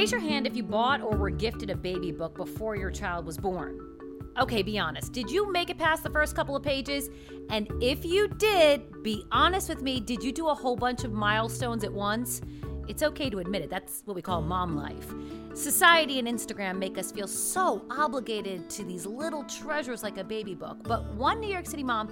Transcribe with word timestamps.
Raise 0.00 0.12
your 0.12 0.20
hand 0.22 0.46
if 0.46 0.56
you 0.56 0.62
bought 0.62 1.02
or 1.02 1.14
were 1.14 1.28
gifted 1.28 1.68
a 1.68 1.76
baby 1.76 2.10
book 2.10 2.34
before 2.34 2.74
your 2.74 2.90
child 2.90 3.26
was 3.26 3.36
born. 3.36 3.78
Okay, 4.38 4.62
be 4.62 4.78
honest. 4.78 5.12
Did 5.12 5.30
you 5.30 5.52
make 5.52 5.68
it 5.68 5.76
past 5.76 6.02
the 6.02 6.08
first 6.08 6.34
couple 6.34 6.56
of 6.56 6.62
pages? 6.62 7.10
And 7.50 7.70
if 7.82 8.02
you 8.02 8.26
did, 8.26 9.02
be 9.02 9.26
honest 9.30 9.68
with 9.68 9.82
me, 9.82 10.00
did 10.00 10.24
you 10.24 10.32
do 10.32 10.48
a 10.48 10.54
whole 10.54 10.74
bunch 10.74 11.04
of 11.04 11.12
milestones 11.12 11.84
at 11.84 11.92
once? 11.92 12.40
It's 12.88 13.02
okay 13.02 13.28
to 13.28 13.40
admit 13.40 13.60
it. 13.60 13.68
That's 13.68 14.00
what 14.06 14.14
we 14.16 14.22
call 14.22 14.40
mom 14.40 14.74
life. 14.74 15.12
Society 15.60 16.18
and 16.18 16.26
Instagram 16.26 16.78
make 16.78 16.96
us 16.96 17.12
feel 17.12 17.28
so 17.28 17.84
obligated 17.90 18.70
to 18.70 18.82
these 18.82 19.04
little 19.04 19.44
treasures 19.44 20.02
like 20.02 20.16
a 20.16 20.24
baby 20.24 20.54
book. 20.54 20.78
But 20.84 21.04
one 21.16 21.38
New 21.38 21.52
York 21.52 21.66
City 21.66 21.84
mom 21.84 22.08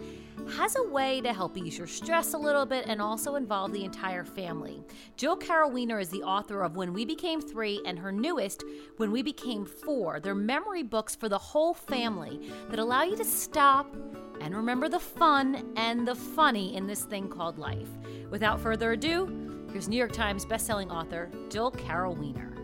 has 0.50 0.76
a 0.76 0.86
way 0.90 1.22
to 1.22 1.32
help 1.32 1.56
ease 1.56 1.78
your 1.78 1.86
stress 1.86 2.34
a 2.34 2.38
little 2.38 2.66
bit 2.66 2.84
and 2.86 3.00
also 3.00 3.36
involve 3.36 3.72
the 3.72 3.86
entire 3.86 4.22
family. 4.22 4.82
Jill 5.16 5.34
Caryl 5.34 5.70
Weiner 5.70 5.98
is 5.98 6.10
the 6.10 6.22
author 6.24 6.62
of 6.62 6.76
When 6.76 6.92
We 6.92 7.06
Became 7.06 7.40
Three 7.40 7.80
and 7.86 7.98
her 7.98 8.12
newest, 8.12 8.64
When 8.98 9.10
We 9.10 9.22
Became 9.22 9.64
Four. 9.64 10.20
They're 10.20 10.34
memory 10.34 10.82
books 10.82 11.16
for 11.16 11.30
the 11.30 11.38
whole 11.38 11.72
family 11.72 12.52
that 12.68 12.78
allow 12.78 13.04
you 13.04 13.16
to 13.16 13.24
stop 13.24 13.96
and 14.42 14.54
remember 14.54 14.90
the 14.90 15.00
fun 15.00 15.72
and 15.74 16.06
the 16.06 16.14
funny 16.14 16.76
in 16.76 16.86
this 16.86 17.04
thing 17.04 17.28
called 17.28 17.58
life. 17.58 17.88
Without 18.28 18.60
further 18.60 18.92
ado, 18.92 19.66
here's 19.72 19.88
New 19.88 19.96
York 19.96 20.12
Times 20.12 20.44
bestselling 20.44 20.90
author 20.90 21.30
Jill 21.48 21.70
Caryl 21.70 22.14
Weiner. 22.14 22.57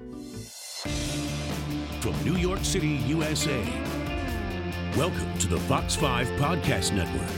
From 0.85 2.13
New 2.25 2.37
York 2.37 2.63
City, 2.63 3.01
USA, 3.07 3.59
welcome 4.99 5.39
to 5.39 5.47
the 5.49 5.59
Fox 5.61 5.97
5 5.97 6.27
Podcast 6.33 6.93
Network. 6.93 7.31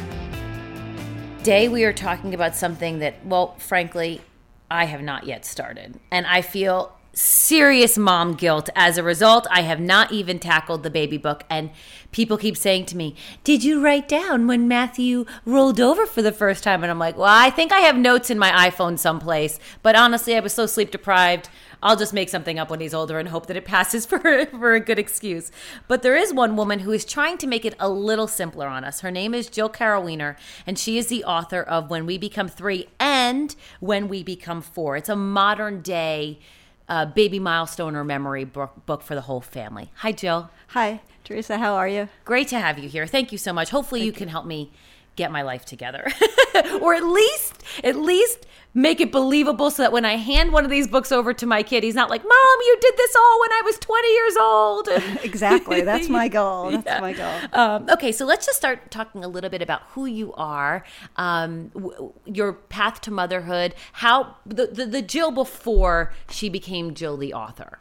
Today, 1.38 1.68
we 1.68 1.84
are 1.84 1.92
talking 1.92 2.34
about 2.34 2.56
something 2.56 2.98
that, 2.98 3.24
well, 3.24 3.54
frankly, 3.58 4.20
I 4.68 4.86
have 4.86 5.00
not 5.00 5.26
yet 5.26 5.44
started. 5.44 6.00
And 6.10 6.26
I 6.26 6.42
feel 6.42 6.95
serious 7.16 7.96
mom 7.96 8.34
guilt 8.34 8.68
as 8.76 8.98
a 8.98 9.02
result. 9.02 9.46
I 9.50 9.62
have 9.62 9.80
not 9.80 10.12
even 10.12 10.38
tackled 10.38 10.82
the 10.82 10.90
baby 10.90 11.16
book. 11.16 11.44
And 11.48 11.70
people 12.12 12.36
keep 12.36 12.56
saying 12.56 12.86
to 12.86 12.96
me, 12.96 13.16
Did 13.42 13.64
you 13.64 13.82
write 13.82 14.06
down 14.06 14.46
when 14.46 14.68
Matthew 14.68 15.24
rolled 15.46 15.80
over 15.80 16.04
for 16.04 16.20
the 16.20 16.30
first 16.30 16.62
time? 16.62 16.84
And 16.84 16.90
I'm 16.90 16.98
like, 16.98 17.16
Well, 17.16 17.26
I 17.26 17.50
think 17.50 17.72
I 17.72 17.80
have 17.80 17.96
notes 17.96 18.30
in 18.30 18.38
my 18.38 18.50
iPhone 18.68 18.98
someplace. 18.98 19.58
But 19.82 19.96
honestly, 19.96 20.36
I 20.36 20.40
was 20.40 20.52
so 20.52 20.66
sleep 20.66 20.90
deprived. 20.90 21.48
I'll 21.82 21.96
just 21.96 22.12
make 22.12 22.28
something 22.28 22.58
up 22.58 22.68
when 22.70 22.80
he's 22.80 22.94
older 22.94 23.18
and 23.18 23.28
hope 23.28 23.46
that 23.46 23.56
it 23.56 23.64
passes 23.64 24.04
for, 24.06 24.18
for 24.46 24.74
a 24.74 24.80
good 24.80 24.98
excuse. 24.98 25.50
But 25.88 26.02
there 26.02 26.16
is 26.16 26.34
one 26.34 26.56
woman 26.56 26.80
who 26.80 26.92
is 26.92 27.04
trying 27.04 27.38
to 27.38 27.46
make 27.46 27.64
it 27.64 27.74
a 27.80 27.88
little 27.88 28.28
simpler 28.28 28.66
on 28.66 28.84
us. 28.84 29.00
Her 29.00 29.10
name 29.10 29.34
is 29.34 29.48
Jill 29.48 29.70
Caryl 29.70 30.02
Weiner, 30.02 30.36
and 30.66 30.78
she 30.78 30.98
is 30.98 31.06
the 31.06 31.24
author 31.24 31.62
of 31.62 31.88
When 31.88 32.04
We 32.04 32.18
Become 32.18 32.48
Three 32.48 32.88
and 33.00 33.56
When 33.80 34.08
We 34.08 34.22
Become 34.22 34.60
Four. 34.60 34.96
It's 34.98 35.08
a 35.08 35.16
modern 35.16 35.80
day 35.80 36.40
uh, 36.88 37.06
baby 37.06 37.38
milestone 37.38 37.96
or 37.96 38.04
memory 38.04 38.44
book, 38.44 38.86
book 38.86 39.02
for 39.02 39.14
the 39.14 39.22
whole 39.22 39.40
family. 39.40 39.90
Hi, 39.96 40.12
Jill. 40.12 40.50
Hi, 40.68 41.00
Teresa. 41.24 41.58
How 41.58 41.74
are 41.74 41.88
you? 41.88 42.08
Great 42.24 42.48
to 42.48 42.58
have 42.58 42.78
you 42.78 42.88
here. 42.88 43.06
Thank 43.06 43.32
you 43.32 43.38
so 43.38 43.52
much. 43.52 43.70
Hopefully, 43.70 44.04
you 44.04 44.12
can 44.12 44.28
help 44.28 44.46
me 44.46 44.70
get 45.16 45.32
my 45.32 45.42
life 45.42 45.64
together 45.64 46.06
or 46.80 46.94
at 46.94 47.04
least 47.04 47.62
at 47.82 47.96
least 47.96 48.46
make 48.76 49.00
it 49.00 49.10
believable 49.10 49.70
so 49.70 49.82
that 49.82 49.90
when 49.90 50.04
I 50.04 50.16
hand 50.16 50.52
one 50.52 50.64
of 50.66 50.70
these 50.70 50.86
books 50.86 51.10
over 51.10 51.32
to 51.32 51.46
my 51.46 51.62
kid, 51.62 51.82
he's 51.82 51.94
not 51.94 52.10
like, 52.10 52.22
Mom, 52.22 52.58
you 52.60 52.76
did 52.78 52.94
this 52.96 53.16
all 53.16 53.40
when 53.40 53.50
I 53.52 53.62
was 53.64 53.78
20 53.78 54.08
years 54.12 54.36
old. 54.36 54.88
exactly. 55.24 55.80
That's 55.80 56.10
my 56.10 56.28
goal. 56.38 56.70
That's 56.70 56.86
yeah. 56.86 57.00
my 57.00 57.14
goal. 57.14 57.34
Um, 57.54 57.86
okay, 57.90 58.12
so 58.12 58.26
let's 58.26 58.44
just 58.44 58.58
start 58.58 58.90
talking 58.90 59.24
a 59.24 59.28
little 59.28 59.48
bit 59.48 59.62
about 59.62 59.82
who 59.92 60.04
you 60.04 60.34
are, 60.34 60.84
um, 61.16 61.68
w- 61.68 62.12
your 62.26 62.52
path 62.52 63.00
to 63.02 63.10
motherhood, 63.10 63.74
how 63.94 64.36
the, 64.44 64.66
the, 64.66 64.84
the 64.84 65.02
Jill 65.02 65.30
before 65.30 66.12
she 66.28 66.50
became 66.50 66.92
Jill 66.92 67.16
the 67.16 67.32
author. 67.32 67.78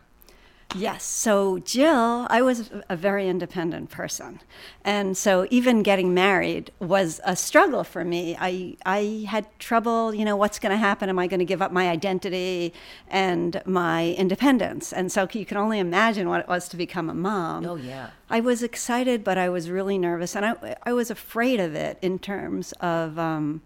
Yes. 0.75 1.03
So, 1.03 1.59
Jill, 1.59 2.27
I 2.29 2.41
was 2.41 2.69
a 2.89 2.95
very 2.95 3.27
independent 3.27 3.89
person. 3.89 4.41
And 4.83 5.17
so, 5.17 5.47
even 5.49 5.83
getting 5.83 6.13
married 6.13 6.71
was 6.79 7.21
a 7.23 7.35
struggle 7.35 7.83
for 7.83 8.03
me. 8.03 8.35
I, 8.39 8.75
I 8.85 9.25
had 9.27 9.47
trouble, 9.59 10.13
you 10.13 10.25
know, 10.25 10.35
what's 10.35 10.59
going 10.59 10.71
to 10.71 10.77
happen? 10.77 11.09
Am 11.09 11.17
I 11.17 11.27
going 11.27 11.39
to 11.39 11.45
give 11.45 11.61
up 11.61 11.71
my 11.71 11.89
identity 11.89 12.73
and 13.07 13.61
my 13.65 14.11
independence? 14.13 14.91
And 14.91 15.11
so, 15.11 15.27
you 15.31 15.45
can 15.45 15.57
only 15.57 15.79
imagine 15.79 16.27
what 16.29 16.41
it 16.41 16.47
was 16.47 16.67
to 16.69 16.77
become 16.77 17.09
a 17.09 17.15
mom. 17.15 17.65
Oh, 17.65 17.75
yeah. 17.75 18.09
I 18.29 18.41
was 18.41 18.61
excited, 18.61 19.23
but 19.23 19.37
I 19.37 19.49
was 19.49 19.69
really 19.69 19.97
nervous. 19.97 20.35
And 20.35 20.45
I, 20.45 20.75
I 20.83 20.93
was 20.93 21.09
afraid 21.09 21.59
of 21.59 21.73
it 21.75 21.97
in 22.01 22.19
terms 22.19 22.73
of. 22.73 23.17
Um, 23.17 23.61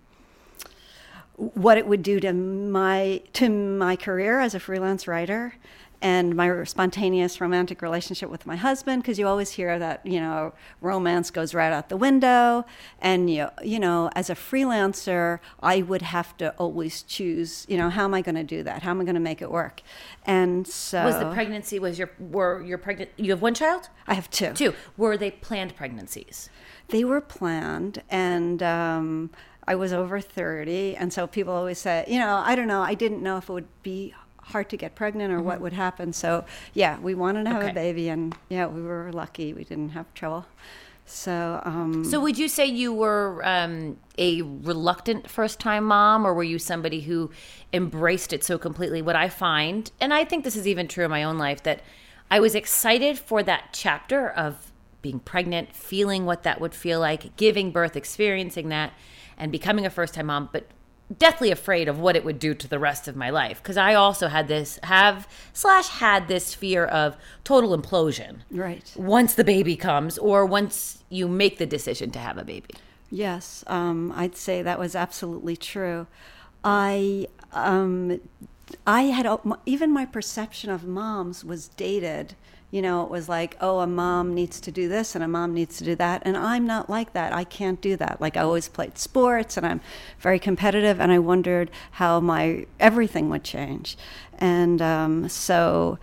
what 1.39 1.78
it 1.78 1.88
would 1.88 2.03
do 2.03 2.19
to 2.19 2.34
my 2.34 3.22
to 3.31 3.47
my 3.47 3.95
career 3.95 4.41
as 4.41 4.53
a 4.53 4.59
freelance 4.59 5.07
writer 5.07 5.55
and 6.01 6.35
my 6.35 6.63
spontaneous 6.63 7.41
romantic 7.41 7.81
relationship 7.81 8.29
with 8.29 8.45
my 8.45 8.55
husband 8.55 9.01
because 9.01 9.19
you 9.19 9.27
always 9.27 9.51
hear 9.51 9.77
that 9.79 10.05
you 10.05 10.19
know 10.19 10.53
romance 10.81 11.29
goes 11.29 11.53
right 11.53 11.73
out 11.73 11.89
the 11.89 11.97
window. 11.97 12.65
And 12.99 13.29
you 13.29 13.49
you 13.63 13.79
know 13.79 14.09
as 14.15 14.29
a 14.29 14.35
freelancer 14.35 15.39
I 15.61 15.81
would 15.81 16.01
have 16.01 16.37
to 16.37 16.51
always 16.51 17.03
choose 17.03 17.65
you 17.67 17.77
know 17.77 17.89
how 17.89 18.05
am 18.05 18.13
I 18.13 18.21
going 18.21 18.35
to 18.35 18.43
do 18.43 18.63
that? 18.63 18.83
How 18.83 18.91
am 18.91 19.01
I 19.01 19.03
going 19.03 19.15
to 19.15 19.21
make 19.21 19.41
it 19.41 19.51
work? 19.51 19.81
And 20.25 20.67
so 20.67 21.03
was 21.03 21.19
the 21.19 21.33
pregnancy 21.33 21.79
was 21.79 21.99
your 21.99 22.09
were 22.19 22.63
your 22.63 22.77
pregnant 22.77 23.11
you 23.17 23.31
have 23.31 23.41
one 23.41 23.53
child? 23.53 23.89
I 24.07 24.13
have 24.13 24.29
two. 24.29 24.53
Two. 24.53 24.73
Were 24.97 25.17
they 25.17 25.31
planned 25.31 25.75
pregnancies? 25.75 26.49
They 26.87 27.03
were 27.03 27.21
planned 27.21 28.03
and 28.09 28.63
um, 28.63 29.31
I 29.67 29.75
was 29.75 29.93
over 29.93 30.21
30 30.21 30.95
and 30.95 31.11
so 31.11 31.27
people 31.27 31.53
always 31.53 31.77
say 31.77 32.05
you 32.07 32.19
know 32.19 32.41
I 32.45 32.55
don't 32.55 32.67
know 32.67 32.81
I 32.81 32.93
didn't 32.93 33.21
know 33.21 33.37
if 33.37 33.49
it 33.49 33.53
would 33.53 33.67
be 33.83 34.13
hard 34.49 34.69
to 34.69 34.77
get 34.77 34.95
pregnant 34.95 35.31
or 35.31 35.37
mm-hmm. 35.37 35.47
what 35.47 35.61
would 35.61 35.73
happen. 35.73 36.13
So 36.13 36.45
yeah, 36.73 36.99
we 36.99 37.15
wanted 37.15 37.45
to 37.45 37.49
have 37.51 37.63
okay. 37.63 37.71
a 37.71 37.73
baby, 37.73 38.09
and 38.09 38.35
yeah, 38.49 38.67
we 38.67 38.81
were 38.81 39.11
lucky. 39.13 39.53
We 39.53 39.63
didn't 39.63 39.89
have 39.89 40.13
trouble. 40.13 40.45
So, 41.05 41.59
um, 41.65 42.05
so 42.05 42.19
would 42.19 42.37
you 42.37 42.47
say 42.47 42.67
you 42.67 42.93
were 42.93 43.41
um, 43.43 43.97
a 44.19 44.43
reluctant 44.43 45.27
first-time 45.27 45.85
mom, 45.85 46.23
or 46.23 46.35
were 46.35 46.43
you 46.43 46.59
somebody 46.59 47.01
who 47.01 47.31
embraced 47.73 48.31
it 48.31 48.43
so 48.43 48.59
completely? 48.59 49.01
What 49.01 49.15
I 49.15 49.27
find, 49.27 49.91
and 49.99 50.13
I 50.13 50.23
think 50.23 50.43
this 50.43 50.55
is 50.55 50.67
even 50.67 50.87
true 50.87 51.05
in 51.05 51.09
my 51.09 51.23
own 51.23 51.39
life, 51.39 51.63
that 51.63 51.81
I 52.29 52.39
was 52.39 52.53
excited 52.53 53.17
for 53.17 53.41
that 53.41 53.69
chapter 53.71 54.29
of 54.29 54.71
being 55.01 55.19
pregnant, 55.19 55.73
feeling 55.73 56.25
what 56.25 56.43
that 56.43 56.61
would 56.61 56.75
feel 56.75 56.99
like, 56.99 57.35
giving 57.37 57.71
birth, 57.71 57.95
experiencing 57.95 58.69
that, 58.69 58.93
and 59.35 59.51
becoming 59.51 59.87
a 59.87 59.89
first-time 59.89 60.27
mom. 60.27 60.49
But 60.51 60.67
deathly 61.18 61.50
afraid 61.50 61.88
of 61.88 62.00
what 62.00 62.16
it 62.16 62.24
would 62.24 62.38
do 62.38 62.53
to 62.53 62.68
the 62.68 62.78
rest 62.78 63.08
of 63.08 63.16
my 63.16 63.30
life 63.30 63.62
because 63.62 63.78
I 63.78 63.96
also 63.96 64.28
had 64.28 64.47
this 64.47 64.80
have 64.84 65.28
slash 65.53 65.88
had 65.88 66.28
this 66.28 66.53
fear 66.53 66.86
of 66.86 67.18
total 67.44 67.78
implosion. 67.78 68.40
Right. 68.52 68.92
Once 68.96 69.34
the 69.34 69.44
baby 69.44 69.75
comes 69.75 70.18
or 70.18 70.46
once 70.46 71.03
you 71.09 71.28
make 71.28 71.58
the 71.58 71.66
decision 71.66 72.12
to 72.12 72.20
have 72.20 72.38
a 72.38 72.44
baby. 72.44 72.75
Yes, 73.12 73.64
um, 73.66 74.14
I'd 74.16 74.36
say 74.36 74.62
that 74.62 74.78
was 74.78 74.96
absolutely 74.96 75.58
true. 75.58 76.06
I 76.64 77.28
um, 77.53 78.20
I 78.86 79.03
had 79.03 79.28
even 79.66 79.91
my 79.91 80.06
perception 80.06 80.70
of 80.70 80.86
moms 80.86 81.44
was 81.44 81.70
dated 81.70 82.36
you 82.72 82.81
know, 82.84 83.03
it 83.03 83.09
was 83.09 83.28
like, 83.28 83.57
oh, 83.62 83.80
a 83.80 83.88
mom 83.88 84.35
needs 84.35 84.59
to 84.62 84.72
do 84.72 84.88
this 84.88 85.16
and 85.16 85.24
a 85.24 85.28
mom 85.28 85.53
needs 85.53 85.78
to 85.78 85.84
do 85.84 85.96
that. 85.96 86.22
And 86.24 86.38
I'm 86.38 86.68
not 86.68 86.90
like 86.90 87.13
that. 87.13 87.34
I 87.34 87.44
can't 87.44 87.81
do 87.81 87.96
that. 87.97 88.22
Like, 88.22 88.38
I 88.38 88.41
always 88.41 88.69
played 88.69 88.97
sports 88.97 89.57
and 89.57 89.66
I'm 89.66 89.81
very 90.19 90.38
competitive, 90.38 91.02
and 91.02 91.12
I 91.12 91.19
wondered 91.19 91.72
how 91.91 92.19
my 92.19 92.68
everything 92.79 93.29
would 93.29 93.44
change. 93.44 93.97
And 94.38 94.81
um, 94.81 95.29
so 95.29 95.97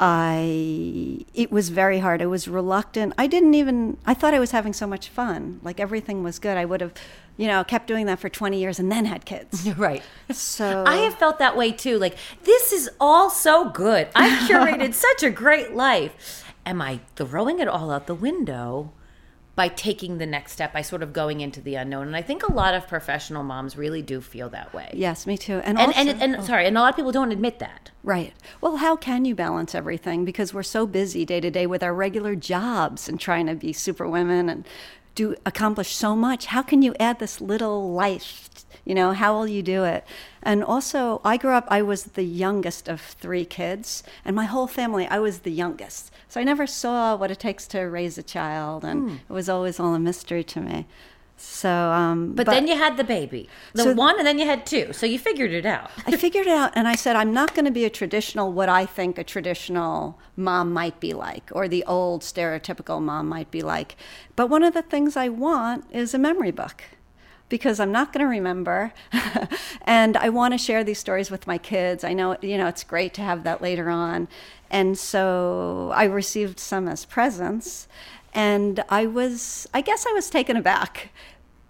I, 0.00 1.24
it 1.34 1.52
was 1.52 1.68
very 1.68 1.98
hard. 1.98 2.22
I 2.22 2.26
was 2.26 2.48
reluctant. 2.48 3.12
I 3.18 3.26
didn't 3.26 3.54
even, 3.54 3.98
I 4.06 4.14
thought 4.14 4.34
I 4.34 4.38
was 4.38 4.52
having 4.52 4.72
so 4.72 4.86
much 4.86 5.08
fun. 5.08 5.60
Like, 5.62 5.80
everything 5.80 6.22
was 6.22 6.38
good. 6.38 6.56
I 6.56 6.64
would 6.64 6.80
have 6.80 6.94
you 7.36 7.46
know, 7.46 7.64
kept 7.64 7.86
doing 7.86 8.06
that 8.06 8.18
for 8.18 8.28
20 8.28 8.58
years 8.58 8.78
and 8.78 8.90
then 8.90 9.04
had 9.04 9.24
kids. 9.24 9.68
Right. 9.76 10.02
So 10.32 10.84
I 10.86 10.96
have 10.98 11.16
felt 11.16 11.38
that 11.38 11.56
way 11.56 11.70
too. 11.70 11.98
Like, 11.98 12.16
this 12.44 12.72
is 12.72 12.88
all 12.98 13.28
so 13.28 13.68
good. 13.68 14.08
I've 14.14 14.48
curated 14.48 14.94
such 14.94 15.22
a 15.22 15.30
great 15.30 15.74
life. 15.74 16.44
Am 16.64 16.80
I 16.80 17.00
throwing 17.14 17.58
it 17.58 17.68
all 17.68 17.90
out 17.90 18.06
the 18.06 18.14
window 18.14 18.92
by 19.54 19.68
taking 19.68 20.18
the 20.18 20.26
next 20.26 20.52
step, 20.52 20.72
by 20.72 20.82
sort 20.82 21.02
of 21.02 21.12
going 21.12 21.40
into 21.42 21.60
the 21.60 21.74
unknown? 21.74 22.06
And 22.06 22.16
I 22.16 22.22
think 22.22 22.42
a 22.42 22.52
lot 22.52 22.74
of 22.74 22.88
professional 22.88 23.42
moms 23.42 23.76
really 23.76 24.02
do 24.02 24.20
feel 24.20 24.48
that 24.50 24.72
way. 24.72 24.90
Yes, 24.94 25.26
me 25.26 25.36
too. 25.36 25.60
And 25.64 25.78
and, 25.78 25.88
also, 25.88 26.00
and, 26.00 26.22
and, 26.22 26.36
oh. 26.36 26.42
sorry, 26.42 26.66
and 26.66 26.76
a 26.76 26.80
lot 26.80 26.90
of 26.90 26.96
people 26.96 27.12
don't 27.12 27.32
admit 27.32 27.58
that. 27.58 27.90
Right. 28.02 28.32
Well, 28.60 28.76
how 28.76 28.96
can 28.96 29.24
you 29.24 29.34
balance 29.34 29.74
everything? 29.74 30.24
Because 30.24 30.54
we're 30.54 30.62
so 30.62 30.86
busy 30.86 31.24
day 31.24 31.40
to 31.40 31.50
day 31.50 31.66
with 31.66 31.82
our 31.82 31.94
regular 31.94 32.34
jobs 32.34 33.08
and 33.08 33.20
trying 33.20 33.46
to 33.46 33.54
be 33.54 33.72
super 33.72 34.08
women 34.08 34.48
and 34.48 34.66
do 35.16 35.34
accomplish 35.44 35.96
so 35.96 36.14
much. 36.14 36.46
How 36.46 36.62
can 36.62 36.82
you 36.82 36.94
add 37.00 37.18
this 37.18 37.40
little 37.40 37.92
life? 37.92 38.48
You 38.84 38.94
know, 38.94 39.12
how 39.12 39.34
will 39.34 39.48
you 39.48 39.64
do 39.64 39.82
it? 39.82 40.04
And 40.44 40.62
also, 40.62 41.20
I 41.24 41.36
grew 41.38 41.54
up, 41.54 41.66
I 41.66 41.82
was 41.82 42.04
the 42.04 42.22
youngest 42.22 42.86
of 42.86 43.00
three 43.00 43.44
kids, 43.44 44.04
and 44.24 44.36
my 44.36 44.44
whole 44.44 44.68
family, 44.68 45.08
I 45.08 45.18
was 45.18 45.40
the 45.40 45.50
youngest. 45.50 46.12
So 46.28 46.40
I 46.40 46.44
never 46.44 46.68
saw 46.68 47.16
what 47.16 47.32
it 47.32 47.40
takes 47.40 47.66
to 47.68 47.80
raise 47.80 48.16
a 48.16 48.22
child, 48.22 48.84
and 48.84 49.10
mm. 49.10 49.14
it 49.28 49.32
was 49.32 49.48
always 49.48 49.80
all 49.80 49.94
a 49.94 49.98
mystery 49.98 50.44
to 50.44 50.60
me. 50.60 50.86
So, 51.38 51.70
um, 51.70 52.32
But, 52.32 52.46
then 52.46 52.66
you 52.66 52.76
had 52.76 52.96
the 52.96 53.04
baby, 53.04 53.48
the 53.74 53.82
So- 53.82 53.92
one, 53.92 54.18
and 54.18 54.26
then 54.26 54.38
you 54.38 54.46
had 54.46 54.64
two. 54.64 54.92
So 54.92 55.04
you 55.04 55.18
figured 55.18 55.52
it 55.52 55.66
out. 55.66 55.90
I 56.06 56.16
figured 56.16 56.46
it 56.46 56.52
out 56.52 56.72
and 56.74 56.88
I 56.88 56.94
said, 56.94 57.14
I'm 57.14 57.32
not 57.32 57.54
going 57.54 57.66
to 57.66 57.70
be 57.70 57.84
a 57.84 57.90
traditional, 57.90 58.52
what 58.52 58.70
I 58.70 58.86
think 58.86 59.18
a 59.18 59.24
traditional 59.24 60.18
mom 60.34 60.72
might 60.72 60.98
be 60.98 61.12
like, 61.12 61.50
or 61.52 61.68
the 61.68 61.84
old 61.84 62.22
stereotypical 62.22 63.02
mom 63.02 63.28
might 63.28 63.50
be 63.50 63.60
like. 63.60 63.96
But 64.34 64.48
one 64.48 64.62
of 64.62 64.72
the 64.72 64.82
things 64.82 65.16
I 65.16 65.28
want 65.28 65.84
is 65.92 66.14
a 66.14 66.18
memory 66.18 66.52
book 66.52 66.84
because 67.48 67.78
I'm 67.78 67.92
not 67.92 68.12
going 68.12 68.24
to 68.24 68.28
remember. 68.28 68.92
and 69.82 70.16
I 70.16 70.30
want 70.30 70.54
to 70.54 70.58
share 70.58 70.82
these 70.84 70.98
stories 70.98 71.30
with 71.30 71.46
my 71.46 71.58
kids. 71.58 72.02
I 72.02 72.12
know, 72.12 72.36
you 72.40 72.58
know, 72.58 72.66
it's 72.66 72.82
great 72.84 73.14
to 73.14 73.22
have 73.22 73.44
that 73.44 73.62
later 73.62 73.88
on. 73.88 74.28
And 74.70 74.98
so 74.98 75.92
I 75.94 76.04
received 76.04 76.58
some 76.58 76.88
as 76.88 77.04
presents. 77.04 77.86
And 78.36 78.84
I 78.90 79.06
was, 79.06 79.66
I 79.72 79.80
guess 79.80 80.04
I 80.06 80.12
was 80.12 80.28
taken 80.28 80.58
aback 80.58 81.08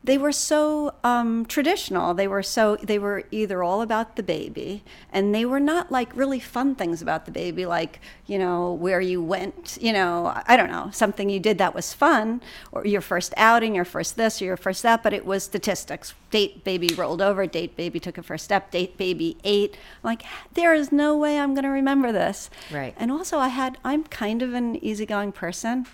they 0.07 0.17
were 0.19 0.31
so 0.31 0.95
um, 1.03 1.45
traditional. 1.47 2.15
They 2.15 2.29
were 2.29 2.43
so 2.43 2.77
they 2.77 2.99
were 2.99 3.25
either 3.33 3.65
all 3.65 3.83
about 3.83 4.15
the 4.15 4.23
baby, 4.23 4.85
and 5.13 5.35
they 5.35 5.45
were 5.45 5.59
not 5.59 5.91
like 5.91 6.15
really 6.17 6.39
fun 6.39 6.77
things 6.77 7.03
about 7.03 7.27
the 7.27 7.33
baby, 7.33 7.67
like 7.67 8.01
you 8.27 8.39
know 8.39 8.73
where 8.73 9.01
you 9.01 9.21
went, 9.21 9.77
you 9.81 9.93
know 9.93 10.33
I 10.47 10.57
don't 10.57 10.71
know 10.71 10.91
something 10.93 11.29
you 11.29 11.41
did 11.41 11.59
that 11.59 11.75
was 11.75 11.93
fun, 11.93 12.41
or 12.71 12.87
your 12.87 13.01
first 13.01 13.35
outing, 13.37 13.75
your 13.75 13.85
first 13.85 14.17
this, 14.17 14.41
or 14.41 14.45
your 14.45 14.57
first 14.57 14.85
that. 14.85 15.03
But 15.03 15.13
it 15.13 15.27
was 15.27 15.43
statistics. 15.43 16.15
Date 16.31 16.63
baby 16.63 16.95
rolled 16.97 17.21
over. 17.21 17.45
Date 17.47 17.77
baby 17.77 17.99
took 17.99 18.17
a 18.17 18.23
first 18.23 18.45
step. 18.45 18.71
Date 18.71 18.97
baby 18.97 19.37
ate. 19.43 19.75
I'm 19.75 20.11
like 20.11 20.23
there 20.55 20.73
is 20.73 20.93
no 20.93 21.17
way 21.17 21.41
I'm 21.41 21.53
going 21.53 21.65
to 21.65 21.71
remember 21.71 22.13
this. 22.13 22.49
Right. 22.73 22.95
And 22.97 23.11
also 23.11 23.39
I 23.39 23.49
had 23.49 23.77
I'm 23.85 24.05
kind 24.05 24.41
of 24.41 24.55
an 24.55 24.77
easygoing 24.77 25.33
person, 25.33 25.85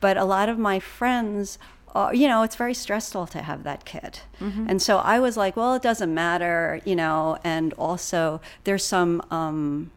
but 0.00 0.16
a 0.16 0.24
lot 0.24 0.48
of 0.48 0.56
my 0.56 0.78
friends 0.78 1.58
uh, 1.94 2.10
you 2.12 2.28
know, 2.28 2.42
it's 2.42 2.56
very 2.56 2.74
stressful 2.74 3.26
to 3.28 3.40
have 3.42 3.62
that 3.64 3.84
kid. 3.84 4.20
And 4.68 4.82
so 4.82 4.98
I 4.98 5.18
was 5.18 5.36
like, 5.36 5.56
well, 5.56 5.74
it 5.74 5.82
doesn't 5.82 6.12
matter, 6.12 6.80
you 6.84 6.94
know, 6.96 7.38
and 7.42 7.72
also 7.74 8.40
there's 8.64 8.84
some 8.84 9.22
um, 9.30 9.90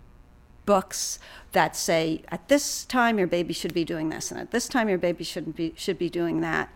books 0.74 1.19
that 1.51 1.75
say 1.75 2.21
at 2.30 2.48
this 2.48 2.86
time 2.86 3.18
your 3.18 3.27
baby 3.27 3.54
should 3.54 3.74
be 3.74 3.83
doing 3.83 4.10
this 4.10 4.30
and 4.31 4.39
at 4.39 4.51
this 4.51 4.68
time 4.68 4.88
your 4.88 5.00
baby 5.00 5.24
shouldn't 5.24 5.56
be 5.56 5.74
should 5.75 5.98
be 5.98 6.10
doing 6.10 6.42
that 6.42 6.69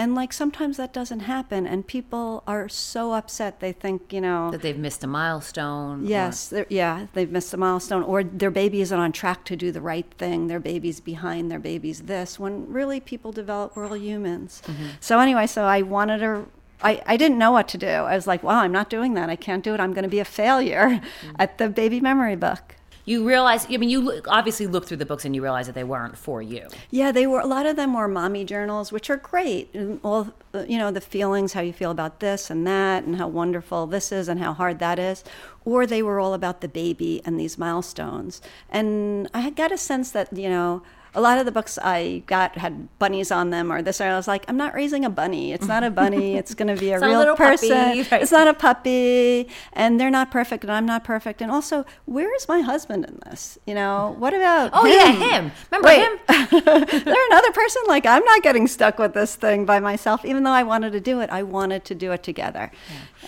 and 0.00 0.14
like 0.14 0.32
sometimes 0.32 0.78
that 0.78 0.94
doesn't 0.94 1.20
happen 1.20 1.66
and 1.66 1.86
people 1.86 2.42
are 2.46 2.70
so 2.70 3.12
upset 3.12 3.60
they 3.60 3.72
think 3.72 4.14
you 4.14 4.20
know 4.20 4.50
That 4.50 4.62
they've 4.62 4.78
missed 4.78 5.04
a 5.04 5.06
milestone. 5.06 6.06
Yes, 6.06 6.48
they're- 6.48 6.66
yeah, 6.70 7.06
they've 7.12 7.30
missed 7.30 7.52
a 7.52 7.58
milestone, 7.58 8.02
or 8.02 8.24
their 8.24 8.50
baby 8.50 8.80
isn't 8.80 8.98
on 8.98 9.12
track 9.12 9.44
to 9.44 9.56
do 9.56 9.70
the 9.70 9.82
right 9.82 10.10
thing. 10.16 10.46
Their 10.46 10.58
baby's 10.58 11.00
behind. 11.00 11.50
Their 11.50 11.58
baby's 11.58 12.02
this. 12.02 12.38
When 12.38 12.72
really 12.72 12.98
people 12.98 13.30
develop, 13.30 13.76
we're 13.76 13.86
all 13.86 13.96
humans. 13.96 14.62
Mm-hmm. 14.66 14.86
So 15.00 15.18
anyway, 15.18 15.46
so 15.46 15.64
I 15.64 15.82
wanted 15.82 16.18
to. 16.18 16.46
I, 16.82 17.02
I 17.04 17.18
didn't 17.18 17.36
know 17.36 17.52
what 17.52 17.68
to 17.68 17.78
do. 17.78 17.94
I 18.12 18.14
was 18.16 18.26
like, 18.26 18.42
wow, 18.42 18.60
I'm 18.60 18.72
not 18.72 18.88
doing 18.88 19.12
that. 19.14 19.28
I 19.28 19.36
can't 19.36 19.62
do 19.62 19.74
it. 19.74 19.80
I'm 19.80 19.92
going 19.92 20.04
to 20.04 20.08
be 20.08 20.18
a 20.18 20.24
failure 20.24 20.88
mm-hmm. 20.88 21.36
at 21.38 21.58
the 21.58 21.68
baby 21.68 22.00
memory 22.00 22.36
book. 22.36 22.76
You 23.10 23.26
realize, 23.26 23.66
I 23.68 23.76
mean, 23.76 23.90
you 23.90 24.22
obviously 24.28 24.68
look 24.68 24.86
through 24.86 24.98
the 24.98 25.04
books 25.04 25.24
and 25.24 25.34
you 25.34 25.42
realize 25.42 25.66
that 25.66 25.74
they 25.74 25.82
weren't 25.82 26.16
for 26.16 26.40
you. 26.40 26.68
Yeah, 26.90 27.10
they 27.10 27.26
were. 27.26 27.40
A 27.40 27.46
lot 27.46 27.66
of 27.66 27.74
them 27.74 27.94
were 27.94 28.06
mommy 28.06 28.44
journals, 28.44 28.92
which 28.92 29.10
are 29.10 29.16
great. 29.16 29.74
All 30.04 30.28
uh, 30.54 30.64
you 30.68 30.78
know, 30.78 30.92
the 30.92 31.00
feelings, 31.00 31.52
how 31.54 31.60
you 31.60 31.72
feel 31.72 31.90
about 31.90 32.20
this 32.20 32.50
and 32.50 32.64
that, 32.68 33.02
and 33.02 33.16
how 33.16 33.26
wonderful 33.26 33.88
this 33.88 34.12
is, 34.12 34.28
and 34.28 34.38
how 34.38 34.52
hard 34.52 34.78
that 34.78 35.00
is. 35.00 35.24
Or 35.64 35.86
they 35.86 36.04
were 36.04 36.20
all 36.20 36.34
about 36.34 36.60
the 36.60 36.68
baby 36.68 37.20
and 37.24 37.38
these 37.38 37.58
milestones. 37.58 38.40
And 38.68 39.28
I 39.34 39.40
had 39.40 39.56
got 39.56 39.72
a 39.72 39.78
sense 39.78 40.12
that 40.12 40.32
you 40.32 40.48
know. 40.48 40.82
A 41.14 41.20
lot 41.20 41.38
of 41.38 41.46
the 41.46 41.52
books 41.52 41.78
I 41.82 42.22
got 42.26 42.56
had 42.56 42.88
bunnies 42.98 43.30
on 43.30 43.50
them 43.50 43.72
or 43.72 43.82
this. 43.82 44.00
Or 44.00 44.04
I 44.04 44.16
was 44.16 44.28
like, 44.28 44.44
I'm 44.48 44.56
not 44.56 44.74
raising 44.74 45.04
a 45.04 45.10
bunny. 45.10 45.52
It's 45.52 45.66
not 45.66 45.82
a 45.82 45.90
bunny. 45.90 46.36
It's 46.40 46.54
going 46.54 46.74
to 46.74 46.80
be 46.80 46.90
a 46.92 46.98
a 46.98 47.00
real 47.00 47.36
puppy, 47.36 47.68
person. 47.68 47.70
right. 48.10 48.22
It's 48.22 48.32
not 48.32 48.48
a 48.48 48.54
puppy. 48.54 49.48
And 49.72 50.00
they're 50.00 50.10
not 50.10 50.30
perfect, 50.30 50.64
and 50.64 50.72
I'm 50.72 50.86
not 50.86 51.04
perfect. 51.04 51.42
And 51.42 51.50
also, 51.50 51.84
where 52.06 52.34
is 52.36 52.48
my 52.48 52.60
husband 52.60 53.04
in 53.04 53.20
this? 53.26 53.58
You 53.66 53.74
know, 53.74 54.14
what 54.18 54.32
about? 54.32 54.70
Oh, 54.72 54.86
yeah, 54.86 55.12
him. 55.12 55.52
Remember 55.70 55.88
Wait, 55.88 56.00
him? 56.00 56.18
they're 57.04 57.26
another 57.30 57.52
person. 57.52 57.82
Like 57.86 58.06
I'm 58.06 58.24
not 58.24 58.42
getting 58.42 58.66
stuck 58.66 58.98
with 58.98 59.12
this 59.14 59.34
thing 59.36 59.64
by 59.64 59.80
myself. 59.80 60.24
Even 60.24 60.44
though 60.44 60.50
I 60.50 60.62
wanted 60.62 60.92
to 60.92 61.00
do 61.00 61.20
it, 61.20 61.30
I 61.30 61.42
wanted 61.42 61.84
to 61.86 61.94
do 61.94 62.12
it 62.12 62.22
together. 62.22 62.70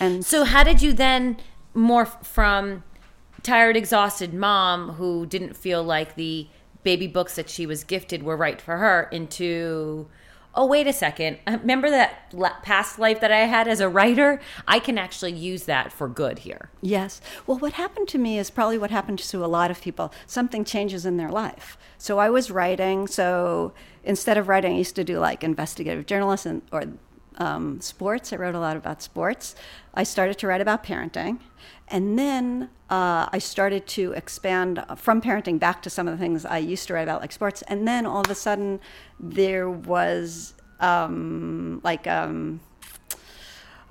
And 0.00 0.24
So, 0.24 0.44
how 0.44 0.62
did 0.62 0.80
you 0.80 0.92
then 0.92 1.36
morph 1.74 2.24
from 2.24 2.84
tired, 3.42 3.76
exhausted 3.76 4.32
mom 4.32 4.92
who 4.92 5.26
didn't 5.26 5.56
feel 5.56 5.82
like 5.82 6.14
the 6.14 6.46
baby 6.82 7.06
books 7.06 7.36
that 7.36 7.48
she 7.48 7.66
was 7.66 7.84
gifted 7.84 8.22
were 8.22 8.36
right 8.36 8.60
for 8.60 8.78
her 8.78 9.08
into, 9.12 10.08
oh, 10.54 10.66
wait 10.66 10.86
a 10.86 10.92
second. 10.92 11.38
Uh, 11.46 11.58
Remember 11.60 11.88
that 11.90 12.32
past 12.62 12.98
life 12.98 13.20
that 13.20 13.30
I 13.32 13.40
had 13.40 13.68
as 13.68 13.80
a 13.80 13.88
writer? 13.88 14.40
I 14.66 14.78
can 14.78 14.98
actually 14.98 15.32
use 15.32 15.64
that 15.64 15.92
for 15.92 16.08
good 16.08 16.40
here. 16.40 16.70
yes, 16.80 17.20
well, 17.46 17.58
what 17.58 17.74
happened 17.74 18.08
to 18.08 18.18
me 18.18 18.38
is 18.38 18.50
probably 18.50 18.78
what 18.78 18.90
happened 18.90 19.18
to 19.20 19.44
a 19.44 19.46
lot 19.46 19.70
of 19.70 19.80
people. 19.80 20.12
Something 20.26 20.64
changes 20.64 21.06
in 21.06 21.16
their 21.16 21.30
life. 21.30 21.78
So 21.98 22.18
I 22.18 22.30
was 22.30 22.50
writing. 22.50 23.06
So 23.06 23.72
instead 24.04 24.36
of 24.36 24.48
writing, 24.48 24.74
I 24.74 24.78
used 24.78 24.96
to 24.96 25.04
do 25.04 25.18
like 25.18 25.44
investigative 25.44 26.04
journalism 26.06 26.62
or 26.72 26.84
um, 27.38 27.80
sports. 27.80 28.32
I 28.32 28.36
wrote 28.36 28.54
a 28.54 28.60
lot 28.60 28.76
about 28.76 29.02
sports. 29.02 29.54
I 29.94 30.02
started 30.04 30.38
to 30.38 30.46
write 30.46 30.60
about 30.60 30.84
parenting. 30.84 31.38
And 31.88 32.18
then 32.18 32.70
uh, 32.90 33.28
I 33.32 33.38
started 33.38 33.86
to 33.88 34.12
expand 34.12 34.82
from 34.96 35.20
parenting 35.20 35.58
back 35.58 35.82
to 35.82 35.90
some 35.90 36.08
of 36.08 36.12
the 36.16 36.18
things 36.22 36.44
I 36.46 36.58
used 36.58 36.86
to 36.88 36.94
write 36.94 37.02
about, 37.02 37.20
like 37.20 37.32
sports. 37.32 37.62
And 37.68 37.86
then 37.86 38.06
all 38.06 38.20
of 38.22 38.30
a 38.30 38.34
sudden, 38.34 38.80
there 39.20 39.68
was 39.68 40.54
um, 40.80 41.80
like 41.84 42.06
um, 42.06 42.60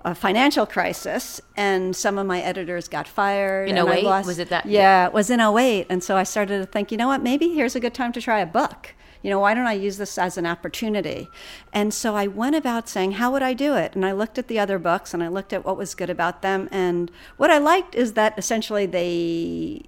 a 0.03 0.15
financial 0.15 0.65
crisis, 0.65 1.39
and 1.55 1.95
some 1.95 2.17
of 2.17 2.25
my 2.25 2.41
editors 2.41 2.87
got 2.87 3.07
fired. 3.07 3.69
In 3.69 3.77
and 3.77 3.87
08? 3.87 4.03
Was 4.25 4.39
it 4.39 4.49
that- 4.49 4.65
Yeah, 4.65 5.05
it 5.05 5.13
was 5.13 5.29
in 5.29 5.39
08. 5.39 5.85
And 5.89 6.03
so 6.03 6.17
I 6.17 6.23
started 6.23 6.59
to 6.59 6.65
think, 6.65 6.91
you 6.91 6.97
know 6.97 7.07
what, 7.07 7.21
maybe 7.21 7.49
here's 7.49 7.75
a 7.75 7.79
good 7.79 7.93
time 7.93 8.11
to 8.13 8.21
try 8.21 8.39
a 8.39 8.45
book. 8.47 8.95
You 9.21 9.29
know, 9.29 9.39
why 9.39 9.53
don't 9.53 9.67
I 9.67 9.73
use 9.73 9.97
this 9.97 10.17
as 10.17 10.37
an 10.37 10.45
opportunity? 10.45 11.29
And 11.71 11.93
so 11.93 12.15
I 12.15 12.27
went 12.27 12.55
about 12.55 12.89
saying, 12.89 13.13
how 13.13 13.31
would 13.31 13.43
I 13.43 13.53
do 13.53 13.75
it? 13.75 13.95
And 13.95 14.05
I 14.05 14.11
looked 14.11 14.37
at 14.37 14.47
the 14.47 14.59
other 14.59 14.79
books 14.79 15.13
and 15.13 15.23
I 15.23 15.27
looked 15.27 15.53
at 15.53 15.65
what 15.65 15.77
was 15.77 15.93
good 15.95 16.09
about 16.09 16.41
them. 16.41 16.67
And 16.71 17.11
what 17.37 17.51
I 17.51 17.57
liked 17.57 17.95
is 17.95 18.13
that 18.13 18.37
essentially 18.37 18.85
they 18.85 19.83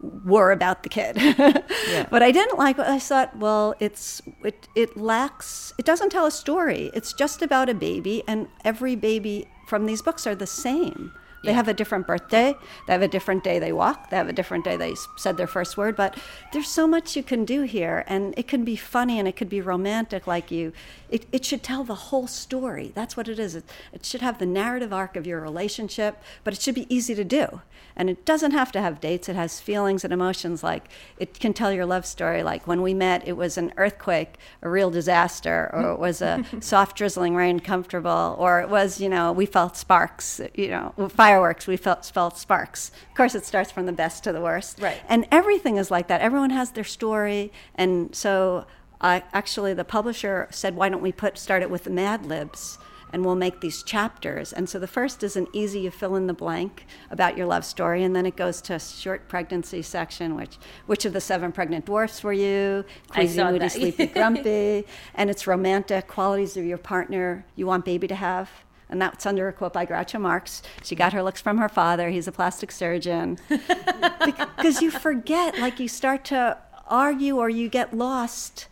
were 0.00 0.52
about 0.52 0.82
the 0.82 0.88
kid. 0.88 1.16
But 2.10 2.22
I 2.22 2.30
didn't 2.30 2.58
like 2.58 2.78
what 2.78 2.88
I 2.88 2.98
thought, 2.98 3.36
well, 3.36 3.74
it's 3.80 4.22
it 4.44 4.68
it 4.74 4.96
lacks 4.96 5.72
it 5.78 5.84
doesn't 5.84 6.10
tell 6.10 6.26
a 6.26 6.30
story. 6.30 6.90
It's 6.94 7.12
just 7.12 7.42
about 7.42 7.68
a 7.68 7.74
baby 7.74 8.22
and 8.28 8.48
every 8.64 8.94
baby 8.94 9.48
from 9.66 9.86
these 9.86 10.02
books 10.02 10.26
are 10.26 10.34
the 10.34 10.46
same. 10.46 11.12
They 11.44 11.52
have 11.52 11.68
a 11.68 11.74
different 11.74 12.06
birthday. 12.06 12.56
They 12.86 12.92
have 12.92 13.02
a 13.02 13.08
different 13.08 13.44
day 13.44 13.58
they 13.58 13.72
walk. 13.72 14.10
They 14.10 14.16
have 14.16 14.28
a 14.28 14.32
different 14.32 14.64
day 14.64 14.76
they 14.76 14.94
said 15.16 15.36
their 15.36 15.46
first 15.46 15.76
word. 15.76 15.96
But 15.96 16.16
there's 16.52 16.68
so 16.68 16.86
much 16.86 17.16
you 17.16 17.22
can 17.22 17.44
do 17.44 17.62
here, 17.62 18.04
and 18.06 18.34
it 18.36 18.48
can 18.48 18.64
be 18.64 18.76
funny 18.76 19.18
and 19.18 19.28
it 19.28 19.36
could 19.36 19.48
be 19.48 19.60
romantic, 19.60 20.26
like 20.26 20.50
you. 20.50 20.72
It, 21.10 21.26
it 21.32 21.44
should 21.44 21.62
tell 21.62 21.84
the 21.84 21.94
whole 21.94 22.26
story. 22.26 22.92
That's 22.94 23.16
what 23.16 23.28
it 23.28 23.38
is. 23.38 23.54
It, 23.54 23.64
it 23.92 24.04
should 24.04 24.20
have 24.20 24.38
the 24.38 24.46
narrative 24.46 24.92
arc 24.92 25.16
of 25.16 25.26
your 25.26 25.40
relationship, 25.40 26.20
but 26.44 26.54
it 26.54 26.60
should 26.60 26.74
be 26.74 26.92
easy 26.94 27.14
to 27.14 27.24
do. 27.24 27.60
And 27.98 28.08
it 28.08 28.24
doesn't 28.24 28.52
have 28.52 28.72
to 28.72 28.80
have 28.80 29.00
dates. 29.00 29.28
It 29.28 29.36
has 29.36 29.60
feelings 29.60 30.04
and 30.04 30.12
emotions. 30.12 30.62
Like 30.62 30.88
it 31.18 31.38
can 31.38 31.52
tell 31.52 31.72
your 31.72 31.84
love 31.84 32.06
story. 32.06 32.42
Like 32.42 32.66
when 32.66 32.80
we 32.80 32.94
met, 32.94 33.26
it 33.26 33.36
was 33.36 33.58
an 33.58 33.72
earthquake, 33.76 34.36
a 34.62 34.70
real 34.70 34.90
disaster, 34.90 35.68
or 35.72 35.90
it 35.90 35.98
was 35.98 36.22
a 36.22 36.44
soft 36.60 36.96
drizzling 36.96 37.34
rain, 37.34 37.58
comfortable, 37.58 38.36
or 38.38 38.60
it 38.60 38.68
was, 38.68 39.00
you 39.00 39.08
know, 39.08 39.32
we 39.32 39.44
felt 39.44 39.76
sparks, 39.76 40.40
you 40.54 40.68
know, 40.68 40.94
fireworks, 41.08 41.66
we 41.66 41.76
felt, 41.76 42.06
felt 42.06 42.38
sparks. 42.38 42.92
Of 43.10 43.16
course, 43.16 43.34
it 43.34 43.44
starts 43.44 43.72
from 43.72 43.86
the 43.86 43.92
best 43.92 44.24
to 44.24 44.32
the 44.32 44.40
worst. 44.40 44.80
Right. 44.80 45.00
And 45.08 45.26
everything 45.32 45.76
is 45.76 45.90
like 45.90 46.06
that. 46.06 46.20
Everyone 46.20 46.50
has 46.50 46.70
their 46.70 46.84
story. 46.84 47.52
And 47.74 48.14
so 48.14 48.66
I 49.00 49.22
actually, 49.32 49.74
the 49.74 49.84
publisher 49.84 50.48
said, 50.50 50.74
why 50.76 50.88
don't 50.88 51.02
we 51.02 51.12
put 51.12 51.38
start 51.38 51.62
it 51.62 51.70
with 51.70 51.84
the 51.84 51.90
Mad 51.90 52.26
Libs? 52.26 52.77
And 53.12 53.24
we'll 53.24 53.34
make 53.34 53.60
these 53.60 53.82
chapters. 53.82 54.52
And 54.52 54.68
so 54.68 54.78
the 54.78 54.86
first 54.86 55.22
is 55.22 55.36
an 55.36 55.46
easy, 55.52 55.80
you 55.80 55.90
fill 55.90 56.16
in 56.16 56.26
the 56.26 56.34
blank 56.34 56.86
about 57.10 57.36
your 57.36 57.46
love 57.46 57.64
story. 57.64 58.04
And 58.04 58.14
then 58.14 58.26
it 58.26 58.36
goes 58.36 58.60
to 58.62 58.74
a 58.74 58.80
short 58.80 59.28
pregnancy 59.28 59.82
section, 59.82 60.34
which 60.34 60.58
which 60.86 61.04
of 61.04 61.12
the 61.12 61.20
seven 61.20 61.52
pregnant 61.52 61.86
dwarfs 61.86 62.22
were 62.22 62.32
you? 62.32 62.84
Crazy, 63.08 63.42
moody, 63.42 63.58
that. 63.60 63.72
sleepy, 63.72 64.06
grumpy. 64.18 64.84
And 65.14 65.30
it's 65.30 65.46
romantic 65.46 66.06
qualities 66.06 66.56
of 66.56 66.64
your 66.64 66.78
partner 66.78 67.44
you 67.56 67.66
want 67.66 67.84
baby 67.84 68.08
to 68.08 68.14
have. 68.14 68.50
And 68.90 69.00
that's 69.00 69.26
under 69.26 69.48
a 69.48 69.52
quote 69.52 69.72
by 69.72 69.84
Groucho 69.84 70.20
Marx. 70.20 70.62
She 70.82 70.94
got 70.94 71.12
her 71.12 71.22
looks 71.22 71.40
from 71.40 71.58
her 71.58 71.68
father. 71.68 72.08
He's 72.08 72.26
a 72.26 72.32
plastic 72.32 72.72
surgeon. 72.72 73.38
because 73.48 74.80
you 74.80 74.90
forget, 74.90 75.58
like 75.58 75.78
you 75.78 75.88
start 75.88 76.24
to 76.26 76.56
argue 76.86 77.36
or 77.36 77.50
you 77.50 77.68
get 77.68 77.94
lost 77.94 78.66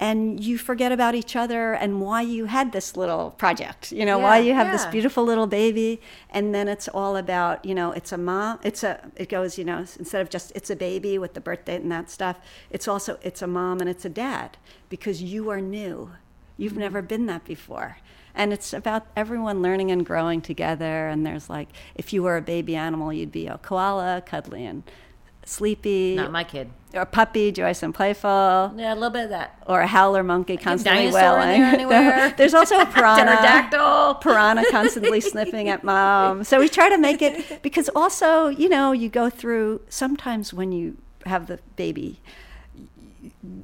and 0.00 0.42
you 0.42 0.56
forget 0.56 0.92
about 0.92 1.14
each 1.14 1.36
other 1.36 1.74
and 1.74 2.00
why 2.00 2.22
you 2.22 2.46
had 2.46 2.72
this 2.72 2.96
little 2.96 3.32
project, 3.32 3.92
you 3.92 4.06
know, 4.06 4.18
why 4.18 4.38
you 4.38 4.54
have 4.54 4.72
this 4.72 4.86
beautiful 4.86 5.22
little 5.24 5.46
baby. 5.46 6.00
And 6.30 6.54
then 6.54 6.68
it's 6.68 6.88
all 6.88 7.18
about, 7.18 7.66
you 7.66 7.74
know, 7.74 7.92
it's 7.92 8.10
a 8.10 8.16
mom, 8.16 8.58
it's 8.64 8.82
a, 8.82 9.10
it 9.16 9.28
goes, 9.28 9.58
you 9.58 9.64
know, 9.64 9.76
instead 9.76 10.22
of 10.22 10.30
just 10.30 10.52
it's 10.54 10.70
a 10.70 10.76
baby 10.76 11.18
with 11.18 11.34
the 11.34 11.40
birth 11.40 11.66
date 11.66 11.82
and 11.82 11.92
that 11.92 12.10
stuff, 12.10 12.40
it's 12.70 12.88
also, 12.88 13.18
it's 13.20 13.42
a 13.42 13.46
mom 13.46 13.80
and 13.80 13.90
it's 13.90 14.06
a 14.06 14.08
dad 14.08 14.56
because 14.88 15.22
you 15.22 15.50
are 15.50 15.60
new. 15.60 16.12
You've 16.56 16.72
mm-hmm. 16.72 16.80
never 16.80 17.02
been 17.02 17.26
that 17.26 17.44
before. 17.44 17.98
And 18.34 18.54
it's 18.54 18.72
about 18.72 19.06
everyone 19.14 19.60
learning 19.60 19.90
and 19.90 20.06
growing 20.06 20.40
together. 20.40 21.08
And 21.08 21.26
there's 21.26 21.50
like, 21.50 21.68
if 21.94 22.14
you 22.14 22.22
were 22.22 22.38
a 22.38 22.42
baby 22.42 22.74
animal, 22.74 23.12
you'd 23.12 23.32
be 23.32 23.48
a 23.48 23.58
koala, 23.58 24.22
cuddly 24.24 24.64
and 24.64 24.82
sleepy. 25.50 26.14
Not 26.14 26.30
my 26.30 26.44
kid. 26.44 26.70
Or 26.94 27.02
a 27.02 27.06
puppy, 27.06 27.52
joyous 27.52 27.82
and 27.82 27.94
playful. 27.94 28.72
Yeah, 28.76 28.92
a 28.92 28.96
little 28.96 29.10
bit 29.10 29.24
of 29.24 29.30
that. 29.30 29.62
Or 29.66 29.80
a 29.80 29.86
howler 29.86 30.22
monkey 30.22 30.56
constantly 30.56 31.12
wailing. 31.12 31.88
there. 31.88 32.30
There's 32.36 32.54
also 32.54 32.80
a 32.80 32.86
piranha. 32.94 33.24
Pterodactyl. 33.24 34.14
Piranha 34.22 34.64
constantly 34.70 35.20
sniffing 35.20 35.68
at 35.68 35.84
mom. 35.84 36.42
So 36.44 36.58
we 36.58 36.68
try 36.68 36.88
to 36.88 36.98
make 36.98 37.22
it 37.22 37.62
because 37.62 37.88
also, 37.94 38.48
you 38.48 38.68
know, 38.68 38.92
you 38.92 39.08
go 39.08 39.30
through 39.30 39.82
sometimes 39.88 40.52
when 40.52 40.72
you 40.72 40.96
have 41.26 41.46
the 41.46 41.60
baby, 41.76 42.20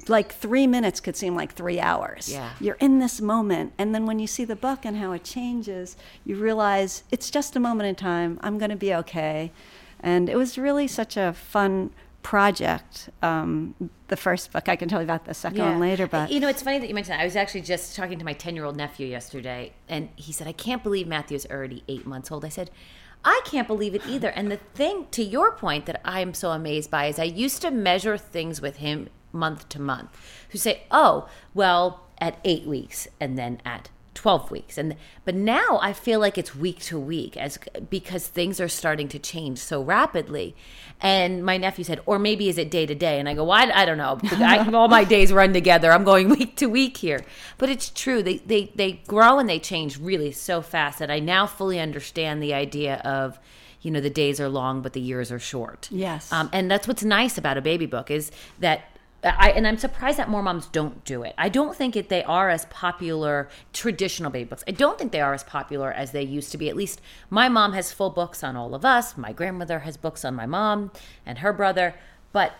like 0.07 0.31
three 0.31 0.67
minutes 0.67 0.99
could 0.99 1.15
seem 1.15 1.35
like 1.35 1.53
three 1.53 1.79
hours. 1.79 2.31
Yeah. 2.31 2.51
You're 2.59 2.75
in 2.75 2.99
this 2.99 3.19
moment. 3.19 3.73
And 3.77 3.93
then 3.93 4.05
when 4.05 4.19
you 4.19 4.27
see 4.27 4.45
the 4.45 4.55
book 4.55 4.85
and 4.85 4.97
how 4.97 5.11
it 5.11 5.23
changes, 5.23 5.97
you 6.23 6.37
realize 6.37 7.03
it's 7.11 7.29
just 7.29 7.55
a 7.55 7.59
moment 7.59 7.89
in 7.89 7.95
time. 7.95 8.39
I'm 8.41 8.57
going 8.57 8.71
to 8.71 8.77
be 8.77 8.93
okay. 8.95 9.51
And 9.99 10.29
it 10.29 10.35
was 10.35 10.57
really 10.57 10.87
such 10.87 11.17
a 11.17 11.33
fun 11.33 11.91
project. 12.23 13.09
Um, 13.21 13.89
the 14.09 14.17
first 14.17 14.51
book, 14.51 14.67
I 14.67 14.75
can 14.75 14.89
tell 14.89 14.99
you 14.99 15.05
about 15.05 15.25
the 15.25 15.33
second 15.33 15.59
one 15.59 15.79
later, 15.79 16.07
but 16.07 16.29
you 16.29 16.39
know, 16.39 16.49
it's 16.49 16.61
funny 16.61 16.79
that 16.79 16.87
you 16.87 16.93
mentioned 16.93 17.13
that. 17.13 17.21
I 17.21 17.25
was 17.25 17.35
actually 17.35 17.61
just 17.61 17.95
talking 17.95 18.19
to 18.19 18.25
my 18.25 18.33
ten-year-old 18.33 18.75
nephew 18.75 19.07
yesterday, 19.07 19.73
and 19.87 20.09
he 20.15 20.31
said, 20.31 20.47
"I 20.47 20.51
can't 20.51 20.83
believe 20.83 21.07
Matthew's 21.07 21.45
already 21.45 21.83
eight 21.87 22.05
months 22.05 22.31
old." 22.31 22.43
I 22.45 22.49
said. 22.49 22.69
I 23.25 23.41
can't 23.45 23.67
believe 23.67 23.95
it 23.95 24.05
either. 24.07 24.29
And 24.29 24.51
the 24.51 24.57
thing, 24.57 25.07
to 25.11 25.23
your 25.23 25.51
point, 25.51 25.87
that 25.87 25.99
I'm 26.05 26.35
so 26.35 26.51
amazed 26.51 26.91
by 26.91 27.07
is 27.07 27.17
I 27.17 27.23
used 27.23 27.61
to 27.63 27.71
measure 27.71 28.15
things 28.15 28.61
with 28.61 28.77
him 28.77 29.09
month 29.33 29.67
to 29.69 29.81
month. 29.81 30.15
Who 30.51 30.59
say, 30.59 30.83
"Oh, 30.91 31.27
well, 31.53 32.03
at 32.19 32.39
eight 32.43 32.65
weeks, 32.67 33.07
and 33.19 33.37
then 33.37 33.59
at 33.65 33.89
12 34.17 34.49
weeks. 34.49 34.79
And 34.79 34.95
but 35.25 35.35
now 35.35 35.79
i 35.83 35.93
feel 35.93 36.19
like 36.19 36.39
it's 36.39 36.55
week 36.55 36.79
to 36.79 36.99
week 36.99 37.37
as 37.37 37.59
because 37.87 38.27
things 38.27 38.59
are 38.59 38.67
starting 38.67 39.07
to 39.09 39.19
change 39.19 39.59
so 39.59 39.81
rapidly. 39.81 40.55
And 40.99 41.45
my 41.45 41.57
nephew 41.57 41.83
said 41.83 42.01
or 42.07 42.17
maybe 42.17 42.49
is 42.49 42.57
it 42.57 42.71
day 42.71 42.87
to 42.87 42.95
day? 42.95 43.19
And 43.19 43.29
i 43.29 43.35
go 43.35 43.43
well, 43.43 43.69
I, 43.69 43.83
I 43.83 43.85
don't 43.85 43.99
know. 43.99 44.19
I, 44.43 44.69
all 44.73 44.87
my 44.87 45.03
days 45.03 45.31
run 45.31 45.53
together. 45.53 45.91
I'm 45.91 46.03
going 46.03 46.29
week 46.37 46.55
to 46.57 46.65
week 46.65 46.97
here. 46.97 47.23
But 47.59 47.69
it's 47.69 47.91
true. 47.91 48.23
They, 48.23 48.37
they 48.37 48.71
they 48.75 48.93
grow 49.05 49.37
and 49.37 49.47
they 49.47 49.59
change 49.59 49.99
really 49.99 50.31
so 50.31 50.63
fast 50.63 50.97
that 50.97 51.11
i 51.11 51.19
now 51.19 51.45
fully 51.45 51.79
understand 51.79 52.41
the 52.41 52.55
idea 52.55 52.95
of 53.05 53.39
you 53.81 53.91
know 53.91 54.01
the 54.01 54.09
days 54.09 54.41
are 54.41 54.49
long 54.49 54.81
but 54.81 54.93
the 54.93 54.99
years 54.99 55.31
are 55.31 55.39
short. 55.39 55.89
Yes. 55.91 56.33
um, 56.33 56.49
and 56.51 56.71
that's 56.71 56.87
what's 56.87 57.03
nice 57.03 57.37
about 57.37 57.55
a 57.57 57.61
baby 57.61 57.85
book 57.85 58.09
is 58.09 58.31
that 58.59 58.96
I, 59.23 59.51
and 59.51 59.67
I'm 59.67 59.77
surprised 59.77 60.19
that 60.19 60.29
more 60.29 60.43
moms 60.43 60.67
don't 60.67 61.03
do 61.03 61.23
it. 61.23 61.33
I 61.37 61.49
don't 61.49 61.75
think 61.75 61.95
it, 61.95 62.09
they 62.09 62.23
are 62.23 62.49
as 62.49 62.65
popular 62.65 63.49
traditional 63.73 64.29
baby 64.29 64.49
books. 64.49 64.63
I 64.67 64.71
don't 64.71 64.97
think 64.99 65.11
they 65.11 65.21
are 65.21 65.33
as 65.33 65.43
popular 65.43 65.91
as 65.91 66.11
they 66.11 66.21
used 66.21 66.51
to 66.51 66.57
be. 66.57 66.69
At 66.69 66.75
least 66.75 67.01
my 67.29 67.49
mom 67.49 67.73
has 67.73 67.91
full 67.91 68.11
books 68.11 68.43
on 68.43 68.55
all 68.55 68.75
of 68.75 68.85
us. 68.85 69.17
My 69.17 69.33
grandmother 69.33 69.79
has 69.79 69.97
books 69.97 70.23
on 70.23 70.35
my 70.35 70.45
mom 70.45 70.91
and 71.25 71.39
her 71.39 71.51
brother. 71.51 71.95
But 72.31 72.53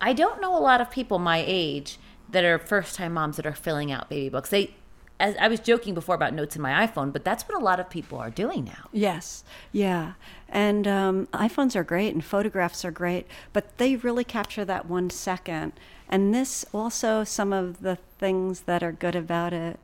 I 0.00 0.12
don't 0.12 0.40
know 0.40 0.56
a 0.56 0.58
lot 0.58 0.80
of 0.80 0.90
people 0.90 1.18
my 1.18 1.44
age 1.46 1.98
that 2.28 2.44
are 2.44 2.58
first 2.58 2.96
time 2.96 3.14
moms 3.14 3.36
that 3.36 3.46
are 3.46 3.52
filling 3.52 3.92
out 3.92 4.08
baby 4.08 4.28
books. 4.28 4.50
They 4.50 4.74
as 5.20 5.36
I 5.38 5.48
was 5.48 5.60
joking 5.60 5.92
before 5.94 6.14
about 6.14 6.32
notes 6.32 6.56
in 6.56 6.62
my 6.62 6.86
iPhone, 6.86 7.12
but 7.12 7.24
that's 7.24 7.44
what 7.46 7.60
a 7.60 7.62
lot 7.62 7.78
of 7.78 7.90
people 7.90 8.18
are 8.18 8.30
doing 8.30 8.64
now. 8.64 8.88
Yes, 8.90 9.44
yeah. 9.70 10.14
And 10.48 10.88
um, 10.88 11.26
iPhones 11.26 11.76
are 11.76 11.84
great 11.84 12.14
and 12.14 12.24
photographs 12.24 12.84
are 12.84 12.90
great, 12.90 13.26
but 13.52 13.76
they 13.76 13.96
really 13.96 14.24
capture 14.24 14.64
that 14.64 14.86
one 14.86 15.10
second. 15.10 15.74
And 16.10 16.34
this 16.34 16.66
also, 16.74 17.24
some 17.24 17.52
of 17.52 17.80
the 17.82 17.96
things 18.18 18.62
that 18.62 18.82
are 18.82 18.92
good 18.92 19.14
about 19.14 19.52
it 19.52 19.78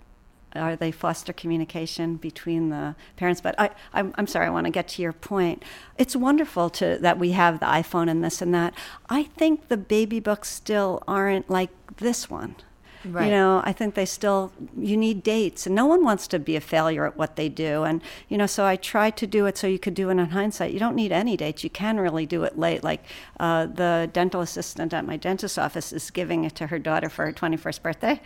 are 0.54 0.74
they 0.74 0.90
foster 0.90 1.32
communication 1.32 2.16
between 2.16 2.70
the 2.70 2.96
parents. 3.16 3.40
But 3.40 3.54
I, 3.58 3.70
I'm, 3.92 4.12
I'm 4.16 4.26
sorry, 4.26 4.46
I 4.46 4.50
want 4.50 4.66
to 4.66 4.70
get 4.70 4.88
to 4.88 5.02
your 5.02 5.12
point. 5.12 5.62
It's 5.98 6.16
wonderful 6.16 6.68
to 6.70 6.98
that 7.00 7.18
we 7.18 7.32
have 7.32 7.60
the 7.60 7.66
iPhone 7.66 8.10
and 8.10 8.24
this 8.24 8.42
and 8.42 8.52
that. 8.54 8.74
I 9.08 9.24
think 9.24 9.68
the 9.68 9.76
baby 9.76 10.18
books 10.18 10.50
still 10.50 11.02
aren't 11.06 11.48
like 11.48 11.70
this 11.98 12.28
one. 12.28 12.56
Right. 13.10 13.26
You 13.26 13.30
know, 13.30 13.62
I 13.64 13.72
think 13.72 13.94
they 13.94 14.06
still, 14.06 14.52
you 14.76 14.96
need 14.96 15.22
dates, 15.22 15.66
and 15.66 15.74
no 15.74 15.86
one 15.86 16.04
wants 16.04 16.26
to 16.28 16.38
be 16.38 16.56
a 16.56 16.60
failure 16.60 17.06
at 17.06 17.16
what 17.16 17.36
they 17.36 17.48
do. 17.48 17.84
And, 17.84 18.02
you 18.28 18.36
know, 18.36 18.46
so 18.46 18.64
I 18.64 18.76
tried 18.76 19.16
to 19.18 19.26
do 19.26 19.46
it 19.46 19.56
so 19.56 19.66
you 19.66 19.78
could 19.78 19.94
do 19.94 20.08
it 20.08 20.12
in 20.12 20.26
hindsight. 20.26 20.72
You 20.72 20.78
don't 20.78 20.96
need 20.96 21.12
any 21.12 21.36
dates. 21.36 21.64
You 21.64 21.70
can 21.70 21.98
really 21.98 22.26
do 22.26 22.44
it 22.44 22.58
late. 22.58 22.82
Like 22.82 23.04
uh, 23.38 23.66
the 23.66 24.10
dental 24.12 24.40
assistant 24.40 24.92
at 24.92 25.04
my 25.04 25.16
dentist's 25.16 25.58
office 25.58 25.92
is 25.92 26.10
giving 26.10 26.44
it 26.44 26.54
to 26.56 26.68
her 26.68 26.78
daughter 26.78 27.08
for 27.08 27.26
her 27.26 27.32
21st 27.32 27.82
birthday. 27.82 28.20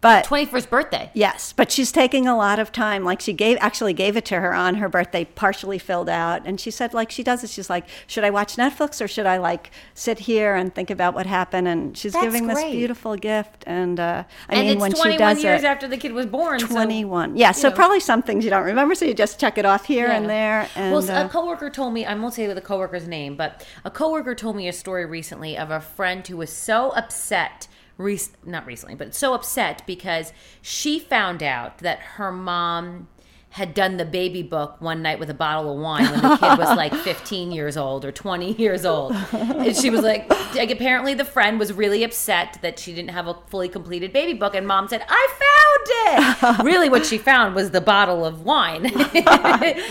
But 0.00 0.24
21st 0.24 0.70
birthday. 0.70 1.10
Yes, 1.12 1.52
but 1.52 1.70
she's 1.70 1.92
taking 1.92 2.26
a 2.26 2.34
lot 2.34 2.58
of 2.58 2.72
time. 2.72 3.04
Like 3.04 3.20
she 3.20 3.34
gave 3.34 3.58
actually 3.60 3.92
gave 3.92 4.16
it 4.16 4.24
to 4.26 4.40
her 4.40 4.54
on 4.54 4.76
her 4.76 4.88
birthday, 4.88 5.26
partially 5.26 5.78
filled 5.78 6.08
out, 6.08 6.40
and 6.46 6.58
she 6.58 6.70
said 6.70 6.94
like 6.94 7.10
she 7.10 7.22
does 7.22 7.44
it. 7.44 7.50
She's 7.50 7.68
like, 7.68 7.84
should 8.06 8.24
I 8.24 8.30
watch 8.30 8.56
Netflix 8.56 9.04
or 9.04 9.08
should 9.08 9.26
I 9.26 9.36
like 9.36 9.70
sit 9.92 10.20
here 10.20 10.54
and 10.54 10.74
think 10.74 10.88
about 10.88 11.12
what 11.14 11.26
happened? 11.26 11.68
And 11.68 11.98
she's 11.98 12.14
That's 12.14 12.24
giving 12.24 12.46
this 12.46 12.62
beautiful 12.62 13.14
gift. 13.16 13.64
And 13.66 14.00
uh, 14.00 14.24
I 14.48 14.54
and 14.54 14.60
mean, 14.60 14.72
it's 14.72 14.80
when 14.80 14.92
21 14.92 15.12
she 15.12 15.18
does 15.18 15.44
years 15.44 15.62
it, 15.62 15.66
after 15.66 15.86
the 15.86 15.98
kid 15.98 16.12
was 16.12 16.24
born. 16.24 16.60
so- 16.60 16.66
21. 16.68 17.36
yeah, 17.36 17.52
so 17.52 17.68
know. 17.68 17.74
probably 17.74 18.00
some 18.00 18.22
things 18.22 18.42
you 18.42 18.50
don't 18.50 18.64
remember, 18.64 18.94
so 18.94 19.04
you 19.04 19.12
just 19.12 19.38
check 19.38 19.58
it 19.58 19.66
off 19.66 19.84
here 19.84 20.06
and 20.06 20.30
there. 20.30 20.66
And 20.76 20.94
well, 20.94 21.10
uh, 21.10 21.26
a 21.26 21.28
coworker 21.28 21.68
told 21.68 21.92
me 21.92 22.06
I 22.06 22.14
won't 22.14 22.32
say 22.32 22.50
the 22.50 22.60
coworker's 22.62 23.06
name, 23.06 23.36
but 23.36 23.66
a 23.84 23.90
coworker 23.90 24.34
told 24.34 24.56
me 24.56 24.66
a 24.66 24.72
story 24.72 25.04
recently 25.04 25.58
of 25.58 25.70
a 25.70 25.80
friend 25.80 26.26
who 26.26 26.38
was 26.38 26.50
so 26.50 26.90
upset. 26.92 27.68
Rec- 28.00 28.44
not 28.46 28.66
recently, 28.66 28.94
but 28.94 29.14
so 29.14 29.34
upset 29.34 29.82
because 29.86 30.32
she 30.62 30.98
found 30.98 31.42
out 31.42 31.78
that 31.78 31.98
her 32.16 32.32
mom 32.32 33.08
had 33.54 33.74
done 33.74 33.96
the 33.96 34.04
baby 34.04 34.44
book 34.44 34.76
one 34.80 35.02
night 35.02 35.18
with 35.18 35.28
a 35.28 35.34
bottle 35.34 35.72
of 35.74 35.80
wine 35.80 36.04
when 36.04 36.22
the 36.22 36.36
kid 36.36 36.56
was 36.56 36.76
like 36.76 36.94
15 37.04 37.50
years 37.50 37.76
old 37.76 38.04
or 38.04 38.12
20 38.12 38.52
years 38.52 38.86
old. 38.86 39.12
And 39.32 39.76
she 39.76 39.90
was 39.90 40.02
like, 40.02 40.28
like, 40.54 40.70
apparently 40.70 41.14
the 41.14 41.24
friend 41.24 41.58
was 41.58 41.72
really 41.72 42.04
upset 42.04 42.58
that 42.62 42.78
she 42.78 42.94
didn't 42.94 43.10
have 43.10 43.26
a 43.26 43.34
fully 43.48 43.68
completed 43.68 44.12
baby 44.12 44.34
book. 44.34 44.54
And 44.54 44.68
mom 44.68 44.86
said, 44.86 45.04
I 45.08 45.28
found 45.28 45.69
it. 45.86 46.62
really, 46.64 46.88
what 46.88 47.06
she 47.06 47.18
found 47.18 47.54
was 47.54 47.70
the 47.70 47.80
bottle 47.80 48.24
of 48.24 48.42
wine. 48.44 48.86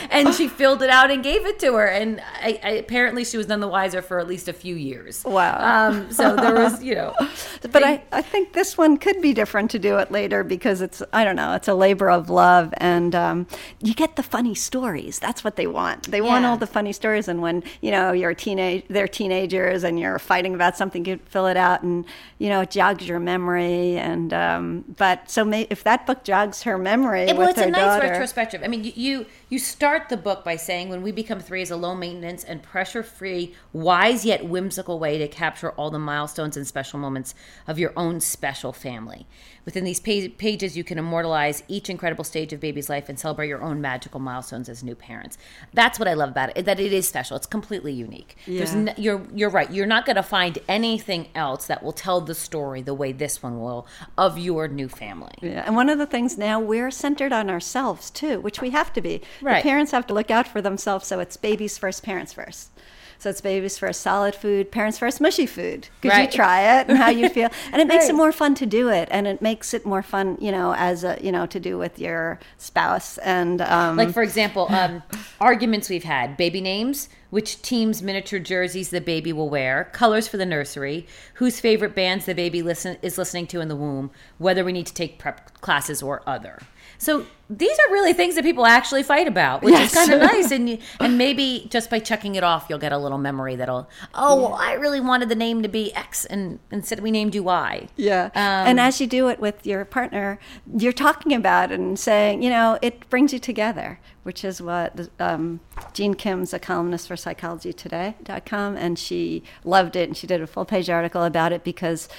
and 0.10 0.34
she 0.34 0.48
filled 0.48 0.82
it 0.82 0.90
out 0.90 1.12
and 1.12 1.24
gave 1.24 1.46
it 1.46 1.60
to 1.60 1.74
her. 1.76 1.88
And 1.88 2.22
I, 2.42 2.60
I, 2.64 2.70
apparently 2.72 3.26
she 3.26 3.38
was 3.38 3.48
none 3.48 3.60
the 3.60 3.68
wiser 3.68 4.02
for 4.02 4.20
at 4.20 4.28
least 4.28 4.48
a 4.48 4.54
few 4.54 4.76
years. 4.76 5.24
Wow. 5.24 5.90
Um, 5.90 6.12
so 6.12 6.36
there 6.36 6.56
was, 6.56 6.84
you 6.84 6.96
know. 6.96 7.14
but 7.72 7.84
I, 7.84 8.02
I 8.12 8.22
think 8.22 8.54
this 8.54 8.78
one 8.78 8.98
could 8.98 9.22
be 9.22 9.34
different 9.34 9.72
to 9.72 9.80
do 9.80 9.98
it 9.98 10.12
later 10.12 10.44
because 10.44 10.82
it's 10.82 11.02
I 11.14 11.24
don't 11.24 11.36
know 11.36 11.54
it's 11.54 11.68
a 11.68 11.74
labor 11.74 12.10
of 12.10 12.30
love 12.30 12.74
and 12.78 13.16
um, 13.16 13.48
you 13.82 13.94
get 13.94 14.16
the 14.16 14.24
funny 14.24 14.56
stories 14.56 15.20
that's 15.20 15.44
what 15.44 15.56
they 15.56 15.68
want 15.68 16.12
they 16.12 16.22
want 16.22 16.46
all 16.46 16.58
the 16.58 16.68
funny 16.68 16.94
stories 16.94 17.28
and 17.28 17.42
when 17.42 17.64
you 17.82 17.92
know 17.92 18.12
you're 18.12 18.32
a 18.32 18.36
teenage 18.36 18.84
they're 18.90 19.08
teenagers 19.08 19.84
and 19.84 20.00
you're 20.00 20.20
fighting 20.20 20.54
about 20.54 20.78
something 20.78 21.06
you 21.06 21.20
fill 21.26 21.48
it 21.48 21.58
out 21.58 21.84
and 21.84 22.06
you 22.38 22.50
know 22.50 22.62
it 22.62 22.72
jogs 22.72 23.08
your 23.08 23.20
memory 23.20 23.98
and 23.98 24.34
um, 24.34 24.86
but 24.98 25.30
so 25.30 25.44
may, 25.46 25.68
if 25.70 25.79
that 25.84 26.06
book 26.06 26.24
jogs 26.24 26.64
her 26.64 26.78
memory 26.78 27.22
It- 27.22 27.30
with 27.30 27.38
well, 27.38 27.50
it's 27.50 27.60
her 27.60 27.68
a 27.68 27.72
nice 27.72 27.82
daughter 27.82 28.08
retrospective. 28.08 28.62
I 28.64 28.68
mean, 28.68 28.92
you 28.96 29.26
you 29.50 29.60
start 29.60 30.10
the 30.10 30.18
book 30.18 30.44
by 30.44 30.56
saying, 30.56 30.90
"When 30.90 31.02
we 31.02 31.12
become 31.12 31.40
three 31.40 31.62
is 31.62 31.72
a 31.72 31.76
low 31.76 31.96
maintenance 31.96 32.44
and 32.44 32.62
pressure 32.62 33.04
free, 33.04 33.56
wise 33.74 34.26
yet 34.26 34.46
whimsical 34.46 35.00
way 35.00 35.18
to 35.18 35.28
capture 35.28 35.72
all 35.72 35.90
the 35.90 36.00
milestones 36.00 36.56
and 36.58 36.66
special 36.68 37.00
moments 37.00 37.36
of 37.68 37.80
your 37.80 37.94
own 37.96 38.20
special 38.20 38.74
family." 38.74 39.28
Within 39.70 39.84
these 39.84 40.00
pages, 40.00 40.76
you 40.76 40.84
can 40.84 40.98
immortalize 40.98 41.62
each 41.68 41.92
incredible 41.92 42.24
stage 42.24 42.52
of 42.54 42.60
baby's 42.60 42.90
life 42.90 43.08
and 43.08 43.20
celebrate 43.20 43.48
your 43.50 43.62
own 43.62 43.80
magical 43.80 44.20
milestones 44.20 44.68
as 44.68 44.84
new 44.84 44.96
parents. 44.96 45.38
That's 45.76 46.00
what 46.00 46.08
I 46.08 46.16
love 46.16 46.30
about 46.30 46.58
it. 46.58 46.66
That 46.66 46.80
it 46.80 46.92
is 46.92 47.08
special. 47.08 47.38
It's 47.38 47.46
completely 47.46 47.94
unique. 47.94 48.36
There's 48.48 48.74
Yeah. 48.74 48.80
n- 48.80 48.94
you're 48.98 49.22
you're 49.32 49.52
right. 49.52 49.70
You're 49.72 49.86
not 49.86 50.08
going 50.08 50.16
to 50.16 50.24
find 50.24 50.58
anything 50.68 51.28
else 51.36 51.68
that 51.68 51.84
will 51.84 51.92
tell 51.94 52.20
the 52.20 52.34
story 52.34 52.82
the 52.82 52.96
way 52.96 53.12
this 53.12 53.44
one 53.44 53.62
will 53.62 53.86
of 54.18 54.40
your 54.40 54.68
new 54.68 54.90
family. 54.90 55.36
Yeah, 55.40 55.62
and 55.68 55.76
one 55.76 55.88
of 55.88 56.00
the 56.00 56.08
things 56.08 56.36
now 56.36 56.60
we're 56.60 56.90
centered 56.90 57.32
on 57.32 57.48
ourselves 57.48 58.10
too, 58.10 58.40
which 58.42 58.62
we 58.62 58.72
have 58.72 58.92
to 58.94 59.02
be. 59.02 59.22
Right. 59.40 59.62
The 59.64 59.70
parents 59.70 59.92
have 59.92 60.08
to 60.08 60.16
look 60.16 60.32
out 60.32 60.48
for 60.48 60.64
themselves, 60.64 61.06
so 61.06 61.20
it's 61.20 61.38
babies 61.38 61.78
first, 61.78 62.02
parents 62.02 62.34
first. 62.34 62.72
So 63.20 63.30
it's 63.30 63.42
babies 63.42 63.78
first 63.78 64.00
solid 64.02 64.34
food, 64.34 64.72
parents 64.72 64.98
first 64.98 65.20
mushy 65.20 65.46
food. 65.46 65.90
Could 66.02 66.12
Right. 66.12 66.32
you 66.32 66.36
try 66.38 66.80
it 66.80 66.88
and 66.88 66.98
how 66.98 67.10
you 67.10 67.28
feel, 67.38 67.50
and 67.74 67.82
it 67.82 67.88
makes 67.88 68.08
it 68.08 68.16
more 68.16 68.32
fun 68.32 68.56
to 68.56 68.66
do 68.66 68.88
it, 68.88 69.10
and 69.12 69.28
it 69.28 69.42
makes 69.42 69.74
it 69.74 69.86
more 69.86 70.02
fun, 70.02 70.38
you 70.40 70.52
know, 70.54 70.74
as 70.78 71.04
a 71.04 71.18
you 71.22 71.32
know 71.32 71.46
to 71.48 71.60
do 71.60 71.78
with 71.78 72.00
your 72.00 72.40
spouse 72.58 73.18
and 73.20 73.62
um, 73.62 73.98
Like 73.98 74.12
for 74.14 74.24
example, 74.24 74.68
um, 74.70 75.04
arguments 75.42 75.90
we've 75.90 76.06
had: 76.06 76.38
baby 76.38 76.62
names, 76.62 77.10
which 77.30 77.62
team's 77.62 78.02
miniature 78.02 78.40
jerseys 78.40 78.90
the 78.90 79.02
baby 79.02 79.34
will 79.34 79.50
wear, 79.50 79.90
colors 79.92 80.30
for 80.30 80.38
the 80.38 80.46
nursery, 80.46 81.06
whose 81.36 81.60
favorite 81.60 81.94
bands 81.94 82.26
the 82.26 82.34
baby 82.34 82.62
listen 82.62 82.98
is 83.02 83.18
listening 83.18 83.48
to 83.48 83.60
in 83.60 83.68
the 83.68 83.76
womb, 83.76 84.12
whether 84.38 84.64
we 84.64 84.72
need 84.72 84.88
to 84.88 84.94
take 84.94 85.20
prep 85.20 85.60
classes 85.60 86.02
or 86.02 86.22
other. 86.26 86.60
So 87.00 87.26
these 87.50 87.72
are 87.80 87.92
really 87.92 88.14
things 88.14 88.36
that 88.36 88.44
people 88.44 88.66
actually 88.66 89.02
fight 89.02 89.28
about, 89.28 89.64
which 89.64 89.72
Yes. 89.72 89.92
is 89.92 89.98
kind 89.98 90.12
of 90.14 90.20
nice. 90.20 90.52
And 90.52 90.70
you, 90.70 90.78
and 91.00 91.18
maybe 91.18 91.66
just 91.72 91.90
by 91.90 91.98
checking 92.00 92.36
it 92.36 92.44
off, 92.44 92.68
you'll 92.70 92.78
get 92.78 92.92
a 92.92 92.98
little 92.98 93.18
memory 93.18 93.56
that'll. 93.56 93.90
Oh, 94.14 94.36
well, 94.36 94.54
I 94.54 94.74
really 94.74 95.00
wanted 95.00 95.30
the 95.30 95.36
name 95.36 95.64
to 95.64 95.70
be 95.70 95.92
X, 95.96 96.26
and 96.26 96.60
instead 96.72 97.00
we 97.00 97.10
named 97.10 97.34
you 97.34 97.42
Y. 97.42 97.88
Yeah. 97.96 98.26
Um, 98.36 98.68
and 98.68 98.80
as 98.80 99.02
you 99.02 99.08
do 99.08 99.30
it 99.30 99.40
with 99.40 99.66
your 99.66 99.84
partner, 99.86 100.38
you're 100.78 100.94
talking 100.94 101.34
about 101.34 101.72
it 101.72 101.80
and 101.80 101.98
saying, 101.98 102.44
you 102.44 102.50
know, 102.52 102.78
it 102.84 103.10
brings 103.10 103.34
you 103.34 103.40
together, 103.40 104.00
which 104.24 104.44
is 104.44 104.62
what 104.62 105.10
um, 105.20 105.62
Jean 105.94 106.14
Kim's 106.14 106.54
a 106.54 106.60
columnist 106.60 107.08
for 107.08 107.16
psychologytoday.com, 107.16 108.76
and 108.78 109.00
she 109.00 109.42
loved 109.64 109.96
it. 109.96 110.10
And 110.10 110.18
she 110.18 110.28
did 110.28 110.42
a 110.42 110.48
full 110.48 110.66
page 110.66 110.90
article 110.90 111.24
about 111.24 111.52
it 111.52 111.64
because 111.64 112.10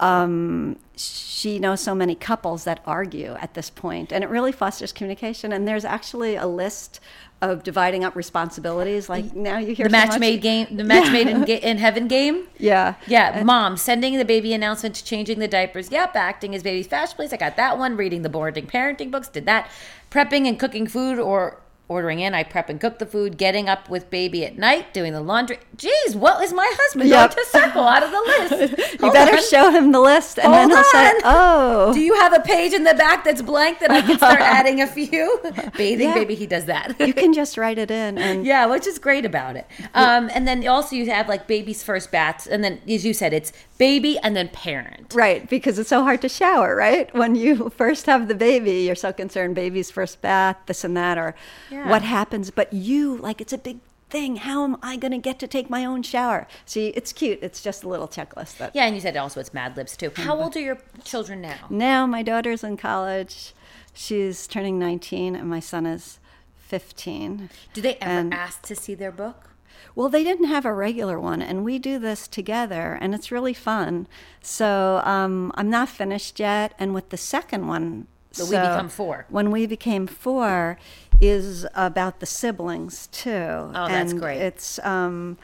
um, 0.00 0.76
she 0.96 1.58
knows 1.58 1.80
so 1.80 1.94
many 1.94 2.14
couples 2.14 2.64
that 2.64 2.80
argue 2.86 3.36
at 3.40 3.54
this 3.54 3.70
point, 3.70 4.12
and 4.12 4.22
it 4.24 4.30
really 4.30 4.52
fosters 4.52 4.92
communication. 4.92 5.52
And 5.52 5.66
there's 5.66 5.84
actually 5.84 6.36
a 6.36 6.46
list 6.46 7.00
of 7.42 7.62
dividing 7.62 8.02
up 8.02 8.16
responsibilities. 8.16 9.08
Like 9.10 9.34
now 9.34 9.58
you 9.58 9.74
hear 9.74 9.84
The 9.86 9.90
so 9.90 9.98
match 9.98 10.08
much- 10.08 10.20
made 10.20 10.40
game, 10.40 10.74
the 10.74 10.84
match 10.84 11.12
made 11.12 11.26
in, 11.28 11.44
in 11.44 11.78
heaven 11.78 12.08
game. 12.08 12.46
Yeah. 12.58 12.94
Yeah, 13.06 13.42
mom 13.44 13.76
sending 13.76 14.16
the 14.16 14.24
baby 14.24 14.54
announcements, 14.54 15.02
changing 15.02 15.38
the 15.38 15.48
diapers. 15.48 15.90
Yep, 15.90 16.16
acting 16.16 16.54
as 16.54 16.62
baby's 16.62 16.86
fashion 16.86 17.16
police. 17.16 17.32
I 17.34 17.36
got 17.36 17.56
that 17.56 17.76
one. 17.78 17.96
Reading 17.98 18.22
the 18.22 18.30
boarding 18.30 18.66
parenting 18.66 19.10
books. 19.10 19.28
Did 19.28 19.44
that. 19.44 19.70
Prepping 20.10 20.48
and 20.48 20.58
cooking 20.58 20.86
food 20.86 21.18
or 21.18 21.60
ordering 21.88 22.20
in. 22.20 22.34
I 22.34 22.42
prep 22.42 22.68
and 22.68 22.80
cook 22.80 22.98
the 22.98 23.06
food. 23.06 23.38
Getting 23.38 23.68
up 23.68 23.88
with 23.88 24.10
baby 24.10 24.44
at 24.44 24.58
night. 24.58 24.92
Doing 24.92 25.12
the 25.12 25.20
laundry. 25.20 25.58
Geez, 25.76 26.16
what 26.16 26.42
is 26.42 26.52
my 26.52 26.70
husband 26.80 27.08
Yep. 27.10 27.34
going 27.34 27.44
to 27.44 27.50
circle 27.50 27.82
out 27.82 28.02
of 28.02 28.10
the 28.10 28.20
list? 28.66 28.78
You 28.96 29.00
Hold 29.00 29.12
better 29.12 29.36
on. 29.36 29.42
show 29.42 29.70
him 29.70 29.92
the 29.92 30.00
list, 30.00 30.38
and 30.38 30.52
then 30.52 30.70
he'll 30.70 30.82
say, 30.84 31.12
"Oh, 31.22 31.92
Do 31.92 32.00
you 32.00 32.14
have 32.14 32.32
a 32.32 32.40
page 32.40 32.72
in 32.72 32.84
the 32.84 32.94
back 32.94 33.24
that's 33.24 33.42
blank 33.42 33.78
that 33.80 33.90
I 33.90 34.00
can 34.00 34.16
start 34.16 34.40
adding 34.58 34.80
a 34.80 34.86
few? 34.86 35.38
Bathing 35.76 36.08
Yeah. 36.08 36.14
baby, 36.14 36.34
he 36.34 36.46
does 36.46 36.64
that. 36.64 36.98
you 36.98 37.12
can 37.12 37.32
just 37.34 37.58
write 37.58 37.78
it 37.78 37.90
in." 37.90 38.16
And 38.16 38.46
Yeah, 38.46 38.64
which 38.66 38.86
is 38.86 38.98
great 38.98 39.26
about 39.26 39.54
it. 39.56 39.66
Um, 39.94 40.30
and 40.34 40.48
then 40.48 40.66
also 40.66 40.96
you 40.96 41.10
have 41.10 41.28
like 41.28 41.46
baby's 41.46 41.82
first 41.82 42.10
baths, 42.10 42.46
and 42.46 42.64
then 42.64 42.80
as 42.88 43.04
you 43.04 43.12
said, 43.12 43.32
it's 43.34 43.52
baby 43.78 44.18
and 44.22 44.34
then 44.34 44.48
parent. 44.48 45.12
Right, 45.14 45.46
because 45.48 45.78
it's 45.78 45.90
so 45.90 46.02
hard 46.02 46.22
to 46.22 46.28
shower, 46.30 46.74
right? 46.74 47.14
When 47.14 47.34
you 47.34 47.68
first 47.76 48.06
have 48.06 48.28
the 48.28 48.34
baby, 48.34 48.82
you're 48.86 48.94
so 48.94 49.12
concerned 49.12 49.54
baby's 49.54 49.90
first 49.90 50.22
bath, 50.22 50.56
this 50.66 50.82
and 50.84 50.96
that, 50.96 51.18
or 51.18 51.34
Yeah. 51.70 51.75
What 51.84 52.02
happens. 52.02 52.50
But 52.50 52.72
you, 52.72 53.16
like, 53.16 53.40
it's 53.40 53.52
a 53.52 53.58
big 53.58 53.78
thing. 54.08 54.36
How 54.36 54.64
am 54.64 54.76
I 54.82 54.96
going 54.96 55.10
to 55.12 55.18
get 55.18 55.38
to 55.40 55.46
take 55.48 55.68
my 55.68 55.84
own 55.84 56.02
shower? 56.02 56.46
See, 56.64 56.88
it's 56.88 57.12
cute. 57.12 57.40
It's 57.42 57.60
just 57.62 57.82
a 57.84 57.88
little 57.88 58.08
checklist. 58.08 58.58
That 58.58 58.74
Yeah, 58.74 58.84
and 58.86 58.94
you 58.94 59.00
said 59.00 59.16
also 59.16 59.40
it's 59.40 59.52
Mad 59.52 59.76
Libs 59.76 59.96
too. 59.96 60.10
How 60.16 60.40
old 60.40 60.56
are 60.56 60.60
your 60.60 60.78
children 61.04 61.40
now? 61.40 61.66
now 61.70 62.06
my 62.06 62.22
daughter's 62.22 62.62
in 62.64 62.76
college. 62.76 63.52
She's 63.92 64.46
turning 64.46 64.78
19, 64.78 65.34
and 65.34 65.48
my 65.48 65.60
son 65.60 65.86
is 65.86 66.18
15. 66.56 67.48
Do 67.72 67.80
they 67.80 67.94
ever 67.96 68.10
And- 68.10 68.34
ask 68.34 68.62
to 68.66 68.76
see 68.76 68.94
their 68.94 69.12
book? 69.12 69.50
Well, 69.94 70.08
they 70.10 70.24
didn't 70.24 70.48
have 70.48 70.66
a 70.66 70.72
regular 70.74 71.18
one, 71.18 71.40
and 71.40 71.64
we 71.64 71.78
do 71.78 71.98
this 71.98 72.28
together, 72.28 72.98
and 73.00 73.14
it's 73.14 73.32
really 73.32 73.54
fun. 73.54 74.06
So 74.42 75.00
um, 75.04 75.52
I'm 75.54 75.70
not 75.70 75.88
finished 75.88 76.38
yet, 76.38 76.74
and 76.78 76.92
with 76.92 77.08
the 77.08 77.16
second 77.16 77.66
one, 77.66 78.06
So 78.32 78.44
We 78.44 78.50
Become 78.50 78.90
Four. 78.90 79.24
When 79.30 79.50
we 79.50 79.66
became 79.66 80.06
four, 80.06 80.78
is 81.20 81.66
about 81.74 82.20
the 82.20 82.26
siblings 82.26 83.06
too. 83.08 83.30
Oh, 83.30 83.72
that's 83.72 84.12
and 84.12 84.20
great. 84.20 84.40
It's 84.40 84.78
um, 84.80 85.38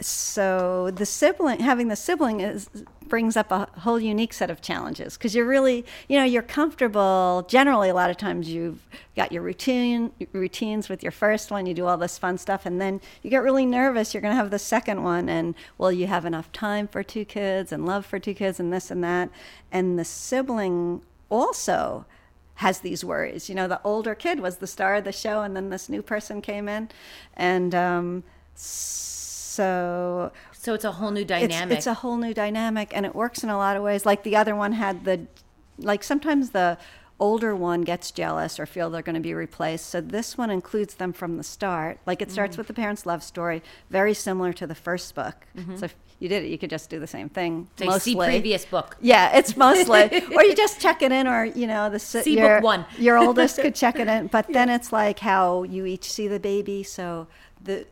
so 0.00 0.90
the 0.94 1.04
sibling 1.04 1.60
having 1.60 1.88
the 1.88 1.96
sibling 1.96 2.40
is 2.40 2.70
brings 3.06 3.36
up 3.36 3.50
a 3.50 3.68
whole 3.80 4.00
unique 4.00 4.32
set 4.32 4.50
of 4.50 4.62
challenges 4.62 5.16
because 5.18 5.34
you're 5.34 5.46
really 5.46 5.84
you 6.08 6.16
know 6.16 6.24
you're 6.24 6.42
comfortable 6.42 7.44
generally 7.48 7.88
a 7.88 7.94
lot 7.94 8.08
of 8.08 8.16
times 8.16 8.48
you've 8.48 8.86
got 9.14 9.30
your 9.30 9.42
routine 9.42 10.10
routines 10.32 10.88
with 10.88 11.02
your 11.02 11.12
first 11.12 11.50
one 11.50 11.66
you 11.66 11.74
do 11.74 11.86
all 11.86 11.98
this 11.98 12.16
fun 12.16 12.38
stuff 12.38 12.64
and 12.64 12.80
then 12.80 13.00
you 13.22 13.28
get 13.28 13.42
really 13.42 13.66
nervous 13.66 14.14
you're 14.14 14.20
going 14.22 14.32
to 14.32 14.36
have 14.36 14.50
the 14.50 14.58
second 14.58 15.02
one 15.02 15.28
and 15.28 15.54
will 15.76 15.92
you 15.92 16.06
have 16.06 16.24
enough 16.24 16.50
time 16.52 16.88
for 16.88 17.02
two 17.02 17.24
kids 17.24 17.72
and 17.72 17.84
love 17.84 18.06
for 18.06 18.18
two 18.18 18.34
kids 18.34 18.58
and 18.58 18.72
this 18.72 18.90
and 18.90 19.04
that 19.04 19.28
and 19.70 19.98
the 19.98 20.04
sibling 20.04 21.02
also 21.28 22.06
has 22.60 22.80
these 22.80 23.02
worries. 23.04 23.48
You 23.48 23.54
know 23.54 23.68
the 23.68 23.80
older 23.84 24.14
kid 24.14 24.40
was 24.40 24.58
the 24.58 24.66
star 24.66 24.96
of 24.96 25.04
the 25.04 25.12
show 25.12 25.42
and 25.42 25.56
then 25.56 25.70
this 25.70 25.88
new 25.88 26.02
person 26.02 26.40
came 26.42 26.68
in. 26.68 26.90
And 27.36 27.74
um, 27.74 28.22
so 28.54 30.30
So 30.52 30.74
it's 30.74 30.84
a 30.84 30.92
whole 30.92 31.10
new 31.10 31.22
it's, 31.22 31.28
dynamic. 31.28 31.78
it's 31.78 31.86
a 31.86 31.94
whole 31.94 32.18
new 32.18 32.34
dynamic 32.34 32.92
and 32.94 33.06
it 33.06 33.14
works 33.14 33.42
in 33.42 33.48
a 33.50 33.56
lot 33.56 33.76
of 33.76 33.82
ways. 33.82 34.04
Like 34.04 34.22
the 34.24 34.36
other 34.36 34.54
one 34.54 34.72
had 34.72 35.04
the 35.04 35.26
like 35.78 36.02
sometimes 36.04 36.50
the 36.50 36.76
older 37.20 37.54
one 37.54 37.82
gets 37.82 38.10
jealous 38.10 38.58
or 38.58 38.66
feel 38.66 38.90
they're 38.90 39.02
going 39.02 39.14
to 39.14 39.20
be 39.20 39.34
replaced. 39.34 39.86
So 39.86 40.00
this 40.00 40.36
one 40.36 40.50
includes 40.50 40.94
them 40.94 41.12
from 41.12 41.36
the 41.36 41.44
start. 41.44 41.98
Like 42.06 42.22
it 42.22 42.32
starts 42.32 42.56
mm. 42.56 42.58
with 42.58 42.66
the 42.66 42.74
parents 42.74 43.06
love 43.06 43.22
story 43.22 43.62
very 43.90 44.14
similar 44.14 44.52
to 44.54 44.66
the 44.66 44.74
first 44.74 45.14
book. 45.14 45.46
Mm-hmm. 45.56 45.76
So 45.76 45.84
if 45.84 45.94
you 46.18 46.28
did 46.28 46.44
it 46.44 46.48
you 46.48 46.58
could 46.58 46.70
just 46.70 46.90
do 46.90 47.00
the 47.00 47.06
same 47.06 47.28
thing 47.28 47.68
Say, 47.76 47.86
mostly. 47.86 48.12
see 48.12 48.16
previous 48.16 48.64
book. 48.64 48.96
yeah, 49.00 49.36
it's 49.36 49.56
mostly, 49.56 50.02
or 50.34 50.44
you 50.44 50.54
just 50.54 50.80
check 50.80 51.02
it 51.02 51.12
in, 51.12 51.26
or 51.26 51.44
you 51.46 51.66
know, 51.66 51.90
the 51.90 51.98
See 51.98 52.36
book 52.36 52.62
one. 52.62 52.84
your 52.98 53.18
oldest 53.18 53.58
could 53.62 53.74
check 53.74 53.98
it 53.98 54.06
in, 54.06 54.28
but 54.28 54.46
then 54.52 54.68
it's 54.68 54.92
like 54.92 55.18
how 55.18 55.62
you 55.64 55.86
each 55.86 56.10
see 56.10 56.28
the 56.28 56.38
baby, 56.38 56.82
so 56.82 57.26
the 57.62 57.86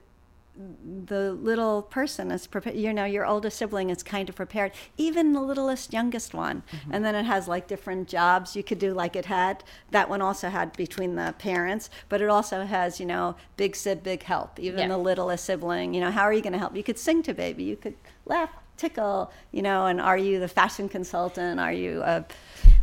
the 1.07 1.33
little 1.33 1.83
person 1.83 2.31
is 2.31 2.47
prepared. 2.47 2.77
You 2.77 2.93
know, 2.93 3.05
your 3.05 3.25
oldest 3.25 3.59
sibling 3.59 3.91
is 3.91 4.03
kind 4.03 4.29
of 4.29 4.35
prepared, 4.35 4.73
even 4.97 5.33
the 5.33 5.41
littlest, 5.41 5.93
youngest 5.93 6.35
one, 6.35 6.63
Mm-hmm. 6.73 6.95
and 6.95 7.05
then 7.05 7.15
it 7.15 7.25
has 7.25 7.47
like 7.47 7.69
different 7.69 8.09
jobs 8.09 8.57
you 8.57 8.63
could 8.65 8.79
do, 8.79 8.93
like 8.93 9.15
it 9.15 9.27
had. 9.27 9.63
That 9.93 10.09
one 10.09 10.21
also 10.21 10.49
had 10.49 10.73
between 10.77 11.15
the 11.15 11.35
parents, 11.39 11.91
but 12.09 12.21
it 12.21 12.29
also 12.29 12.65
has, 12.65 12.99
you 12.99 13.07
know, 13.07 13.37
big 13.57 13.77
sib, 13.77 14.03
big 14.03 14.25
help. 14.25 14.59
Even 14.59 14.81
Yeah. 14.81 14.89
the 14.89 14.99
littlest 14.99 15.45
sibling, 15.45 15.95
you 15.95 16.01
know, 16.01 16.11
how 16.11 16.23
are 16.23 16.33
you 16.33 16.43
going 16.43 16.53
to 16.55 16.59
help? 16.59 16.75
You 16.77 16.83
could 16.83 16.99
sing 16.99 17.23
to 17.25 17.35
baby, 17.35 17.63
you 17.65 17.77
could 17.77 17.95
laugh, 18.27 18.51
tickle, 18.77 19.31
you 19.53 19.63
know, 19.63 19.87
and 19.87 20.01
are 20.01 20.19
you 20.19 20.41
the 20.41 20.49
fashion 20.49 20.89
consultant? 20.89 21.61
Are 21.61 21.73
you 21.73 22.03
a 22.03 22.25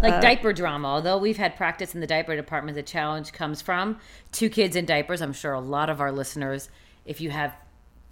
like 0.01 0.21
diaper 0.21 0.53
drama. 0.53 0.88
Although 0.88 1.17
we've 1.17 1.38
had 1.38 1.55
practice 1.55 1.93
in 1.95 2.01
the 2.01 2.07
diaper 2.07 2.35
department, 2.35 2.75
the 2.75 2.83
challenge 2.83 3.31
comes 3.31 3.61
from 3.61 3.97
two 4.31 4.49
kids 4.49 4.75
in 4.75 4.85
diapers. 4.85 5.21
I'm 5.21 5.33
sure 5.33 5.53
a 5.53 5.59
lot 5.59 5.89
of 5.89 6.01
our 6.01 6.11
listeners, 6.11 6.69
if 7.05 7.21
you 7.21 7.29
have 7.29 7.55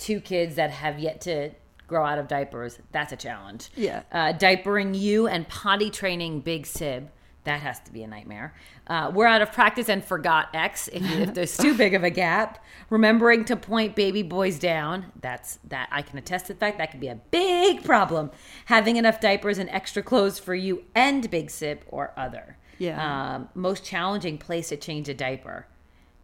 two 0.04 0.20
kids 0.20 0.56
that 0.56 0.70
have 0.70 1.00
yet 1.00 1.22
to 1.22 1.52
grow 1.88 2.06
out 2.06 2.20
of 2.20 2.28
diapers, 2.28 2.80
that's 2.92 3.14
a 3.14 3.16
challenge. 3.16 3.70
Yeah. 3.76 4.04
Uh, 4.12 4.34
diapering 4.34 5.00
you 5.00 5.28
and 5.28 5.48
potty 5.48 5.90
training 5.90 6.42
Big 6.42 6.66
Sib. 6.66 7.10
That 7.46 7.60
has 7.60 7.80
to 7.82 7.92
be 7.92 8.04
a 8.04 8.08
nightmare. 8.08 8.54
Uh, 8.88 9.12
we're 9.14 9.26
out 9.28 9.42
of 9.42 9.52
practice 9.52 9.90
and 9.90 10.04
forgot 10.04 10.50
X 10.54 10.88
if, 10.88 11.02
you, 11.02 11.24
if 11.24 11.34
there's 11.34 11.58
too 11.58 11.76
big 11.76 11.94
of 11.94 12.04
a 12.04 12.10
gap. 12.10 12.64
Remembering 12.90 13.44
to 13.46 13.58
point 13.58 13.96
baby 13.98 14.24
boys 14.24 14.60
down. 14.60 15.12
That's 15.20 15.60
that 15.68 15.90
I 15.92 16.04
can 16.04 16.18
attest 16.18 16.46
to 16.48 16.54
the 16.54 16.60
fact 16.60 16.78
that 16.78 16.92
could 16.92 17.02
be 17.02 17.10
a 17.10 17.20
big 17.32 17.84
problem. 17.84 18.32
Having 18.66 18.96
enough 18.96 19.20
diapers 19.20 19.58
and 19.58 19.70
extra 19.72 20.02
clothes 20.02 20.40
for 20.40 20.56
you 20.56 20.86
and 20.96 21.30
Big 21.30 21.52
Sib 21.52 21.84
or 21.88 22.14
other. 22.16 22.58
Yeah. 22.78 23.36
Um, 23.36 23.50
most 23.56 23.84
challenging 23.84 24.38
place 24.38 24.70
to 24.70 24.78
change 24.78 25.10
a 25.10 25.14
diaper. 25.14 25.68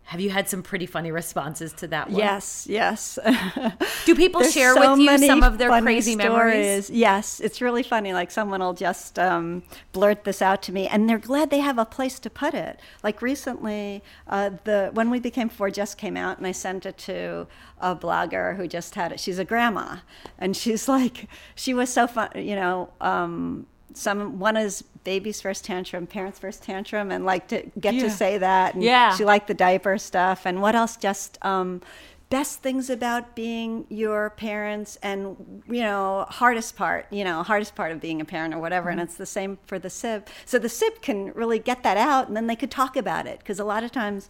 Have 0.09 0.19
you 0.19 0.31
had 0.31 0.49
some 0.49 0.63
pretty 0.63 0.87
funny 0.87 1.11
responses 1.11 1.71
to 1.73 1.87
that 1.89 2.09
one? 2.09 2.17
Yes, 2.17 2.65
yes. 2.67 3.19
Do 4.07 4.15
people 4.15 4.41
share 4.41 4.73
so 4.73 4.93
with 4.93 4.99
you 4.99 5.17
some 5.19 5.43
of 5.43 5.59
their 5.59 5.69
crazy 5.81 6.15
memories? 6.15 6.89
Yes, 6.89 7.39
it's 7.39 7.61
really 7.61 7.83
funny. 7.83 8.11
Like 8.11 8.31
someone 8.31 8.59
will 8.59 8.73
just 8.73 9.19
um, 9.19 9.61
blurt 9.91 10.23
this 10.23 10.41
out 10.41 10.63
to 10.63 10.71
me, 10.71 10.87
and 10.87 11.07
they're 11.07 11.19
glad 11.19 11.51
they 11.51 11.59
have 11.59 11.77
a 11.77 11.85
place 11.85 12.17
to 12.21 12.29
put 12.31 12.55
it. 12.55 12.79
Like 13.03 13.21
recently, 13.21 14.01
uh, 14.27 14.49
the 14.63 14.89
when 14.93 15.11
we 15.11 15.19
became 15.19 15.47
four 15.47 15.69
just 15.69 15.99
came 15.99 16.17
out, 16.17 16.39
and 16.39 16.47
I 16.47 16.53
sent 16.53 16.87
it 16.87 16.97
to 17.09 17.45
a 17.79 17.95
blogger 17.95 18.57
who 18.57 18.67
just 18.67 18.95
had 18.95 19.11
it. 19.11 19.19
She's 19.19 19.37
a 19.37 19.45
grandma, 19.45 19.97
and 20.39 20.57
she's 20.57 20.87
like, 20.97 21.27
she 21.53 21.75
was 21.75 21.93
so 21.93 22.07
fun. 22.07 22.31
You 22.33 22.55
know. 22.55 22.89
Um, 22.99 23.67
some 23.93 24.39
one 24.39 24.57
is 24.57 24.83
baby's 25.03 25.41
first 25.41 25.65
tantrum, 25.65 26.05
parents' 26.07 26.39
first 26.39 26.63
tantrum, 26.63 27.11
and 27.11 27.25
like 27.25 27.47
to 27.49 27.63
get 27.79 27.95
Yeah. 27.95 28.01
to 28.03 28.09
say 28.09 28.37
that. 28.37 28.73
And 28.75 28.83
Yeah. 28.83 29.15
she 29.15 29.25
liked 29.25 29.47
the 29.47 29.53
diaper 29.53 29.97
stuff, 29.97 30.45
and 30.45 30.61
what 30.61 30.75
else? 30.75 30.97
Just 30.97 31.37
um, 31.43 31.81
best 32.29 32.61
things 32.61 32.89
about 32.91 33.35
being 33.35 33.85
your 33.89 34.29
parents 34.31 34.99
and 35.01 35.63
you 35.67 35.81
know 35.81 36.27
hardest 36.29 36.75
part 36.75 37.07
you 37.09 37.23
know 37.23 37.41
hardest 37.41 37.73
part 37.73 37.91
of 37.91 37.99
being 37.99 38.21
a 38.21 38.25
parent 38.25 38.53
or 38.53 38.59
whatever 38.59 38.89
Mm-hmm. 38.91 38.99
and 38.99 39.09
it's 39.09 39.17
the 39.17 39.25
same 39.25 39.57
for 39.65 39.79
the 39.79 39.89
sib 39.89 40.27
so 40.45 40.59
the 40.59 40.69
sib 40.69 41.01
can 41.01 41.33
really 41.33 41.57
get 41.57 41.81
that 41.81 41.97
out 41.97 42.27
and 42.27 42.37
then 42.37 42.45
they 42.45 42.55
could 42.55 42.69
talk 42.69 42.95
about 42.95 43.25
it 43.25 43.39
because 43.39 43.59
a 43.59 43.63
lot 43.63 43.83
of 43.83 43.91
times 43.91 44.29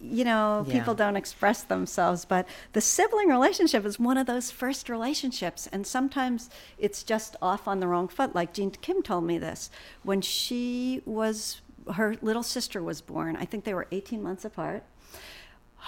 you 0.00 0.24
know 0.24 0.64
Yeah. 0.66 0.74
people 0.74 0.94
don't 0.94 1.16
express 1.16 1.62
themselves 1.62 2.24
but 2.24 2.46
the 2.72 2.80
sibling 2.80 3.28
relationship 3.28 3.84
is 3.84 3.98
one 3.98 4.16
of 4.16 4.26
those 4.26 4.50
first 4.50 4.88
relationships 4.88 5.68
and 5.72 5.86
sometimes 5.86 6.50
it's 6.78 7.02
just 7.02 7.36
off 7.42 7.66
on 7.66 7.80
the 7.80 7.88
wrong 7.88 8.08
foot 8.08 8.34
like 8.34 8.52
jean 8.52 8.70
kim 8.70 9.02
told 9.02 9.24
me 9.24 9.38
this 9.38 9.70
when 10.02 10.20
she 10.20 11.02
was 11.04 11.60
her 11.94 12.16
little 12.22 12.42
sister 12.42 12.82
was 12.82 13.00
born 13.00 13.36
i 13.36 13.44
think 13.44 13.64
they 13.64 13.74
were 13.74 13.88
18 13.90 14.22
months 14.22 14.44
apart 14.44 14.84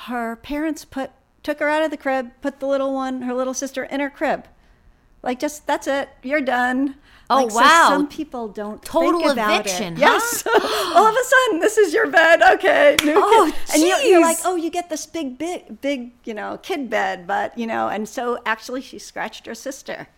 her 0.06 0.36
parents 0.36 0.84
put 0.84 1.10
took 1.42 1.58
her 1.60 1.68
out 1.68 1.82
of 1.82 1.90
the 1.90 1.96
crib, 1.96 2.32
put 2.42 2.60
the 2.60 2.66
little 2.66 2.92
one, 2.92 3.22
her 3.22 3.34
little 3.34 3.54
sister, 3.54 3.84
in 3.84 4.00
her 4.00 4.10
crib. 4.10 4.46
Like 5.22 5.38
just 5.38 5.66
that's 5.66 5.86
it. 5.86 6.08
You're 6.22 6.40
done. 6.40 6.96
Oh, 7.32 7.42
Like, 7.44 7.50
so 7.52 7.56
wow. 7.60 7.86
some 7.90 8.08
people 8.08 8.48
don't 8.48 8.82
Total 8.82 9.20
think 9.20 9.32
about 9.32 9.60
eviction, 9.60 9.92
It. 9.92 10.00
huh? 10.02 10.18
Yes. 10.18 10.44
All 10.96 11.06
of 11.06 11.14
a 11.14 11.24
sudden, 11.24 11.60
this 11.60 11.78
is 11.78 11.94
your 11.94 12.08
bed. 12.08 12.42
Okay. 12.54 12.96
New 13.04 13.14
Oh, 13.16 13.52
kid. 13.54 13.74
and 13.74 13.82
you, 13.82 13.94
you're 14.10 14.20
like, 14.20 14.38
oh, 14.44 14.56
you 14.56 14.68
get 14.68 14.90
this 14.90 15.06
big, 15.06 15.38
big, 15.38 15.80
big, 15.80 16.10
you 16.24 16.34
know, 16.34 16.58
kid 16.60 16.90
bed, 16.90 17.28
but 17.28 17.56
you 17.56 17.66
know, 17.68 17.86
and 17.88 18.08
so 18.08 18.38
actually, 18.46 18.80
she 18.80 18.98
scratched 18.98 19.46
her 19.46 19.54
sister. 19.54 20.08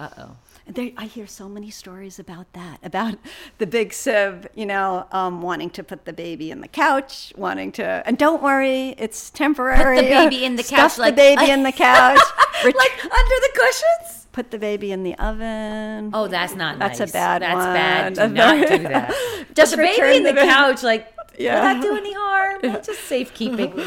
Uh 0.00 0.08
oh. 0.18 0.36
There, 0.68 0.90
I 0.96 1.04
hear 1.04 1.26
so 1.28 1.48
many 1.48 1.70
stories 1.70 2.18
about 2.18 2.52
that, 2.54 2.78
about 2.82 3.18
the 3.58 3.66
big 3.68 3.92
sib, 3.92 4.48
you 4.54 4.66
know, 4.66 5.06
um, 5.12 5.40
wanting 5.40 5.70
to 5.70 5.84
put 5.84 6.06
the 6.06 6.12
baby 6.12 6.50
in 6.50 6.60
the 6.60 6.66
couch, 6.68 7.32
wanting 7.36 7.70
to, 7.72 8.02
and 8.04 8.18
don't 8.18 8.42
worry, 8.42 8.94
it's 8.98 9.30
temporary. 9.30 9.98
Put 9.98 10.02
the 10.06 10.08
baby 10.10 10.44
in 10.44 10.56
the 10.56 10.62
couch, 10.64 10.66
Stuff 10.66 10.80
couch, 10.90 10.96
the 10.96 11.02
like- 11.02 11.16
baby 11.16 11.50
in 11.52 11.62
the 11.62 11.70
couch. 11.86 12.18
Like 12.64 13.04
under 13.04 13.36
the 13.46 13.50
cushions? 13.54 14.25
Put 14.36 14.50
the 14.50 14.58
baby 14.58 14.92
in 14.92 15.02
the 15.02 15.14
oven. 15.18 16.10
Oh, 16.12 16.28
that's 16.28 16.54
not 16.54 16.78
That's 16.78 17.00
a 17.00 17.04
nice. 17.04 17.12
bad 17.12 17.40
That's 17.42 17.54
one. 17.54 17.72
bad. 17.74 18.14
Do 18.14 18.28
not 18.34 18.68
do 18.68 18.78
that. 18.82 19.46
Just 19.54 19.70
the 19.70 19.78
baby 19.78 20.16
in 20.18 20.22
the 20.24 20.34
the 20.34 20.42
couch, 20.42 20.82
like, 20.82 21.10
Yeah. 21.38 21.54
will 21.54 21.62
that 21.62 21.82
do 21.82 21.96
any 21.96 22.12
harm? 22.12 22.60
Just 22.84 23.04
safekeeping. 23.04 23.72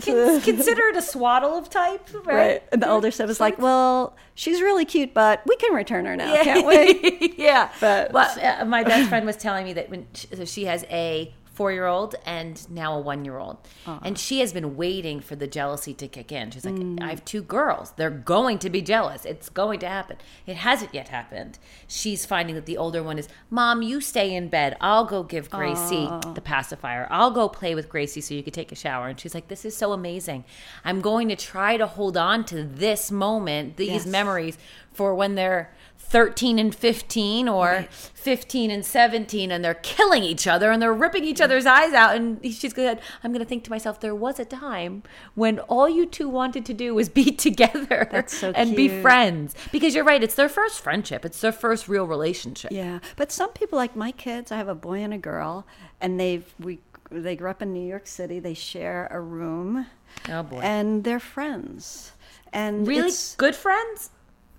Consider 0.00 0.82
it 0.88 0.96
a 0.96 1.02
swaddle 1.02 1.54
of 1.58 1.68
type, 1.68 2.08
right? 2.24 2.26
Right. 2.26 2.62
And 2.72 2.80
the 2.82 2.88
older 2.88 3.10
sib 3.10 3.28
is 3.28 3.40
like, 3.40 3.58
well, 3.58 4.16
she's 4.34 4.62
really 4.62 4.86
cute, 4.86 5.12
but 5.12 5.42
we 5.46 5.54
can 5.56 5.74
return 5.74 6.06
her 6.06 6.16
now, 6.16 6.32
can't 6.42 6.66
we? 6.66 7.34
yeah. 7.36 7.70
But- 7.80 8.12
well, 8.12 8.32
uh, 8.42 8.64
my 8.64 8.84
best 8.84 9.08
friend 9.10 9.26
was 9.26 9.36
telling 9.36 9.64
me 9.66 9.74
that 9.74 9.90
when 9.90 10.06
she, 10.14 10.28
so 10.34 10.44
she 10.46 10.64
has 10.64 10.84
a 10.88 11.34
four-year-old 11.58 12.14
and 12.24 12.54
now 12.70 12.96
a 12.96 13.00
one-year-old, 13.00 13.56
and 14.04 14.16
she 14.18 14.38
has 14.40 14.52
been 14.52 14.76
waiting 14.76 15.18
for 15.20 15.34
the 15.36 15.46
jealousy 15.46 15.92
to 15.94 16.06
kick 16.08 16.30
in. 16.32 16.50
She's 16.52 16.64
like, 16.64 16.74
Mm. 16.78 17.02
I 17.02 17.10
have 17.10 17.24
two 17.24 17.42
girls; 17.42 17.86
they're 17.96 18.10
going 18.36 18.58
to 18.60 18.70
be 18.70 18.80
jealous. 18.80 19.24
It's 19.24 19.48
going 19.48 19.80
to 19.80 19.88
happen. 19.88 20.16
It 20.46 20.56
hasn't 20.68 20.94
yet 20.94 21.08
happened. 21.08 21.58
She's 21.88 22.24
finding 22.24 22.54
that 22.54 22.66
the 22.66 22.76
older 22.84 23.02
one 23.02 23.18
is, 23.18 23.28
Mom, 23.50 23.82
you 23.82 24.00
stay 24.00 24.28
in 24.38 24.48
bed. 24.48 24.76
I'll 24.80 25.04
go 25.04 25.22
give 25.24 25.50
Gracie 25.50 26.06
the 26.34 26.40
pacifier. 26.42 27.08
I'll 27.10 27.32
go 27.32 27.48
play 27.48 27.74
with 27.74 27.88
Gracie 27.88 28.20
so 28.20 28.34
you 28.34 28.42
can 28.44 28.52
take 28.52 28.70
a 28.70 28.76
shower. 28.76 29.08
And 29.08 29.18
she's 29.18 29.34
like, 29.34 29.48
This 29.48 29.64
is 29.64 29.76
so 29.76 29.92
amazing. 29.92 30.44
I'm 30.84 31.00
going 31.00 31.28
to 31.28 31.36
try 31.36 31.76
to 31.76 31.86
hold 31.86 32.16
on 32.16 32.44
to 32.46 32.62
this 32.62 33.10
moment, 33.10 33.76
these 33.76 34.04
Yes. 34.04 34.06
memories 34.06 34.56
for 34.92 35.14
when 35.14 35.34
they're 35.34 35.72
13 36.08 36.58
and 36.58 36.74
15 36.74 37.48
or 37.48 37.86
15 37.92 38.70
and 38.70 38.84
17 38.84 39.50
and 39.50 39.64
they're 39.64 39.74
killing 39.74 40.22
each 40.22 40.46
other 40.46 40.70
and 40.70 40.80
they're 40.80 40.92
ripping 40.92 41.24
each 41.24 41.40
other's 41.40 41.66
eyes 41.66 41.92
out 41.92 42.16
and 42.16 42.40
she's 42.44 42.72
going 42.72 42.98
I'm 43.22 43.32
going 43.32 43.44
to 43.44 43.48
think 43.48 43.64
to 43.64 43.70
myself 43.70 44.00
there 44.00 44.14
was 44.14 44.38
a 44.38 44.44
time 44.44 45.02
when 45.34 45.58
all 45.60 45.88
you 45.88 46.06
two 46.06 46.28
wanted 46.28 46.64
to 46.66 46.74
do 46.74 46.94
was 46.94 47.08
be 47.08 47.30
together 47.46 48.24
so 48.26 48.52
and 48.54 48.74
be 48.74 48.88
friends 49.02 49.54
because 49.72 49.94
you're 49.94 50.04
right 50.04 50.22
it's 50.22 50.34
their 50.34 50.48
first 50.48 50.80
friendship 50.80 51.24
it's 51.24 51.40
their 51.40 51.52
first 51.52 51.88
real 51.88 52.06
relationship 52.06 52.70
Yeah, 52.70 52.98
but 53.16 53.32
some 53.32 53.50
people 53.50 53.78
like 53.78 53.96
my 53.96 54.12
kids. 54.12 54.52
I 54.52 54.56
have 54.56 54.68
a 54.68 54.74
boy 54.74 54.98
and 54.98 55.12
a 55.12 55.18
girl, 55.18 55.66
and 56.00 56.18
they've 56.18 56.46
we 56.58 56.80
they 57.10 57.36
grew 57.36 57.50
up 57.50 57.62
in 57.62 57.72
New 57.72 57.86
York 57.86 58.06
City. 58.06 58.38
They 58.38 58.54
share 58.54 59.08
a 59.10 59.20
room, 59.20 59.86
oh 60.28 60.42
boy 60.42 60.60
and 60.60 61.04
they're 61.04 61.20
friends. 61.20 62.12
And 62.52 62.86
really 62.86 63.12
good 63.36 63.54
friends 63.54 64.10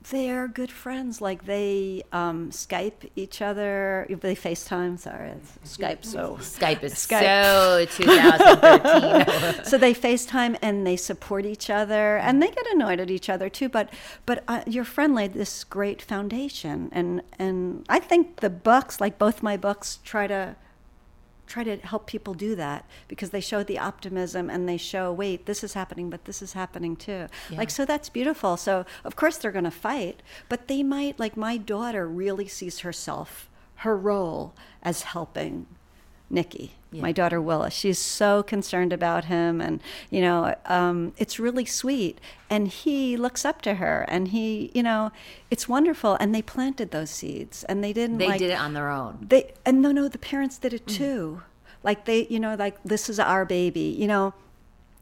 they're 0.10 0.48
good 0.48 0.72
friends. 0.72 1.22
Like 1.22 1.46
they 1.46 2.04
um, 2.12 2.52
Skype 2.52 3.10
each 3.16 3.42
other. 3.42 4.08
They 4.10 4.36
FaceTime. 4.36 4.98
Sorry, 4.98 5.32
it's 5.32 5.58
Skype. 5.78 6.06
So 6.06 6.38
Skype 6.40 6.84
is 6.84 6.94
Skype. 6.94 7.22
so 7.22 7.86
2013 8.04 9.66
so 9.66 9.78
they 9.78 9.94
FaceTime 9.94 10.58
and 10.62 10.88
they 10.88 10.96
support 10.96 11.46
each 11.46 11.70
other 11.70 12.18
and 12.18 12.42
they 12.42 12.50
get 12.50 12.66
annoyed 12.68 13.00
at 13.00 13.12
each 13.12 13.30
other 13.30 13.50
too. 13.50 13.70
But 13.70 13.92
but 14.26 14.44
uh, 14.48 14.64
your 14.66 14.86
friend 14.86 15.14
laid 15.14 15.34
this 15.34 15.64
great 15.64 16.02
foundation, 16.02 16.90
and 16.92 17.22
and 17.38 17.86
I 17.90 18.00
think 18.00 18.38
the 18.38 18.50
books, 18.50 19.02
like 19.02 19.18
both 19.18 19.44
my 19.44 19.58
books, 19.58 20.00
try 20.04 20.28
to 20.28 20.56
try 21.50 21.64
to 21.64 21.78
help 21.78 22.08
people 22.08 22.34
do 22.34 22.56
that 22.56 22.86
because 23.08 23.32
they 23.32 23.42
show 23.42 23.64
the 23.64 23.80
optimism 23.80 24.50
and 24.50 24.70
they 24.70 24.78
show 24.78 25.12
wait 25.12 25.46
this 25.46 25.64
is 25.64 25.74
happening 25.74 26.10
but 26.10 26.26
this 26.26 26.42
is 26.42 26.54
happening 26.54 26.96
too. 26.96 27.28
Like 27.52 27.70
so 27.70 27.86
that's 27.86 28.10
beautiful. 28.10 28.56
So 28.58 28.86
of 29.04 29.16
course 29.16 29.38
they're 29.38 29.52
going 29.52 29.64
to 29.66 29.72
fight 29.72 30.22
but 30.48 30.68
they 30.68 30.84
might 30.84 31.20
like 31.20 31.36
my 31.36 31.58
daughter 31.58 32.08
really 32.08 32.48
sees 32.48 32.80
herself 32.80 33.50
her 33.78 33.98
role 33.98 34.54
as 34.84 35.04
helping 35.04 35.66
Nikki, 36.30 36.74
my 36.92 37.12
daughter 37.12 37.42
Willa. 37.42 37.72
She's 37.72 38.00
so 38.00 38.44
concerned 38.44 38.94
about 38.94 39.26
him, 39.26 39.62
and 39.62 39.82
you 40.10 40.22
know, 40.22 40.56
um, 40.66 41.14
it's 41.18 41.40
really 41.40 41.66
sweet. 41.66 42.20
And 42.50 42.68
he 42.68 43.18
looks 43.18 43.46
up 43.46 43.62
to 43.64 43.76
her, 43.76 44.06
and 44.08 44.30
he, 44.30 44.72
you 44.74 44.84
know, 44.84 45.12
it's 45.50 45.68
wonderful. 45.68 46.18
And 46.20 46.34
they 46.34 46.42
planted 46.42 46.92
those 46.92 47.10
seeds, 47.10 47.64
and 47.66 47.84
they 47.84 47.94
didn't. 47.94 48.18
they 48.18 48.28
like, 48.28 48.40
did 48.40 48.52
it 48.52 48.60
on 48.60 48.74
their 48.74 48.90
own 48.90 49.26
They 49.30 49.52
and 49.66 49.82
no, 49.82 49.92
no, 49.92 50.08
the 50.08 50.18
parents 50.18 50.58
did 50.58 50.74
it 50.74 50.88
too. 50.88 51.42
Like 51.84 52.06
they, 52.06 52.28
you 52.28 52.40
know, 52.40 52.56
like 52.56 52.82
this 52.84 53.10
is 53.10 53.20
our 53.20 53.46
baby. 53.46 53.96
You 53.98 54.08
know, 54.08 54.34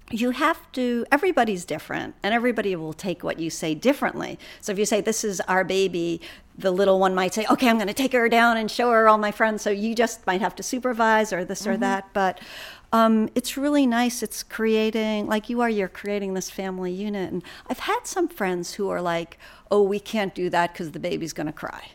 you 0.10 0.32
have 0.32 0.72
to 0.72 1.06
everybody's 1.12 1.65
different 1.65 2.15
and 2.24 2.34
everybody 2.34 2.76
will 2.76 2.93
take 2.93 3.24
what 3.24 3.39
you 3.39 3.50
say 3.50 3.76
differently. 3.76 4.39
So 4.62 4.72
if 4.72 4.80
you 4.80 4.86
say 4.86 5.02
this 5.02 5.24
is 5.24 5.41
our 5.41 5.63
baby 5.63 6.22
the 6.60 6.72
little 6.72 7.00
one 7.00 7.13
might 7.13 7.36
say 7.36 7.46
okay 7.52 7.70
i'm 7.70 7.76
going 7.76 7.88
to 7.88 7.93
take 7.93 8.13
her 8.13 8.28
down 8.28 8.58
and 8.58 8.72
show 8.72 8.89
her 8.89 9.08
all 9.08 9.20
my 9.20 9.30
friends 9.30 9.62
so 9.62 9.70
you 9.70 9.93
just 9.93 10.26
might 10.26 10.41
have 10.41 10.56
to 10.56 10.63
supervise 10.63 11.32
or 11.32 11.46
this 11.46 11.67
or 11.67 11.78
that 11.78 12.10
but 12.13 12.39
um, 12.93 13.30
it's 13.36 13.58
really 13.58 13.86
nice 13.86 14.24
it's 14.24 14.41
creating 14.41 15.28
like 15.28 15.50
you 15.50 15.62
are 15.62 15.70
you're 15.70 15.88
creating 15.88 16.34
this 16.34 16.50
family 16.50 16.91
unit 16.91 17.32
and 17.32 17.43
i've 17.70 17.78
had 17.78 18.00
some 18.06 18.28
friends 18.28 18.74
who 18.74 18.89
are 18.89 19.04
like 19.04 19.38
oh 19.70 19.82
we 19.82 20.00
can't 20.00 20.34
do 20.34 20.50
that 20.50 20.74
because 20.74 20.91
the 20.91 21.00
baby's 21.00 21.34
going 21.34 21.48
to 21.48 21.54
cry. 21.54 21.91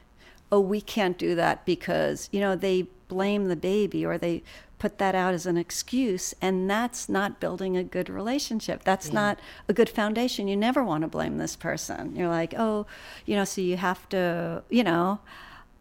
Oh, 0.50 0.60
we 0.60 0.80
can't 0.80 1.16
do 1.16 1.34
that 1.34 1.64
because, 1.64 2.28
you 2.30 2.40
know, 2.40 2.54
they 2.54 2.88
blame 3.08 3.46
the 3.46 3.56
baby 3.56 4.04
or 4.04 4.18
they 4.18 4.42
put 4.82 4.98
that 4.98 5.14
out 5.14 5.32
as 5.32 5.46
an 5.46 5.56
excuse. 5.56 6.34
And 6.42 6.68
that's 6.68 7.08
not 7.08 7.38
building 7.38 7.76
a 7.76 7.84
good 7.84 8.10
relationship. 8.10 8.82
That's 8.82 9.12
not 9.12 9.38
a 9.68 9.72
good 9.72 9.88
foundation. 9.88 10.48
You 10.48 10.56
never 10.56 10.82
want 10.82 11.02
to 11.02 11.08
blame 11.08 11.38
this 11.38 11.54
person. 11.54 12.16
You're 12.16 12.28
like, 12.28 12.52
oh, 12.58 12.86
you 13.24 13.36
know, 13.36 13.44
so 13.44 13.60
you 13.60 13.76
have 13.76 14.08
to, 14.08 14.64
you 14.70 14.82
know, 14.82 15.20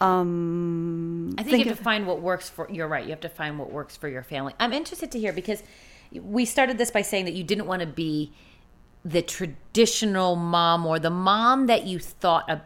um, 0.01 1.33
I 1.39 1.41
think, 1.41 1.65
you 1.65 1.69
have 1.69 1.79
to 1.79 1.83
find 1.83 2.05
what 2.05 2.21
works 2.21 2.47
for. 2.47 2.67
You're 2.69 2.87
right. 2.87 3.03
You 3.03 3.09
have 3.09 3.21
to 3.21 3.29
find 3.29 3.57
what 3.57 3.71
works 3.71 3.97
for 3.97 4.07
your 4.07 4.21
family. 4.21 4.53
I'm 4.59 4.71
interested 4.71 5.11
to 5.13 5.19
hear 5.19 5.33
because 5.33 5.63
we 6.11 6.45
started 6.45 6.77
this 6.77 6.91
by 6.91 7.01
saying 7.01 7.25
that 7.25 7.33
you 7.33 7.43
didn't 7.43 7.65
want 7.65 7.81
to 7.81 7.87
be 7.87 8.31
the 9.03 9.23
traditional 9.23 10.35
mom 10.35 10.85
or 10.85 10.99
the 10.99 11.09
mom 11.09 11.65
that 11.65 11.87
you 11.87 11.97
thought 11.97 12.47
of, 12.47 12.61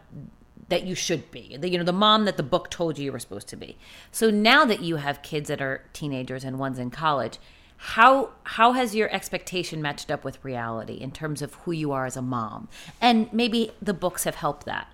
that 0.69 0.83
you 0.83 0.95
should 0.95 1.29
be. 1.31 1.57
The, 1.57 1.69
you 1.69 1.77
know, 1.77 1.83
the 1.83 1.93
mom 1.93 2.25
that 2.25 2.37
the 2.37 2.43
book 2.43 2.69
told 2.69 2.97
you 2.97 3.05
you 3.05 3.11
were 3.11 3.19
supposed 3.19 3.47
to 3.49 3.55
be. 3.55 3.77
So 4.11 4.29
now 4.29 4.65
that 4.65 4.81
you 4.81 4.97
have 4.97 5.21
kids 5.21 5.47
that 5.49 5.61
are 5.61 5.83
teenagers 5.93 6.43
and 6.43 6.57
one's 6.57 6.79
in 6.79 6.89
college, 6.89 7.37
how 7.77 8.31
how 8.43 8.71
has 8.71 8.95
your 8.95 9.13
expectation 9.13 9.81
matched 9.81 10.09
up 10.09 10.23
with 10.23 10.43
reality 10.43 10.95
in 10.95 11.11
terms 11.11 11.41
of 11.41 11.53
who 11.55 11.71
you 11.71 11.91
are 11.91 12.05
as 12.05 12.17
a 12.17 12.21
mom? 12.21 12.67
And 13.01 13.31
maybe 13.33 13.71
the 13.81 13.93
books 13.93 14.23
have 14.23 14.35
helped 14.35 14.65
that. 14.65 14.87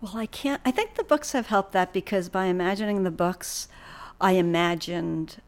Well, 0.00 0.16
I 0.16 0.26
can't. 0.26 0.60
I 0.64 0.70
think 0.70 0.94
the 0.94 1.04
books 1.04 1.32
have 1.32 1.46
helped 1.46 1.72
that 1.72 1.92
because 1.92 2.28
by 2.28 2.46
imagining 2.46 3.02
the 3.02 3.10
books, 3.10 3.68
I 4.20 4.32
imagined 4.32 5.40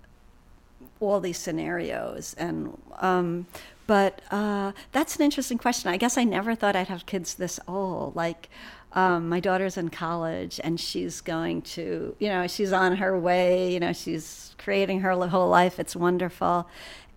all 1.00 1.20
these 1.20 1.38
scenarios, 1.38 2.34
and 2.38 2.76
um, 2.98 3.46
but 3.88 4.20
uh, 4.30 4.70
that's 4.92 5.16
an 5.16 5.22
interesting 5.22 5.58
question. 5.58 5.90
I 5.90 5.96
guess 5.96 6.16
I 6.16 6.22
never 6.22 6.54
thought 6.54 6.76
I'd 6.76 6.86
have 6.88 7.06
kids 7.06 7.34
this 7.34 7.58
old. 7.66 8.14
Like 8.14 8.48
um, 8.92 9.28
my 9.28 9.40
daughter's 9.40 9.76
in 9.76 9.88
college, 9.88 10.60
and 10.62 10.78
she's 10.78 11.20
going 11.20 11.62
to, 11.62 12.14
you 12.20 12.28
know, 12.28 12.46
she's 12.46 12.72
on 12.72 12.96
her 12.98 13.18
way. 13.18 13.72
You 13.72 13.80
know, 13.80 13.92
she's 13.92 14.54
creating 14.58 15.00
her 15.00 15.12
whole 15.28 15.48
life. 15.48 15.80
It's 15.80 15.96
wonderful. 15.96 16.68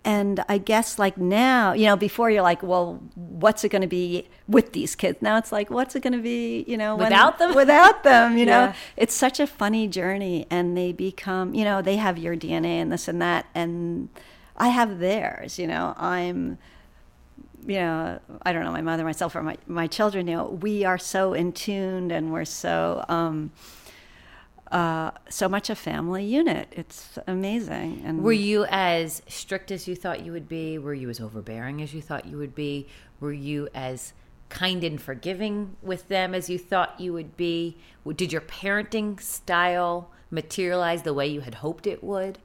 And 0.04 0.42
I 0.48 0.58
guess 0.58 0.98
like 0.98 1.16
now, 1.16 1.74
you 1.74 1.86
know, 1.86 1.94
before 1.94 2.28
you're 2.30 2.42
like, 2.42 2.62
well, 2.62 3.00
what's 3.14 3.62
it 3.62 3.68
going 3.68 3.82
to 3.82 3.88
be 3.88 4.26
with 4.48 4.72
these 4.72 4.96
kids? 4.96 5.22
Now 5.22 5.36
it's 5.38 5.52
like, 5.52 5.70
what's 5.70 5.94
it 5.94 6.00
going 6.02 6.14
to 6.14 6.18
be, 6.22 6.64
you 6.66 6.76
know, 6.76 6.96
when- 6.96 7.06
Without 7.10 7.38
them? 7.38 7.54
Without 7.62 8.02
them, 8.02 8.36
you 8.36 8.44
know, 8.46 8.64
Yeah. 8.64 8.74
it's 8.96 9.14
such 9.14 9.38
a 9.38 9.46
funny 9.46 9.86
journey, 9.86 10.46
and 10.50 10.76
they 10.76 10.90
become, 10.90 11.54
you 11.54 11.64
know, 11.64 11.82
they 11.82 11.96
have 11.98 12.18
your 12.18 12.34
DNA 12.34 12.80
and 12.82 12.90
this 12.90 13.06
and 13.06 13.22
that, 13.22 13.46
and 13.54 14.08
I 14.56 14.68
have 14.68 14.98
theirs. 14.98 15.58
You 15.58 15.66
know, 15.66 15.94
I'm, 15.96 16.58
you 17.66 17.76
know, 17.76 18.20
I 18.42 18.52
don't 18.52 18.64
know, 18.64 18.72
my 18.72 18.82
mother, 18.82 19.04
myself, 19.04 19.34
or 19.36 19.42
my 19.42 19.56
my 19.66 19.86
children. 19.86 20.26
You 20.26 20.36
know, 20.36 20.44
we 20.46 20.84
are 20.84 20.98
so 20.98 21.34
in 21.34 21.52
tuned, 21.52 22.12
and 22.12 22.32
we're 22.32 22.44
so. 22.44 23.04
Um, 23.08 23.52
uh, 24.72 25.10
so 25.28 25.50
much 25.50 25.68
a 25.68 25.74
family 25.74 26.24
unit. 26.24 26.66
It's 26.72 27.18
amazing. 27.26 28.02
And 28.06 28.22
Were 28.22 28.32
you 28.32 28.64
as 28.70 29.20
strict 29.28 29.70
as 29.70 29.86
you 29.86 29.94
thought 29.94 30.24
you 30.24 30.32
would 30.32 30.48
be? 30.48 30.78
Were 30.78 30.94
you 30.94 31.10
as 31.10 31.20
overbearing 31.20 31.82
as 31.82 31.92
you 31.92 32.00
thought 32.00 32.24
you 32.24 32.38
would 32.38 32.54
be? 32.54 32.88
Were 33.20 33.34
you 33.34 33.68
as 33.74 34.14
kind 34.48 34.82
and 34.82 35.00
forgiving 35.00 35.76
with 35.82 36.08
them 36.08 36.34
as 36.34 36.48
you 36.48 36.58
thought 36.58 36.98
you 36.98 37.12
would 37.12 37.36
be? 37.36 37.76
Did 38.16 38.32
your 38.32 38.40
parenting 38.40 39.20
style 39.20 40.10
materialize 40.30 41.02
the 41.02 41.12
way 41.12 41.26
you 41.26 41.42
had 41.42 41.56
hoped 41.56 41.86
it 41.86 42.02
would? 42.02 42.38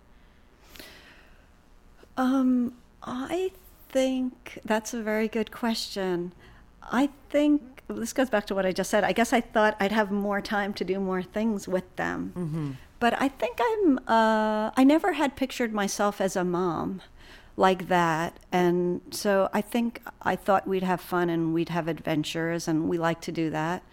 Um, 2.18 2.74
I 3.04 3.52
think 3.90 4.60
that's 4.66 4.94
a 4.94 5.02
very 5.02 5.28
good 5.28 5.52
question. 5.52 6.34
I 6.84 7.10
think 7.30 7.84
this 7.88 8.12
goes 8.12 8.30
back 8.30 8.46
to 8.48 8.56
what 8.56 8.66
I 8.66 8.72
just 8.72 8.90
said. 8.90 9.04
I 9.04 9.14
guess 9.14 9.32
I 9.32 9.42
thought 9.42 9.78
I'd 9.80 9.92
have 9.92 10.12
more 10.12 10.42
time 10.42 10.74
to 10.74 10.84
do 10.84 11.00
more 11.00 11.24
things 11.24 11.68
with 11.68 11.96
them. 11.96 12.34
Mm-hmm. 12.36 12.72
But 13.00 13.22
I 13.22 13.28
think 13.28 13.60
I'm, 13.62 14.00
uh, 14.08 14.72
I 14.76 14.84
never 14.84 15.14
had 15.14 15.36
pictured 15.36 15.74
myself 15.74 16.20
as 16.20 16.36
a 16.36 16.44
mom 16.44 17.02
like 17.58 17.88
that. 17.90 18.38
And 18.52 19.02
so 19.12 19.50
I 19.52 19.62
think 19.62 20.02
I 20.22 20.36
thought 20.38 20.68
we'd 20.68 20.84
have 20.84 21.02
fun 21.02 21.30
and 21.30 21.54
we'd 21.54 21.70
have 21.70 21.88
adventures, 21.90 22.68
and 22.68 22.88
we 22.88 22.98
like 22.98 23.20
to 23.22 23.32
do 23.32 23.50
that. 23.50 23.84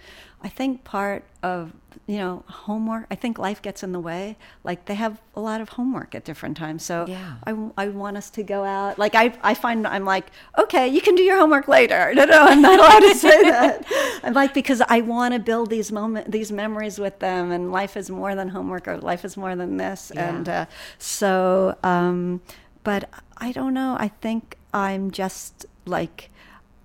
I 0.42 0.48
think 0.48 0.84
part 0.84 1.24
of, 1.42 1.72
you 2.06 2.18
know, 2.18 2.44
homework, 2.46 3.06
I 3.10 3.14
think 3.14 3.38
life 3.38 3.62
gets 3.62 3.82
in 3.82 3.92
the 3.92 3.98
way. 3.98 4.36
Like 4.62 4.84
they 4.84 4.94
have 4.94 5.22
a 5.34 5.40
lot 5.40 5.62
of 5.62 5.70
homework 5.70 6.14
at 6.14 6.22
different 6.26 6.58
times. 6.58 6.84
So 6.84 7.06
Yeah. 7.08 7.36
I, 7.46 7.56
I 7.78 7.88
want 7.88 8.18
us 8.18 8.28
to 8.30 8.42
go 8.42 8.62
out. 8.62 8.98
Like 8.98 9.14
I, 9.14 9.32
I 9.42 9.54
find 9.54 9.86
I'm 9.86 10.04
like, 10.04 10.26
okay, 10.58 10.86
you 10.86 11.00
can 11.00 11.14
do 11.14 11.22
your 11.22 11.38
homework 11.38 11.66
later. 11.66 12.12
No, 12.14 12.26
no, 12.26 12.42
I'm 12.44 12.60
not 12.60 12.78
allowed 12.78 13.00
to 13.10 13.14
say 13.14 13.42
that. 13.44 13.86
I'm 14.22 14.34
like, 14.34 14.52
because 14.52 14.82
I 14.86 15.00
want 15.00 15.32
to 15.32 15.40
build 15.40 15.70
these 15.70 15.90
moment, 15.90 16.30
these 16.30 16.52
memories 16.52 16.98
with 16.98 17.20
them 17.20 17.50
and 17.50 17.72
life 17.72 17.96
is 17.96 18.10
more 18.10 18.34
than 18.34 18.50
homework 18.50 18.86
or 18.86 18.98
life 18.98 19.24
is 19.24 19.38
more 19.38 19.56
than 19.56 19.78
this. 19.78 20.12
Yeah. 20.14 20.28
And 20.28 20.46
uh, 20.46 20.66
so, 20.98 21.78
um, 21.82 22.42
but 22.84 23.08
I 23.38 23.50
don't 23.50 23.74
know. 23.74 23.96
I 23.98 24.08
think 24.08 24.56
I'm 24.72 25.10
just 25.10 25.66
like, 25.86 26.30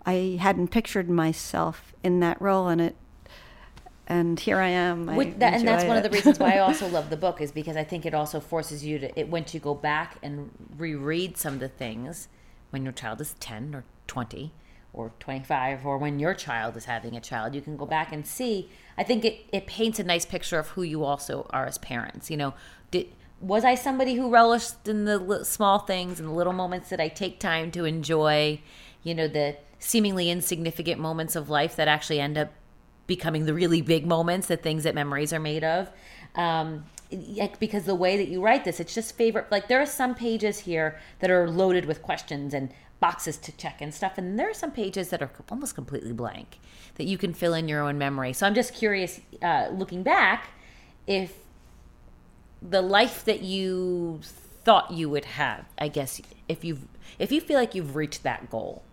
I 0.06 0.38
hadn't 0.42 0.70
pictured 0.70 1.10
myself 1.10 1.94
in 2.04 2.20
that 2.22 2.42
role 2.42 2.70
and 2.70 2.82
it, 2.82 2.96
and 4.08 4.40
here 4.40 4.58
I 4.58 4.70
am. 4.70 5.08
I 5.08 5.18
With 5.18 5.40
that, 5.40 5.54
and 5.54 5.68
that's 5.68 5.84
enjoy 5.84 5.88
one 5.90 5.98
of 5.98 6.04
the 6.04 6.10
reasons 6.10 6.40
why 6.40 6.54
I 6.54 6.60
also 6.60 6.88
love 6.90 7.12
the 7.12 7.18
book 7.18 7.42
is 7.42 7.52
because 7.52 7.78
I 7.78 7.84
think 7.84 8.06
it 8.08 8.16
also 8.16 8.40
forces 8.40 8.84
you 8.84 8.98
to 8.98 9.20
it 9.20 9.28
once 9.28 9.54
you 9.54 9.60
go 9.60 9.76
back 9.76 10.18
and 10.24 10.50
reread 10.78 11.38
some 11.38 11.56
of 11.56 11.60
the 11.60 11.68
things 11.68 12.28
when 12.72 12.84
your 12.84 12.94
child 12.94 13.22
is 13.22 13.36
10 13.40 13.76
or 13.76 13.84
20 14.08 14.52
or 14.94 15.12
25 15.20 15.86
or 15.86 15.98
when 15.98 16.18
your 16.20 16.34
child 16.34 16.76
is 16.76 16.86
having 16.86 17.16
a 17.16 17.22
child 17.22 17.54
you 17.54 17.62
can 17.62 17.78
go 17.78 17.86
back 17.86 18.12
and 18.12 18.26
see 18.26 18.70
i 18.98 19.04
think 19.04 19.24
it, 19.24 19.46
it 19.52 19.68
paints 19.68 20.00
a 20.00 20.04
nice 20.04 20.26
picture 20.26 20.58
of 20.58 20.70
who 20.70 20.82
you 20.82 21.04
also 21.04 21.48
are 21.52 21.66
as 21.68 21.78
parents 21.78 22.32
you 22.32 22.38
know 22.38 22.54
did 22.90 23.08
was 23.42 23.64
i 23.64 23.76
somebody 23.76 24.16
who 24.16 24.30
relished 24.30 24.88
in 24.88 25.06
the 25.06 25.44
small 25.44 25.80
things 25.80 26.20
and 26.20 26.30
the 26.30 26.34
little 26.34 26.54
moments 26.54 26.90
that 26.90 27.00
i 27.00 27.08
take 27.08 27.40
time 27.40 27.72
to 27.72 27.86
enjoy 27.86 28.60
you 29.04 29.16
know 29.16 29.28
the 29.28 29.56
seemingly 29.80 30.30
insignificant 30.30 31.00
moments 31.00 31.36
of 31.36 31.50
life 31.50 31.76
that 31.78 31.88
actually 31.88 32.20
end 32.20 32.38
up 32.38 32.52
becoming 33.08 33.46
the 33.46 33.54
really 33.54 33.82
big 33.82 34.06
moments, 34.06 34.48
the 34.48 34.56
things 34.56 34.84
that 34.84 34.94
memories 34.94 35.34
are 35.34 35.40
made 35.40 35.64
of. 35.64 35.90
Um, 36.36 36.86
because 37.60 37.86
the 37.86 37.96
way 37.96 38.18
that 38.18 38.28
you 38.28 38.40
write 38.40 38.64
this, 38.64 38.80
it's 38.80 38.94
just 38.94 39.16
favorite. 39.16 39.52
Like 39.52 39.68
there 39.68 39.82
are 39.82 39.86
some 39.86 40.14
pages 40.14 40.60
here 40.60 41.00
that 41.20 41.32
are 41.32 41.50
loaded 41.50 41.86
with 41.86 42.04
questions 42.04 42.54
and 42.54 42.72
boxes 43.00 43.38
to 43.38 43.52
check 43.54 43.82
and 43.82 43.94
stuff, 43.94 44.18
and 44.18 44.38
there 44.38 44.50
are 44.50 44.54
some 44.54 44.72
pages 44.72 45.10
that 45.10 45.22
are 45.22 45.32
almost 45.50 45.74
completely 45.74 46.12
blank 46.12 46.60
that 46.96 47.06
you 47.06 47.18
can 47.18 47.34
fill 47.34 47.54
in 47.54 47.68
your 47.68 47.82
own 47.82 47.98
memory. 47.98 48.34
So 48.34 48.46
I'm 48.46 48.54
just 48.54 48.76
curious, 48.76 49.22
uh, 49.42 49.70
looking 49.72 50.04
back, 50.04 50.50
if 51.08 51.34
the 52.62 52.82
life 52.82 53.24
that 53.26 53.42
you 53.42 54.20
thought 54.64 54.92
you 54.92 55.10
would 55.10 55.26
have, 55.26 55.66
I 55.78 55.88
guess, 55.88 56.22
if 56.48 56.64
you 56.64 56.80
if 57.18 57.32
you 57.32 57.42
feel 57.42 57.58
like 57.58 57.76
you've 57.76 57.96
reached 57.96 58.24
that 58.24 58.50
goal, 58.50 58.84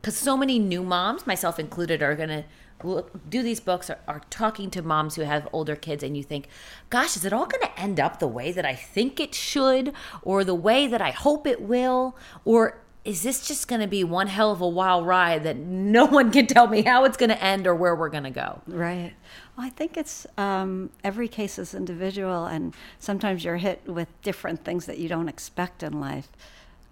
because 0.00 0.16
so 0.16 0.36
many 0.36 0.58
new 0.58 0.82
moms, 0.82 1.26
myself 1.26 1.58
included, 1.58 2.02
are 2.02 2.14
going 2.14 2.28
to 2.28 2.44
look, 2.82 3.28
do 3.28 3.42
these 3.42 3.60
books, 3.60 3.90
are, 3.90 3.98
are 4.06 4.20
talking 4.30 4.70
to 4.70 4.82
moms 4.82 5.16
who 5.16 5.22
have 5.22 5.48
older 5.52 5.76
kids, 5.76 6.02
and 6.02 6.16
you 6.16 6.22
think, 6.22 6.48
gosh, 6.90 7.16
is 7.16 7.24
it 7.24 7.32
all 7.32 7.46
going 7.46 7.62
to 7.62 7.80
end 7.80 7.98
up 7.98 8.18
the 8.18 8.28
way 8.28 8.52
that 8.52 8.64
I 8.64 8.74
think 8.74 9.20
it 9.20 9.34
should, 9.34 9.92
or 10.22 10.44
the 10.44 10.54
way 10.54 10.86
that 10.86 11.02
I 11.02 11.10
hope 11.10 11.46
it 11.46 11.60
will, 11.62 12.16
or 12.44 12.80
is 13.04 13.22
this 13.22 13.46
just 13.46 13.68
going 13.68 13.80
to 13.80 13.86
be 13.86 14.02
one 14.02 14.28
hell 14.28 14.50
of 14.50 14.60
a 14.60 14.68
wild 14.68 15.06
ride 15.06 15.44
that 15.44 15.56
no 15.56 16.04
one 16.06 16.30
can 16.30 16.46
tell 16.46 16.66
me 16.66 16.82
how 16.82 17.04
it's 17.04 17.16
going 17.16 17.30
to 17.30 17.42
end 17.42 17.66
or 17.66 17.74
where 17.74 17.94
we're 17.94 18.08
going 18.08 18.24
to 18.24 18.30
go? 18.30 18.62
Right. 18.66 19.14
I 19.56 19.70
think 19.70 19.96
it's 19.96 20.26
um, 20.36 20.90
every 21.04 21.28
case 21.28 21.58
is 21.58 21.74
individual, 21.74 22.46
and 22.46 22.74
sometimes 22.98 23.44
you're 23.44 23.56
hit 23.56 23.86
with 23.86 24.08
different 24.22 24.64
things 24.64 24.86
that 24.86 24.98
you 24.98 25.08
don't 25.08 25.28
expect 25.28 25.82
in 25.82 26.00
life. 26.00 26.28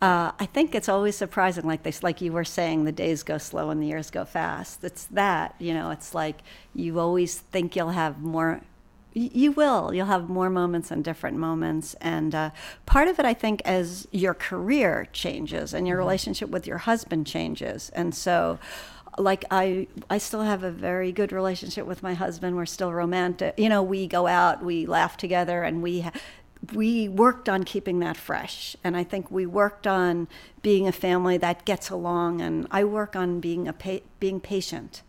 Uh, 0.01 0.33
I 0.39 0.47
think 0.47 0.75
it's 0.75 0.89
always 0.89 1.17
surprising, 1.17 1.65
like 1.65 1.83
they, 1.83 1.93
like 2.03 2.21
you 2.21 2.33
were 2.33 2.45
saying, 2.45 2.85
the 2.85 2.93
days 2.93 3.23
go 3.23 3.39
slow 3.39 3.71
and 3.71 3.83
the 3.83 3.87
years 3.87 4.11
go 4.11 4.25
fast. 4.25 4.83
It's 4.83 5.05
that, 5.07 5.55
you 5.59 5.75
know. 5.75 5.91
It's 5.91 6.15
like 6.15 6.43
you 6.75 6.99
always 6.99 7.39
think 7.39 7.77
you'll 7.77 7.91
have 7.91 8.21
more. 8.21 8.61
You 9.15 9.53
will. 9.53 9.93
You'll 9.93 10.07
have 10.07 10.31
more 10.31 10.49
moments 10.49 10.91
and 10.91 11.05
different 11.05 11.37
moments, 11.37 11.95
and 12.01 12.35
uh, 12.35 12.51
part 12.87 13.09
of 13.09 13.19
it, 13.19 13.25
I 13.27 13.35
think, 13.35 13.61
as 13.65 14.09
your 14.11 14.35
career 14.35 15.09
changes 15.13 15.75
and 15.75 15.87
your 15.87 15.99
relationship 15.99 16.49
with 16.49 16.67
your 16.67 16.79
husband 16.79 17.27
changes, 17.27 17.91
and 17.91 18.15
so 18.15 18.59
like 19.19 19.45
I 19.51 19.89
I 20.09 20.19
still 20.19 20.43
have 20.43 20.63
a 20.63 20.71
very 20.71 21.13
good 21.13 21.33
relationship 21.33 21.87
with 21.87 22.03
my 22.03 22.15
husband. 22.15 22.57
We're 22.57 22.67
still 22.67 22.93
romantic. 22.93 23.55
You 23.59 23.69
know, 23.69 23.83
we 23.83 24.07
go 24.07 24.27
out, 24.27 24.65
we 24.65 24.87
laugh 24.87 25.17
together, 25.17 25.63
and 25.63 25.83
we 25.83 26.01
ha- 26.01 26.13
we 26.73 27.09
worked 27.09 27.49
on 27.49 27.65
keeping 27.65 27.99
that 28.01 28.17
fresh. 28.17 28.77
And 28.85 28.97
I 28.97 29.05
think 29.05 29.31
we 29.31 29.47
worked 29.47 29.87
on 29.87 30.29
being 30.63 30.87
a 30.87 30.93
family 30.93 31.37
that 31.39 31.65
gets 31.65 31.91
along. 31.91 32.41
And 32.41 32.67
I 32.71 32.85
work 32.85 33.17
on 33.17 33.41
being 33.41 33.67
a 33.67 33.73
pa- 33.73 34.01
being 34.21 34.41
patient. 34.41 35.03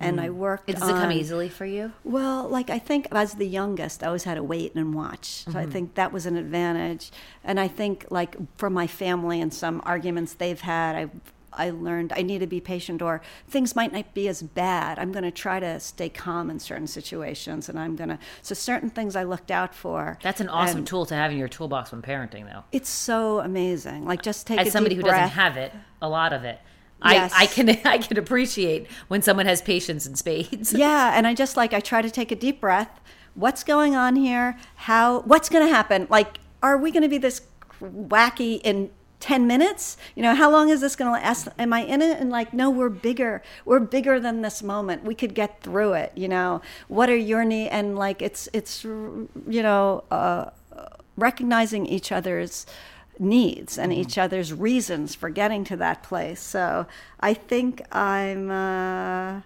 And 0.00 0.20
I 0.20 0.28
mm. 0.28 0.34
worked. 0.34 0.68
Does 0.68 0.76
it 0.76 0.92
come 0.92 1.10
easily 1.10 1.48
for 1.48 1.66
you? 1.66 1.92
well, 2.04 2.48
like 2.48 2.70
I 2.70 2.78
think 2.78 3.08
as 3.10 3.34
the 3.34 3.48
youngest, 3.48 4.04
I 4.04 4.06
always 4.06 4.22
had 4.22 4.34
to 4.34 4.44
wait 4.44 4.76
and 4.76 4.94
watch. 4.94 5.44
So 5.44 5.50
I 5.50 5.62
mm-hmm. 5.62 5.70
think 5.72 5.94
that 5.96 6.12
was 6.12 6.24
an 6.24 6.36
advantage. 6.36 7.10
And 7.42 7.58
I 7.58 7.66
think 7.66 8.06
like 8.08 8.36
from 8.56 8.74
my 8.74 8.86
family 8.86 9.40
and 9.40 9.52
some 9.52 9.82
arguments 9.84 10.34
they've 10.34 10.60
had, 10.60 10.94
I 10.94 11.10
I 11.52 11.70
learned 11.70 12.12
I 12.14 12.22
need 12.22 12.38
to 12.40 12.46
be 12.46 12.60
patient 12.60 13.02
or 13.02 13.20
things 13.48 13.74
might 13.74 13.92
not 13.92 14.14
be 14.14 14.28
as 14.28 14.42
bad. 14.42 14.98
I'm 14.98 15.12
going 15.12 15.24
to 15.24 15.30
try 15.30 15.60
to 15.60 15.80
stay 15.80 16.08
calm 16.08 16.50
in 16.50 16.58
certain 16.58 16.86
situations 16.86 17.68
and 17.68 17.78
I'm 17.78 17.96
going 17.96 18.10
to 18.10 18.18
so 18.42 18.54
certain 18.54 18.90
things 18.90 19.16
I 19.16 19.24
looked 19.24 19.50
out 19.50 19.74
for. 19.74 20.18
That's 20.22 20.40
an 20.40 20.48
awesome 20.48 20.78
And 20.78 20.86
tool 20.86 21.06
to 21.06 21.14
have 21.14 21.32
in 21.32 21.38
your 21.38 21.48
toolbox 21.48 21.92
when 21.92 22.02
parenting, 22.02 22.50
though. 22.50 22.64
It's 22.72 22.90
so 22.90 23.40
amazing. 23.40 24.04
Like 24.04 24.22
just 24.22 24.46
take 24.46 24.58
a 24.58 24.62
As 24.62 24.72
somebody 24.72 24.94
who 24.94 25.02
doesn't 25.02 25.30
have 25.30 25.56
it, 25.56 25.72
a 26.02 26.08
lot 26.08 26.32
of 26.32 26.44
it, 26.44 26.60
Yes. 27.04 27.32
I, 27.34 27.42
I 27.42 27.46
can 27.46 27.68
I 27.84 27.98
can 27.98 28.18
appreciate 28.18 28.88
when 29.08 29.22
someone 29.22 29.46
has 29.46 29.62
patience 29.62 30.06
and 30.06 30.18
spades. 30.18 30.72
yeah 30.78 31.12
and 31.14 31.26
i 31.26 31.34
just 31.34 31.56
like 31.56 31.72
i 31.72 31.80
try 31.80 32.02
to 32.02 32.10
take 32.10 32.32
a 32.32 32.36
deep 32.36 32.60
breath 32.60 33.00
what's 33.34 33.62
going 33.62 33.94
on 33.94 34.16
here 34.16 34.58
how 34.74 35.20
what's 35.20 35.48
going 35.48 35.64
to 35.64 35.72
happen 35.72 36.06
like 36.10 36.38
are 36.62 36.76
we 36.76 36.90
going 36.90 37.02
to 37.02 37.08
be 37.08 37.18
this 37.18 37.42
wacky 37.80 38.60
in 38.64 38.90
10 39.20 39.46
minutes? 39.46 39.96
You 40.14 40.22
know 40.22 40.34
how 40.34 40.50
long 40.50 40.68
is 40.68 40.80
this 40.80 40.96
going 40.96 41.08
to 41.08 41.12
last? 41.12 41.48
Am 41.58 41.72
i 41.72 41.80
in 41.80 42.02
it? 42.02 42.18
And 42.20 42.30
like 42.30 42.52
no 42.52 42.70
we're 42.70 42.88
bigger. 42.88 43.42
We're 43.64 43.80
bigger 43.80 44.20
than 44.20 44.42
this 44.42 44.62
moment. 44.62 45.04
We 45.04 45.14
could 45.14 45.34
get 45.34 45.60
through 45.60 45.94
it 45.94 46.12
you 46.14 46.28
know? 46.28 46.62
What 46.88 47.10
are 47.10 47.16
your 47.16 47.44
needs 47.44 47.70
and 47.72 47.96
like 47.96 48.22
it's 48.22 48.48
it's 48.52 48.84
you 48.84 49.28
know 49.62 50.04
uh, 50.10 50.50
recognizing 51.18 51.84
each 51.86 52.12
other's 52.12 52.64
needs 53.18 53.76
and 53.76 53.92
each 53.92 54.16
other's 54.16 54.52
reasons 54.52 55.14
for 55.14 55.28
getting 55.28 55.64
to 55.64 55.76
that 55.76 56.02
place. 56.02 56.40
So 56.40 56.86
I 57.20 57.34
think 57.34 57.82
I'm. 57.94 58.50
Uh, 58.50 59.42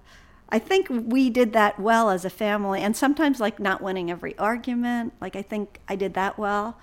I 0.54 0.58
think 0.58 0.88
we 0.90 1.30
did 1.30 1.54
that 1.54 1.80
well 1.80 2.10
as 2.10 2.26
a 2.26 2.30
family, 2.30 2.82
and 2.82 2.94
sometimes 2.94 3.40
like 3.40 3.58
not 3.58 3.80
winning 3.80 4.10
every 4.10 4.36
argument. 4.36 5.14
Like 5.18 5.34
I 5.34 5.40
think 5.40 5.80
I 5.88 5.96
did 5.96 6.12
that 6.12 6.38
well, 6.38 6.76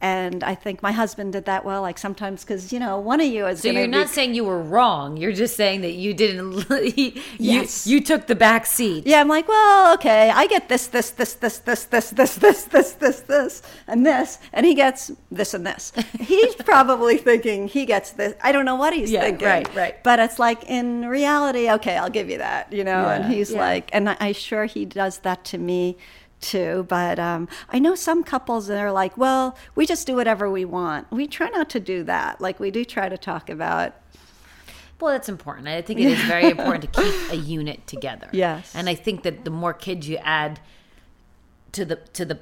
and 0.00 0.44
I 0.44 0.54
think 0.54 0.82
my 0.82 0.92
husband 0.92 1.32
did 1.32 1.46
that 1.46 1.64
well. 1.64 1.80
Like 1.82 1.96
sometimes 1.98 2.44
because 2.44 2.72
you 2.72 2.78
know 2.78 2.98
one 3.00 3.20
of 3.20 3.26
you 3.26 3.46
is. 3.46 3.60
So 3.60 3.70
you're 3.70 3.86
not 3.86 4.08
be- 4.08 4.12
saying 4.12 4.34
you 4.34 4.44
were 4.44 4.60
wrong. 4.62 5.16
You're 5.16 5.32
just 5.32 5.56
saying 5.56 5.80
that 5.80 5.92
you 5.92 6.12
didn't. 6.12 6.68
you, 6.98 7.12
Yes. 7.38 7.86
you 7.86 8.00
took 8.02 8.26
the 8.26 8.34
back 8.34 8.66
seat. 8.66 9.06
Yeah, 9.06 9.20
I'm 9.20 9.28
like, 9.28 9.48
well, 9.48 9.94
okay, 9.94 10.30
I 10.30 10.46
get 10.48 10.68
this, 10.68 10.86
this, 10.88 11.10
this, 11.10 11.32
this, 11.34 11.58
this, 11.58 11.84
this, 11.84 12.10
this, 12.10 12.34
this, 12.34 12.64
this, 12.64 12.92
this, 12.92 13.20
this, 13.20 13.62
and 13.86 14.04
this, 14.04 14.38
and 14.52 14.66
he 14.66 14.74
gets 14.74 15.10
this 15.30 15.54
and 15.54 15.66
this. 15.66 15.92
He's 16.20 16.54
probably 16.56 17.16
thinking 17.18 17.68
he 17.68 17.86
gets 17.86 18.10
this. 18.12 18.34
I 18.42 18.52
don't 18.52 18.64
know 18.64 18.76
what 18.76 18.92
he's 18.92 19.10
Yeah, 19.10 19.22
thinking. 19.22 19.48
right, 19.48 19.74
right. 19.74 20.02
But 20.04 20.18
it's 20.18 20.38
like 20.38 20.64
in 20.64 21.06
reality, 21.06 21.70
okay, 21.70 21.96
I'll 21.96 22.10
give 22.10 22.28
you 22.28 22.38
that, 22.38 22.72
you 22.72 22.84
know. 22.84 23.06
and 23.08 23.32
he's 23.32 23.52
yeah. 23.52 23.60
like, 23.60 23.90
and 23.94 24.10
I, 24.10 24.16
I 24.20 24.32
sure 24.32 24.66
he 24.66 24.84
does 24.84 25.18
that 25.20 25.44
to 25.46 25.58
me 25.58 25.96
too. 26.46 26.86
But 26.88 27.18
um, 27.18 27.48
I 27.68 27.78
know 27.78 27.94
some 27.94 28.24
couples 28.24 28.66
that 28.68 28.78
are 28.80 28.92
like, 28.92 29.16
well, 29.18 29.56
we 29.74 29.84
just 29.86 30.06
do 30.06 30.14
whatever 30.16 30.50
we 30.50 30.64
want. 30.64 31.10
We 31.10 31.26
try 31.26 31.48
not 31.50 31.68
to 31.70 31.80
do 31.80 32.02
that. 32.04 32.40
Like 32.40 32.58
we 32.60 32.70
do 32.70 32.84
try 32.84 33.08
to 33.08 33.18
talk 33.18 33.50
about 33.50 33.92
Well, 35.00 35.12
that's 35.12 35.28
important. 35.28 35.68
I 35.68 35.82
think 35.82 36.00
it 36.00 36.06
is 36.06 36.22
very 36.22 36.48
important 36.50 36.82
to 36.92 37.02
keep 37.02 37.14
a 37.32 37.36
unit 37.58 37.86
together. 37.86 38.28
Yes. 38.32 38.72
And 38.74 38.88
I 38.88 38.94
think 38.94 39.22
that 39.24 39.44
the 39.44 39.50
more 39.50 39.74
kids 39.74 40.08
you 40.08 40.16
add 40.22 40.60
to 41.72 41.84
the 41.84 41.96
to 42.14 42.24
the 42.24 42.38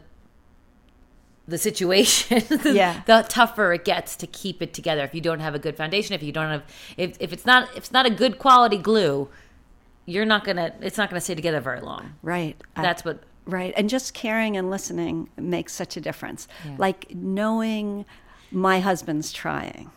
the 1.46 1.58
situation, 1.58 2.38
the, 2.48 2.72
Yeah. 2.74 3.02
the 3.06 3.24
tougher 3.28 3.72
it 3.74 3.84
gets 3.84 4.16
to 4.16 4.26
keep 4.26 4.62
it 4.62 4.72
together. 4.72 5.02
If 5.04 5.14
you 5.14 5.20
don't 5.20 5.40
have 5.40 5.54
a 5.54 5.58
good 5.58 5.76
foundation, 5.76 6.14
if 6.14 6.22
you 6.22 6.32
don't 6.32 6.50
have 6.50 6.62
if 6.96 7.16
if 7.20 7.32
it's 7.32 7.44
not 7.44 7.68
if 7.72 7.78
it's 7.78 7.92
not 7.92 8.06
a 8.06 8.10
good 8.10 8.38
quality 8.38 8.78
glue, 8.78 9.28
you're 10.06 10.24
not 10.24 10.44
gonna 10.44 10.72
it's 10.80 10.96
not 10.96 11.10
gonna 11.10 11.20
stay 11.20 11.34
together 11.34 11.60
very 11.60 11.80
long. 11.80 12.14
right. 12.22 12.56
I- 12.76 12.82
That's 12.82 13.04
what 13.04 13.22
Right. 13.46 13.74
And 13.76 13.90
just 13.90 14.14
caring 14.14 14.56
and 14.56 14.70
listening 14.70 15.28
makes 15.36 15.72
such 15.72 15.96
a 15.96 16.00
difference. 16.00 16.48
Like 16.78 17.14
knowing 17.14 18.04
my 18.50 18.80
husband's 18.80 19.32
trying. 19.32 19.90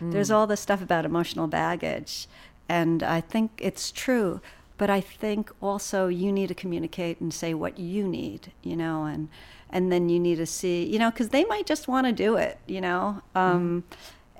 There's 0.00 0.30
all 0.32 0.46
this 0.48 0.60
stuff 0.60 0.82
about 0.82 1.04
emotional 1.04 1.46
baggage. 1.46 2.26
and 2.68 3.02
I 3.02 3.20
think 3.20 3.50
it's 3.58 3.92
true. 3.92 4.40
But 4.78 4.90
I 4.90 5.00
think 5.00 5.52
also 5.60 6.08
you 6.08 6.32
need 6.32 6.48
to 6.48 6.54
communicate 6.54 7.20
and 7.20 7.32
say 7.32 7.54
what 7.54 7.78
you 7.78 8.08
need, 8.08 8.52
you 8.62 8.74
know, 8.76 9.04
and 9.04 9.28
and 9.70 9.92
then 9.92 10.08
you 10.08 10.18
need 10.18 10.36
to 10.36 10.46
see, 10.46 10.84
you 10.84 10.98
know, 10.98 11.10
because 11.10 11.28
they 11.30 11.44
might 11.44 11.66
just 11.66 11.86
want 11.88 12.06
to 12.06 12.12
do 12.12 12.36
it, 12.36 12.58
you 12.66 12.80
know. 12.80 13.22
Um, 13.34 13.84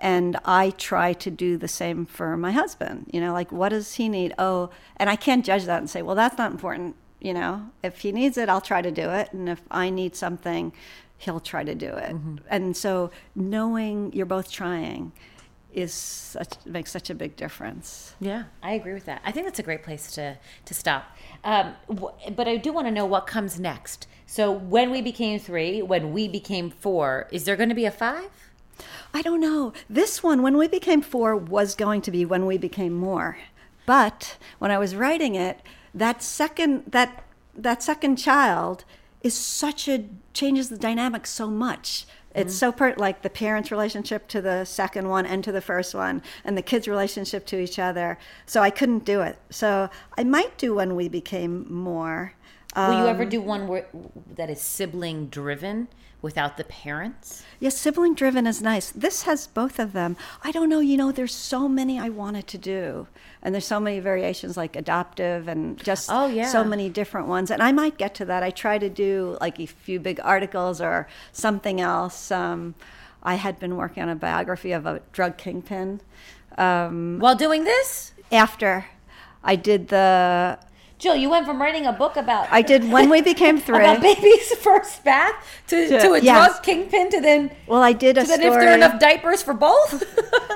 and 0.00 0.36
I 0.44 0.70
try 0.70 1.12
to 1.12 1.30
do 1.30 1.56
the 1.56 1.68
same 1.68 2.04
for 2.06 2.36
my 2.36 2.50
husband, 2.50 3.06
you 3.12 3.20
know, 3.20 3.32
like 3.32 3.52
what 3.52 3.68
does 3.68 3.94
he 3.94 4.08
need? 4.08 4.34
Oh, 4.38 4.70
and 4.96 5.08
I 5.08 5.14
can't 5.16 5.44
judge 5.44 5.64
that 5.66 5.78
and 5.78 5.88
say, 5.88 6.02
well, 6.02 6.16
that's 6.16 6.36
not 6.38 6.50
important, 6.50 6.96
you 7.22 7.32
know. 7.32 7.70
If 7.82 8.00
he 8.00 8.12
needs 8.12 8.36
it, 8.36 8.48
I'll 8.48 8.60
try 8.60 8.82
to 8.82 8.90
do 8.90 9.10
it, 9.10 9.32
and 9.32 9.48
if 9.48 9.62
I 9.70 9.90
need 9.90 10.14
something, 10.16 10.72
he'll 11.18 11.40
try 11.40 11.64
to 11.64 11.74
do 11.74 11.88
it. 11.88 12.14
And 12.50 12.76
so 12.76 13.10
knowing 13.34 14.12
you're 14.12 14.26
both 14.26 14.50
trying 14.50 15.12
is 15.72 15.94
such, 15.94 16.54
makes 16.66 16.90
such 16.90 17.08
a 17.10 17.14
big 17.14 17.36
difference. 17.36 18.14
Yeah, 18.20 18.44
I 18.62 18.72
agree 18.72 18.92
with 18.92 19.06
that. 19.06 19.22
I 19.24 19.32
think 19.32 19.46
that's 19.46 19.58
a 19.58 19.62
great 19.62 19.82
place 19.82 20.12
to 20.12 20.36
to 20.64 20.74
stop. 20.74 21.16
Um, 21.44 21.74
wh- 21.88 22.30
but 22.36 22.46
I 22.48 22.56
do 22.56 22.72
want 22.72 22.86
to 22.88 22.90
know 22.90 23.06
what 23.06 23.26
comes 23.26 23.58
next. 23.58 24.06
So 24.26 24.50
when 24.50 24.90
we 24.90 25.00
became 25.00 25.38
three, 25.38 25.80
when 25.80 26.12
we 26.12 26.28
became 26.28 26.70
four, 26.70 27.28
is 27.30 27.44
there 27.44 27.56
going 27.56 27.68
to 27.68 27.74
be 27.74 27.84
a 27.86 27.90
five? 27.90 28.30
I 29.14 29.22
don't 29.22 29.40
know. 29.40 29.72
This 29.88 30.22
one, 30.22 30.42
when 30.42 30.56
we 30.56 30.68
became 30.68 31.02
four, 31.02 31.36
was 31.36 31.74
going 31.74 32.00
to 32.02 32.10
be 32.10 32.24
when 32.24 32.46
we 32.46 32.58
became 32.58 32.94
more. 32.94 33.38
But 33.86 34.38
when 34.58 34.70
I 34.70 34.78
was 34.78 34.96
writing 34.96 35.34
it, 35.34 35.60
that 35.94 36.22
second 36.22 36.84
that 36.86 37.24
that 37.54 37.82
second 37.82 38.16
child 38.16 38.84
is 39.22 39.34
such 39.34 39.88
a 39.88 40.04
changes 40.32 40.68
the 40.68 40.78
dynamic 40.78 41.26
so 41.26 41.48
much. 41.48 42.06
It's 42.34 42.54
so 42.54 42.72
per 42.72 42.94
like 42.96 43.20
the 43.20 43.28
parents' 43.28 43.70
relationship 43.70 44.26
to 44.28 44.40
the 44.40 44.64
second 44.64 45.08
one 45.08 45.26
and 45.26 45.44
to 45.44 45.52
the 45.52 45.60
first 45.60 45.94
one, 45.94 46.22
and 46.44 46.56
the 46.56 46.62
kids' 46.62 46.88
relationship 46.88 47.44
to 47.46 47.60
each 47.60 47.78
other. 47.78 48.18
So 48.46 48.62
I 48.62 48.70
couldn't 48.70 49.04
do 49.04 49.20
it. 49.20 49.38
So 49.50 49.90
I 50.16 50.24
might 50.24 50.56
do 50.56 50.74
when 50.74 50.96
we 50.96 51.08
became 51.08 51.66
more. 51.72 52.34
Will 52.76 52.92
you 52.94 53.00
Um, 53.00 53.06
ever 53.08 53.24
do 53.24 53.40
one 53.40 53.68
where, 53.68 53.86
that 54.34 54.48
is 54.48 54.60
sibling 54.60 55.26
driven 55.26 55.88
without 56.22 56.56
the 56.56 56.64
parents? 56.64 57.42
Yes, 57.60 57.76
sibling 57.76 58.14
driven 58.14 58.46
is 58.46 58.62
nice. 58.62 58.90
This 58.90 59.22
has 59.24 59.46
both 59.46 59.78
of 59.78 59.92
them. 59.92 60.16
I 60.42 60.52
don't 60.52 60.68
know, 60.68 60.80
you 60.80 60.96
know, 60.96 61.12
there's 61.12 61.34
so 61.34 61.68
many 61.68 61.98
I 62.00 62.08
wanted 62.08 62.46
to 62.48 62.58
do. 62.58 63.08
And 63.42 63.54
there's 63.54 63.66
so 63.66 63.78
many 63.80 64.00
variations 64.00 64.56
like 64.56 64.74
adoptive 64.76 65.48
and 65.48 65.76
just 65.82 66.08
Oh, 66.10 66.26
yeah. 66.28 66.46
so 66.46 66.64
many 66.64 66.88
different 66.88 67.26
ones. 67.28 67.50
And 67.50 67.62
I 67.62 67.72
might 67.72 67.98
get 67.98 68.14
to 68.16 68.24
that. 68.26 68.42
I 68.42 68.50
try 68.50 68.78
to 68.78 68.88
do 68.88 69.36
like 69.40 69.60
a 69.60 69.66
few 69.66 70.00
big 70.00 70.20
articles 70.22 70.80
or 70.80 71.08
something 71.32 71.80
else. 71.80 72.30
Um, 72.30 72.74
I 73.22 73.34
had 73.34 73.58
been 73.58 73.76
working 73.76 74.02
on 74.02 74.08
a 74.08 74.16
biography 74.16 74.72
of 74.72 74.86
a 74.86 75.00
drug 75.12 75.36
kingpin. 75.36 76.00
Um, 76.56 77.18
While 77.18 77.36
doing 77.36 77.64
this, 77.64 78.12
after 78.30 78.86
I 79.44 79.56
did 79.56 79.88
the, 79.88 80.58
Jill, 81.02 81.16
you 81.16 81.28
went 81.28 81.46
from 81.46 81.60
writing 81.60 81.84
a 81.86 81.92
book 81.92 82.16
about 82.16 82.46
I 82.52 82.62
did 82.62 82.88
when 82.88 83.10
we 83.10 83.22
became 83.22 83.58
three. 83.60 83.74
about 83.80 84.00
baby's 84.00 84.54
first 84.58 85.02
bath 85.02 85.34
to, 85.66 85.88
To- 85.88 85.98
to 85.98 86.12
a 86.12 86.20
yes. 86.20 86.52
drug 86.52 86.62
kingpin 86.62 87.10
to 87.10 87.20
then 87.20 87.50
well, 87.66 87.82
I 87.82 87.92
did 87.92 88.16
a 88.16 88.22
to 88.22 88.28
then 88.28 88.38
story. 88.38 88.54
if 88.54 88.60
there 88.60 88.70
are 88.70 88.76
enough 88.76 89.00
diapers 89.00 89.42
for 89.42 89.52
both. 89.52 90.04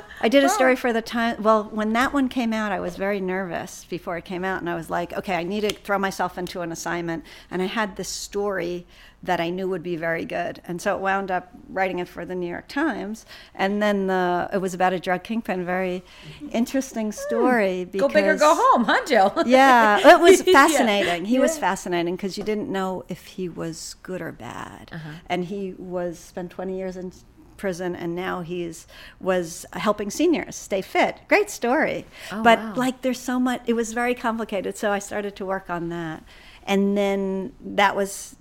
I 0.21 0.29
did 0.29 0.45
a 0.45 0.49
story 0.49 0.77
for 0.77 0.93
the 0.93 1.03
time. 1.03 1.43
Well, 1.43 1.65
when 1.65 1.93
that 1.95 2.13
one 2.13 2.29
came 2.29 2.53
out, 2.53 2.71
I 2.71 2.79
was 2.79 2.97
very 2.97 3.19
nervous 3.21 3.85
before 3.87 4.17
it 4.19 4.25
came 4.25 4.45
out, 4.45 4.61
and 4.61 4.71
I 4.71 4.77
was 4.77 4.89
like, 4.89 5.13
okay, 5.15 5.35
I 5.35 5.43
need 5.43 5.63
to 5.63 5.71
throw 5.71 5.99
myself 5.99 6.39
into 6.39 6.61
an 6.61 6.71
assignment. 6.71 7.25
And 7.51 7.61
I 7.61 7.67
had 7.67 7.97
this 7.97 8.09
story 8.09 8.87
that 9.23 9.41
I 9.41 9.51
knew 9.51 9.69
would 9.69 9.83
be 9.83 9.97
very 9.97 10.25
good, 10.25 10.61
and 10.67 10.81
so 10.81 10.95
it 10.95 11.01
wound 11.01 11.31
up 11.31 11.51
writing 11.69 11.99
it 11.99 12.07
for 12.07 12.25
the 12.25 12.35
New 12.35 12.49
York 12.49 12.69
Times. 12.69 13.27
And 13.55 13.83
then 13.83 14.07
the 14.07 14.49
it 14.53 14.59
was 14.59 14.75
about 14.75 14.93
a 14.93 15.01
drug 15.01 15.25
kingpin, 15.25 15.65
very 15.65 16.05
interesting 16.53 17.13
story. 17.13 17.85
Because, 17.85 18.09
go 18.09 18.15
big 18.15 18.27
or 18.27 18.37
go 18.37 18.55
home, 18.55 18.85
huh, 18.85 19.01
Jill? 19.07 19.33
Yeah, 19.47 20.15
it 20.15 20.21
was 20.21 20.43
Yeah. 20.47 20.53
fascinating. 20.53 21.25
He 21.25 21.39
was 21.39 21.59
fascinating 21.59 22.17
because 22.17 22.37
you 22.39 22.45
didn't 22.45 22.71
know 22.71 23.05
if 23.09 23.27
he 23.27 23.49
was 23.49 23.97
good 24.03 24.21
or 24.21 24.33
bad, 24.33 24.91
Uh-huh. 24.93 25.11
and 25.29 25.45
he 25.47 25.75
was 25.79 26.19
spent 26.19 26.51
20 26.51 26.77
years 26.77 26.97
in 26.97 27.13
prison, 27.57 27.97
and 27.97 28.15
now 28.15 28.43
he's 28.43 28.87
was 29.19 29.65
helping 29.73 30.11
seniors 30.11 30.55
stay 30.55 30.83
fit. 30.83 31.21
Great 31.27 31.49
story, 31.51 32.05
Oh, 32.31 32.43
but 32.43 32.59
wow. 32.59 32.75
like 32.77 33.01
there's 33.03 33.19
so 33.21 33.41
much. 33.41 33.63
It 33.67 33.73
was 33.73 33.93
very 33.95 34.15
complicated, 34.15 34.77
so 34.77 34.93
I 34.93 34.99
started 34.99 35.35
to 35.37 35.47
work 35.47 35.71
on 35.71 35.89
that, 35.89 36.23
and 36.65 36.97
then 36.99 37.55
that 37.61 37.97
was 37.97 38.37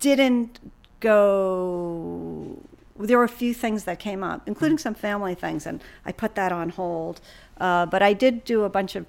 didn't 0.00 0.58
go 1.00 2.58
there 2.98 3.16
were 3.16 3.24
a 3.24 3.28
few 3.28 3.54
things 3.54 3.84
that 3.84 3.98
came 3.98 4.22
up 4.22 4.42
including 4.46 4.76
some 4.78 4.94
family 4.94 5.34
things 5.34 5.66
and 5.66 5.82
i 6.04 6.12
put 6.12 6.34
that 6.34 6.52
on 6.52 6.68
hold 6.70 7.20
uh, 7.58 7.86
but 7.86 8.02
i 8.02 8.12
did 8.12 8.44
do 8.44 8.64
a 8.64 8.68
bunch 8.68 8.96
of 8.96 9.06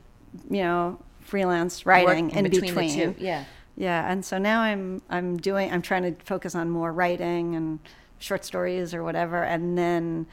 you 0.49 0.61
know 0.61 0.97
freelance 1.19 1.85
writing 1.85 2.25
Work 2.27 2.35
in 2.35 2.43
between 2.43 2.73
between, 2.73 2.93
two, 2.93 3.15
yeah. 3.19 3.43
yeah 3.75 4.09
and 4.11 4.23
so 4.23 4.37
now 4.37 4.61
i'm 4.61 5.01
i'm 5.09 5.37
doing 5.37 5.71
i'm 5.71 5.81
trying 5.81 6.03
to 6.03 6.13
focus 6.23 6.55
on 6.55 6.69
more 6.69 6.91
writing 6.93 7.55
and 7.55 7.79
short 8.19 8.45
stories 8.45 8.93
or 8.93 9.03
whatever 9.03 9.43
and 9.43 9.77
then 9.77 10.25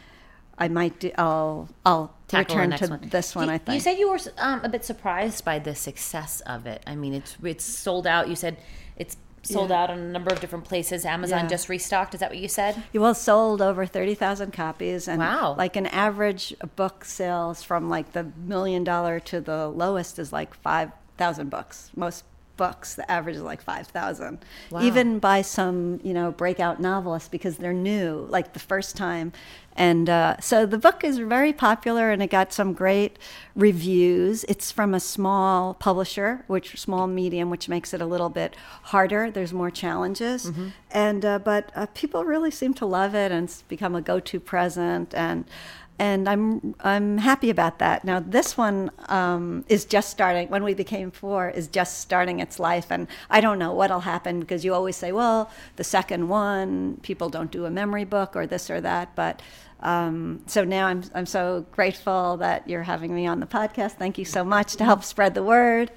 i 0.58 0.68
might 0.68 1.00
do 1.00 1.10
i'll 1.18 1.68
i'll 1.84 2.14
Tackle 2.28 2.56
return 2.56 2.78
to 2.78 2.86
one. 2.88 3.08
this 3.08 3.34
one 3.34 3.48
You- 3.48 3.54
i 3.54 3.58
think 3.58 3.74
You 3.74 3.80
said 3.80 3.98
you 3.98 4.10
were 4.10 4.18
um, 4.36 4.60
a 4.62 4.68
bit 4.68 4.84
surprised 4.84 5.44
by 5.44 5.58
the 5.58 5.74
success 5.74 6.42
of 6.42 6.66
it. 6.66 6.82
I 6.86 6.94
mean, 6.94 7.14
it's 7.14 7.38
it's 7.42 7.64
sold 7.64 8.06
out. 8.06 8.28
You 8.28 8.36
said 8.36 8.58
it's 8.96 9.16
sold 9.42 9.70
Yeah. 9.70 9.82
out 9.82 9.90
in 9.90 9.98
a 9.98 10.08
number 10.10 10.32
of 10.32 10.40
different 10.40 10.64
places. 10.64 11.04
Amazon 11.04 11.40
Yeah. 11.44 11.48
just 11.48 11.68
restocked. 11.68 12.14
Is 12.14 12.20
that 12.20 12.30
what 12.30 12.38
you 12.38 12.48
said? 12.48 12.82
Well, 12.94 13.14
sold 13.14 13.60
over 13.62 13.86
30,000 13.86 14.52
copies. 14.52 15.06
And 15.08 15.20
Wow. 15.20 15.54
like 15.56 15.76
an 15.76 15.86
average 15.86 16.54
book 16.76 17.04
sales 17.04 17.62
from 17.62 17.88
like 17.88 18.12
the 18.12 18.26
million 18.36 18.84
dollar 18.84 19.20
to 19.20 19.40
the 19.40 19.68
lowest 19.68 20.18
is 20.18 20.32
like 20.32 20.54
5,000 20.54 21.50
books. 21.50 21.90
Most 21.96 22.24
books, 22.58 22.94
the 22.94 23.10
average 23.10 23.36
is 23.36 23.42
like 23.42 23.62
5,000. 23.62 24.44
Wow. 24.70 24.82
Even 24.82 25.18
by 25.18 25.40
some, 25.40 26.00
you 26.02 26.12
know, 26.12 26.30
breakout 26.30 26.78
novelists 26.78 27.30
because 27.30 27.56
they're 27.56 27.72
new, 27.72 28.26
like 28.28 28.52
the 28.52 28.58
first 28.58 28.94
time. 28.98 29.32
And 29.74 30.10
uh, 30.10 30.40
so 30.40 30.66
the 30.66 30.76
book 30.76 31.04
is 31.04 31.18
very 31.18 31.52
popular 31.52 32.10
and 32.10 32.20
it 32.20 32.30
got 32.30 32.52
some 32.52 32.72
great 32.72 33.16
reviews. 33.54 34.44
It's 34.44 34.72
from 34.72 34.92
a 34.92 34.98
small 34.98 35.74
publisher, 35.74 36.44
which 36.48 36.76
small 36.78 37.06
medium, 37.06 37.48
which 37.48 37.68
makes 37.68 37.94
it 37.94 38.02
a 38.02 38.06
little 38.06 38.28
bit 38.28 38.56
harder. 38.84 39.30
There's 39.30 39.52
more 39.52 39.70
challenges. 39.70 40.50
And 40.90 41.24
uh, 41.24 41.38
but 41.38 41.70
uh, 41.76 41.86
people 41.94 42.24
really 42.24 42.50
seem 42.50 42.74
to 42.74 42.86
love 42.86 43.14
it 43.14 43.30
and 43.30 43.44
it's 43.44 43.62
become 43.62 43.94
a 43.94 44.02
go-to 44.02 44.40
present 44.40 45.14
and 45.14 45.44
and 45.98 46.28
I'm 46.28 46.74
I'm 46.80 47.18
happy 47.18 47.50
about 47.50 47.78
that. 47.80 48.04
Now 48.04 48.20
this 48.20 48.56
one 48.56 48.90
um, 49.08 49.64
is 49.68 49.84
just 49.84 50.10
starting. 50.10 50.48
When 50.48 50.62
we 50.62 50.74
became 50.74 51.10
four, 51.10 51.50
is 51.50 51.66
just 51.68 52.00
starting 52.00 52.40
its 52.40 52.58
life, 52.58 52.90
and 52.90 53.08
I 53.30 53.40
don't 53.40 53.58
know 53.58 53.72
what'll 53.72 54.00
happen 54.00 54.40
because 54.40 54.64
you 54.64 54.74
always 54.74 54.96
say, 54.96 55.12
well, 55.12 55.50
the 55.76 55.84
second 55.84 56.28
one, 56.28 56.98
people 57.02 57.28
don't 57.28 57.50
do 57.50 57.64
a 57.64 57.70
memory 57.70 58.04
book 58.04 58.36
or 58.36 58.46
this 58.46 58.70
or 58.70 58.80
that. 58.80 59.14
But 59.16 59.42
um, 59.80 60.40
so 60.46 60.64
now 60.64 60.86
I'm 60.86 61.02
I'm 61.14 61.26
so 61.26 61.66
grateful 61.72 62.36
that 62.38 62.68
you're 62.68 62.84
having 62.84 63.14
me 63.14 63.26
on 63.26 63.40
the 63.40 63.46
podcast. 63.46 63.92
Thank 63.92 64.18
you 64.18 64.24
so 64.24 64.44
much 64.44 64.76
to 64.76 64.84
help 64.84 65.02
spread 65.02 65.34
the 65.34 65.42
word, 65.42 65.90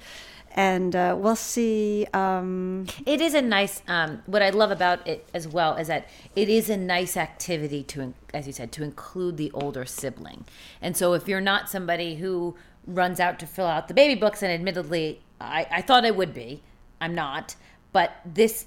and 0.54 0.94
uh, 0.94 1.16
we'll 1.18 1.36
see. 1.36 2.06
Um, 2.12 2.86
It 3.06 3.20
is 3.20 3.34
a 3.34 3.42
nice. 3.42 3.82
Um, 3.88 4.22
what 4.26 4.42
I 4.42 4.50
love 4.50 4.70
about 4.70 5.06
it 5.06 5.28
as 5.34 5.48
well 5.48 5.76
is 5.76 5.88
that 5.88 6.08
it 6.36 6.48
is 6.48 6.70
a 6.70 6.76
nice 6.76 7.16
activity 7.16 7.82
to, 7.84 8.14
as 8.34 8.46
you 8.46 8.52
said, 8.52 8.72
to 8.72 8.82
include 8.82 9.36
the 9.36 9.50
older 9.52 9.84
sibling. 9.84 10.44
And 10.80 10.96
so, 10.96 11.14
if 11.14 11.28
you're 11.28 11.40
not 11.40 11.68
somebody 11.68 12.16
who 12.16 12.56
runs 12.86 13.20
out 13.20 13.38
to 13.40 13.46
fill 13.46 13.66
out 13.66 13.88
the 13.88 13.94
baby 13.94 14.18
books, 14.18 14.42
and 14.42 14.52
admittedly, 14.52 15.22
I, 15.40 15.66
I 15.70 15.82
thought 15.82 16.04
I 16.04 16.10
would 16.10 16.34
be, 16.34 16.62
I'm 17.00 17.14
not. 17.14 17.56
But 17.92 18.12
this, 18.24 18.66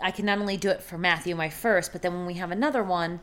I 0.00 0.10
can 0.10 0.26
not 0.26 0.38
only 0.38 0.56
do 0.56 0.70
it 0.70 0.82
for 0.82 0.98
Matthew, 0.98 1.34
my 1.34 1.50
first, 1.50 1.92
but 1.92 2.02
then 2.02 2.14
when 2.14 2.26
we 2.26 2.34
have 2.34 2.50
another 2.50 2.82
one. 2.82 3.20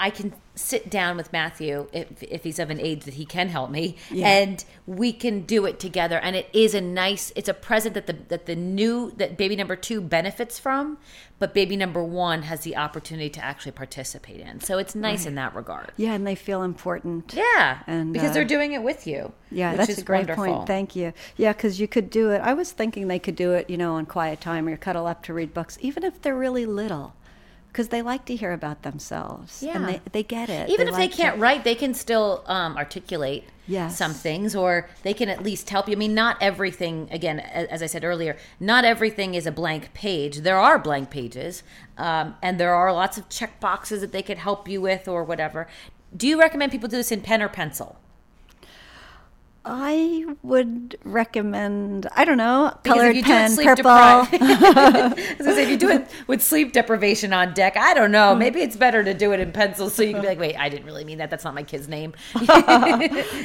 I 0.00 0.10
can 0.10 0.32
sit 0.54 0.90
down 0.90 1.16
with 1.16 1.32
Matthew 1.32 1.88
if, 1.92 2.22
if 2.22 2.44
he's 2.44 2.58
of 2.58 2.70
an 2.70 2.80
age 2.80 3.04
that 3.04 3.14
he 3.14 3.24
can 3.24 3.48
help 3.48 3.70
me, 3.70 3.96
and 4.14 4.64
we 4.86 5.12
can 5.12 5.42
do 5.42 5.64
it 5.66 5.78
together. 5.80 6.18
And 6.18 6.34
it 6.36 6.48
is 6.52 6.74
a 6.74 6.80
nice, 6.80 7.32
it's 7.36 7.48
a 7.48 7.54
present 7.54 7.94
that 7.94 8.06
the 8.06 8.16
that 8.28 8.46
the 8.46 8.56
new 8.56 9.12
that 9.16 9.36
baby 9.36 9.56
number 9.56 9.76
two 9.76 10.00
benefits 10.00 10.58
from, 10.58 10.98
but 11.38 11.54
baby 11.54 11.76
number 11.76 12.02
one 12.02 12.42
has 12.42 12.60
the 12.60 12.76
opportunity 12.76 13.30
to 13.30 13.44
actually 13.44 13.72
participate 13.72 14.40
in. 14.40 14.60
So 14.60 14.78
it's 14.78 14.94
nice 14.94 15.26
in 15.26 15.34
that 15.36 15.54
regard. 15.54 15.92
yeah, 15.96 16.14
and 16.14 16.26
they 16.26 16.34
feel 16.34 16.62
important. 16.62 17.32
Yeah, 17.34 17.78
And, 17.86 18.12
because 18.12 18.30
uh, 18.30 18.34
they're 18.34 18.44
doing 18.44 18.72
it 18.72 18.82
with 18.82 19.06
you. 19.06 19.32
Yeah, 19.50 19.70
which 19.72 19.78
that's 19.78 19.90
is 19.90 19.98
a 19.98 20.02
great 20.02 20.28
wonderful. 20.28 20.44
point. 20.44 20.66
Thank 20.66 20.96
you. 20.96 21.12
Yeah, 21.36 21.52
because 21.52 21.80
you 21.80 21.88
could 21.88 22.10
do 22.10 22.30
it. 22.30 22.40
I 22.40 22.54
was 22.54 22.72
thinking 22.72 23.08
they 23.08 23.18
could 23.18 23.36
do 23.36 23.52
it, 23.52 23.70
you 23.70 23.76
know, 23.76 23.94
on 23.94 24.06
quiet 24.06 24.40
time 24.40 24.66
or 24.68 24.76
cuddle 24.76 25.06
up 25.06 25.22
to 25.24 25.34
read 25.34 25.54
books, 25.54 25.78
even 25.80 26.04
if 26.04 26.20
they're 26.20 26.36
really 26.36 26.66
little, 26.66 27.14
because 27.68 27.88
they 27.88 28.02
like 28.02 28.24
to 28.26 28.34
hear 28.36 28.52
about 28.52 28.82
themselves. 28.82 29.62
Yeah. 29.62 29.76
and 29.76 29.86
they 29.88 30.00
they 30.12 30.22
get 30.22 30.48
it. 30.48 30.68
Even 30.70 30.88
if 30.88 30.96
they 30.96 31.08
can't 31.08 31.36
to- 31.36 31.40
write, 31.40 31.64
they 31.64 31.74
can 31.74 31.94
still 31.94 32.42
um, 32.46 32.76
articulate 32.76 33.44
Yes. 33.70 33.98
some 33.98 34.14
things, 34.14 34.56
or 34.56 34.88
they 35.02 35.12
can 35.12 35.28
at 35.28 35.42
least 35.42 35.68
help 35.68 35.88
you. 35.88 35.92
I 35.92 35.96
mean, 35.98 36.14
not 36.14 36.38
everything. 36.40 37.06
Again, 37.10 37.38
as 37.40 37.82
I 37.82 37.86
said 37.86 38.02
earlier, 38.02 38.36
not 38.58 38.84
everything 38.86 39.34
is 39.34 39.46
a 39.46 39.52
blank 39.52 39.92
page. 39.92 40.38
There 40.38 40.58
are 40.58 40.78
blank 40.78 41.10
pages, 41.10 41.62
um, 41.98 42.34
and 42.42 42.58
there 42.58 42.72
are 42.74 42.90
lots 42.94 43.18
of 43.18 43.28
check 43.28 43.60
boxes 43.60 44.00
that 44.00 44.10
they 44.12 44.22
could 44.22 44.38
help 44.38 44.68
you 44.68 44.80
with, 44.80 45.06
or 45.06 45.22
whatever. 45.22 45.68
Do 46.16 46.26
you 46.26 46.40
recommend 46.40 46.72
people 46.72 46.88
do 46.88 46.96
this 46.96 47.12
in 47.12 47.20
pen 47.20 47.42
or 47.42 47.50
pencil? 47.50 47.98
I 49.70 50.24
would 50.42 50.96
recommend, 51.04 52.06
I 52.16 52.24
don't 52.24 52.38
know, 52.38 52.74
colored 52.84 53.10
if 53.10 53.16
you 53.16 53.22
pen, 53.22 53.50
sleep 53.50 53.66
purple. 53.66 53.82
deprived- 53.82 54.32
I 54.40 55.34
was 55.38 55.46
say, 55.56 55.64
if 55.64 55.68
you 55.68 55.76
do 55.76 55.90
it 55.90 56.10
with 56.26 56.42
sleep 56.42 56.72
deprivation 56.72 57.34
on 57.34 57.52
deck, 57.52 57.76
I 57.76 57.92
don't 57.92 58.10
know. 58.10 58.32
Hmm. 58.32 58.38
Maybe 58.38 58.62
it's 58.62 58.76
better 58.76 59.04
to 59.04 59.12
do 59.12 59.32
it 59.32 59.40
in 59.40 59.52
pencil 59.52 59.90
so 59.90 60.02
you 60.02 60.12
can 60.12 60.22
be 60.22 60.26
like, 60.28 60.38
wait, 60.38 60.56
I 60.56 60.70
didn't 60.70 60.86
really 60.86 61.04
mean 61.04 61.18
that. 61.18 61.28
That's 61.28 61.44
not 61.44 61.54
my 61.54 61.62
kid's 61.62 61.86
name. 61.86 62.14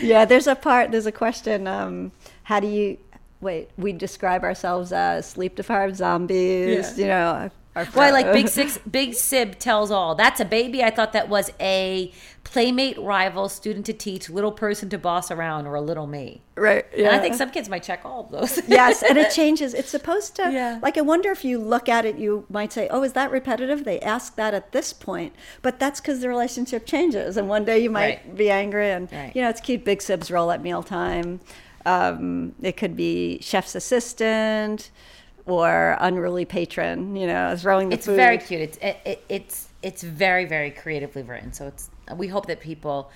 yeah, 0.01 0.23
there's 0.23 0.47
a 0.47 0.55
part, 0.55 0.91
there's 0.91 1.05
a 1.05 1.11
question. 1.11 1.67
Um, 1.67 2.13
how 2.43 2.61
do 2.61 2.67
you, 2.67 2.97
wait, 3.41 3.69
we 3.77 3.91
describe 3.91 4.43
ourselves 4.43 4.93
as 4.93 5.27
sleep 5.29 5.55
deprived 5.55 5.97
zombies, 5.97 6.97
you 6.97 7.07
know. 7.07 7.51
Well, 7.75 8.11
like 8.13 8.31
Big 8.31 8.47
Six. 8.59 8.77
Big 8.89 9.13
Sib 9.13 9.57
tells 9.59 9.89
all. 9.91 10.15
That's 10.15 10.39
a 10.39 10.45
baby. 10.45 10.83
I 10.83 10.89
thought 10.91 11.13
that 11.13 11.27
was 11.29 11.51
a 11.59 12.11
playmate, 12.43 12.97
rival, 12.99 13.49
student 13.49 13.85
to 13.87 13.93
teach, 13.93 14.29
little 14.29 14.51
person 14.51 14.89
to 14.89 14.97
boss 14.97 15.31
around, 15.31 15.65
or 15.65 15.75
a 15.75 15.81
little 15.81 16.05
me. 16.05 16.41
Right. 16.55 16.85
And 16.95 17.07
I 17.07 17.17
think 17.19 17.33
some 17.35 17.49
kids 17.49 17.69
might 17.69 17.81
check 17.81 18.01
all 18.05 18.25
of 18.25 18.31
those. 18.31 18.61
yes, 18.67 19.01
and 19.01 19.17
it 19.17 19.31
changes. 19.35 19.73
It's 19.73 19.89
supposed 19.89 20.35
to, 20.35 20.51
Yeah. 20.51 20.77
like, 20.83 20.97
I 20.97 21.01
wonder 21.01 21.31
if 21.31 21.43
you 21.43 21.57
look 21.57 21.89
at 21.89 22.05
it, 22.05 22.17
you 22.17 22.45
might 22.49 22.71
say, 22.71 22.87
oh, 22.91 23.01
is 23.01 23.13
that 23.13 23.31
repetitive? 23.31 23.85
They 23.85 23.99
ask 24.01 24.35
that 24.35 24.53
at 24.53 24.71
this 24.71 24.93
point. 24.93 25.33
But 25.63 25.79
that's 25.79 25.99
because 25.99 26.19
the 26.19 26.29
relationship 26.29 26.85
changes. 26.85 27.37
And 27.37 27.47
one 27.49 27.65
day 27.65 27.79
you 27.79 27.89
might 27.89 28.03
Right. 28.25 28.35
be 28.35 28.51
angry. 28.51 28.91
And, 28.91 29.11
Right. 29.11 29.31
you 29.33 29.41
know, 29.41 29.49
it's 29.49 29.61
cute. 29.61 29.83
Big 29.83 29.99
Sibs 29.99 30.29
roll 30.31 30.51
at 30.51 30.61
mealtime. 30.61 31.39
Um, 31.85 32.53
it 32.61 32.77
could 32.77 32.95
be 32.95 33.39
chef's 33.41 33.73
assistant 33.75 34.91
or 35.45 35.97
unruly 35.99 36.45
patron, 36.45 37.15
you 37.15 37.27
know, 37.27 37.55
throwing 37.57 37.89
the 37.89 37.95
it's 37.95 38.05
food. 38.05 38.15
very 38.15 38.37
cute. 38.37 38.61
It's 38.61 38.77
it, 38.77 38.97
it, 39.05 39.25
it's 39.29 39.67
it's 39.81 40.03
very 40.03 40.45
very 40.45 40.71
creatively 40.71 41.23
written. 41.23 41.53
So 41.53 41.67
it's 41.67 41.89
we 42.15 42.27
hope 42.27 42.47
that 42.47 42.59
people. 42.59 43.11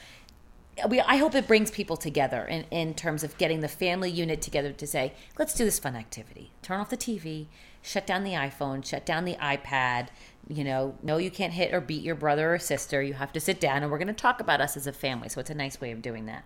We, 0.88 1.02
I 1.02 1.16
hope 1.16 1.34
it 1.34 1.48
brings 1.48 1.72
people 1.72 1.98
together 1.98 2.46
in, 2.46 2.66
in 2.70 2.94
terms 2.94 3.24
of 3.24 3.36
getting 3.40 3.62
the 3.62 3.68
family 3.68 4.12
unit 4.12 4.44
together 4.44 4.72
to 4.74 4.86
say, 4.86 5.14
let's 5.40 5.56
do 5.56 5.66
this 5.66 5.80
fun 5.80 5.96
activity. 5.96 6.52
Turn 6.62 6.80
off 6.80 6.92
the 6.92 6.98
TV, 6.98 7.48
shut 7.82 8.06
down 8.06 8.24
the 8.24 8.34
iPhone, 8.34 8.86
shut 8.86 9.04
down 9.04 9.26
the 9.26 9.34
iPad. 9.42 10.10
You 10.48 10.64
know, 10.64 10.96
no, 11.02 11.18
you 11.18 11.32
can't 11.32 11.54
hit 11.54 11.74
or 11.74 11.82
beat 11.82 12.04
your 12.04 12.14
brother 12.14 12.54
or 12.54 12.60
sister. 12.60 13.02
You 13.02 13.16
have 13.16 13.34
to 13.34 13.40
sit 13.40 13.60
down 13.60 13.82
and 13.82 13.92
we're 13.92 13.98
going 13.98 14.08
to 14.08 14.14
talk 14.14 14.40
about 14.40 14.62
us 14.62 14.78
as 14.78 14.86
a 14.86 14.94
family. 14.94 15.30
So 15.30 15.40
it's 15.40 15.50
a 15.50 15.56
nice 15.56 15.82
way 15.82 15.92
of 15.92 16.04
doing 16.04 16.28
that. 16.28 16.44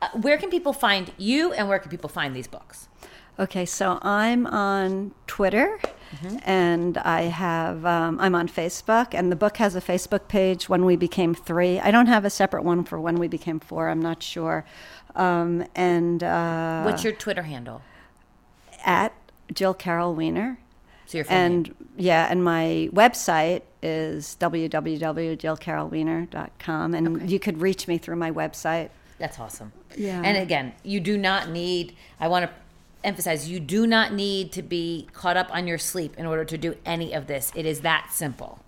Uh, 0.00 0.08
where 0.20 0.38
can 0.38 0.48
people 0.48 0.72
find 0.72 1.12
you 1.18 1.52
and 1.52 1.68
where 1.68 1.78
can 1.78 1.90
people 1.90 2.08
find 2.08 2.34
these 2.34 2.46
books? 2.46 2.88
Okay, 3.38 3.64
so 3.66 3.98
I'm 4.02 4.46
on 4.48 5.12
Twitter, 5.28 5.78
and 6.44 6.98
I 6.98 7.22
have 7.22 7.86
um, 7.86 8.18
I'm 8.18 8.34
on 8.34 8.48
Facebook, 8.48 9.14
and 9.14 9.30
the 9.30 9.36
book 9.36 9.58
has 9.58 9.76
a 9.76 9.80
Facebook 9.80 10.26
page. 10.26 10.68
When 10.68 10.84
we 10.84 10.96
became 10.96 11.36
three, 11.36 11.78
I 11.78 11.92
don't 11.92 12.08
have 12.08 12.24
a 12.24 12.30
separate 12.30 12.64
one 12.64 12.82
for 12.82 12.98
when 13.00 13.20
we 13.20 13.28
became 13.28 13.60
four. 13.60 13.90
I'm 13.90 14.02
not 14.02 14.24
sure. 14.24 14.64
Um, 15.14 15.64
and 15.76 16.24
uh, 16.24 16.82
What's 16.82 17.04
your 17.04 17.12
Twitter 17.12 17.42
handle? 17.42 17.80
at 18.84 19.12
Jill 19.52 19.74
Caryl 19.74 20.14
Weiner, 20.16 20.58
So 21.06 21.18
your 21.18 21.24
full 21.24 21.36
name. 21.36 21.44
and 21.52 21.74
yeah, 21.96 22.26
and 22.30 22.42
my 22.44 22.88
website 22.92 23.62
is 23.82 24.36
www.jillcarylweiner.com, 24.40 26.94
and 26.94 27.30
you 27.30 27.38
could 27.38 27.60
reach 27.60 27.86
me 27.88 27.98
through 27.98 28.16
my 28.16 28.30
website. 28.32 28.88
That's 29.18 29.38
awesome. 29.38 29.72
Yeah. 29.96 30.22
And 30.24 30.36
again, 30.36 30.74
you 30.84 31.00
do 31.00 31.16
not 31.18 31.48
need, 31.50 31.96
I 32.20 32.28
want 32.28 32.44
to 32.46 32.50
emphasize, 33.04 33.48
you 33.48 33.60
do 33.60 33.86
not 33.86 34.12
need 34.12 34.52
to 34.52 34.62
be 34.62 35.08
caught 35.12 35.36
up 35.36 35.48
on 35.54 35.66
your 35.66 35.78
sleep 35.78 36.14
in 36.18 36.26
order 36.26 36.44
to 36.44 36.58
do 36.58 36.76
any 36.84 37.12
of 37.12 37.26
this. 37.26 37.52
It 37.54 37.66
is 37.66 37.80
that 37.80 38.08
simple. 38.12 38.60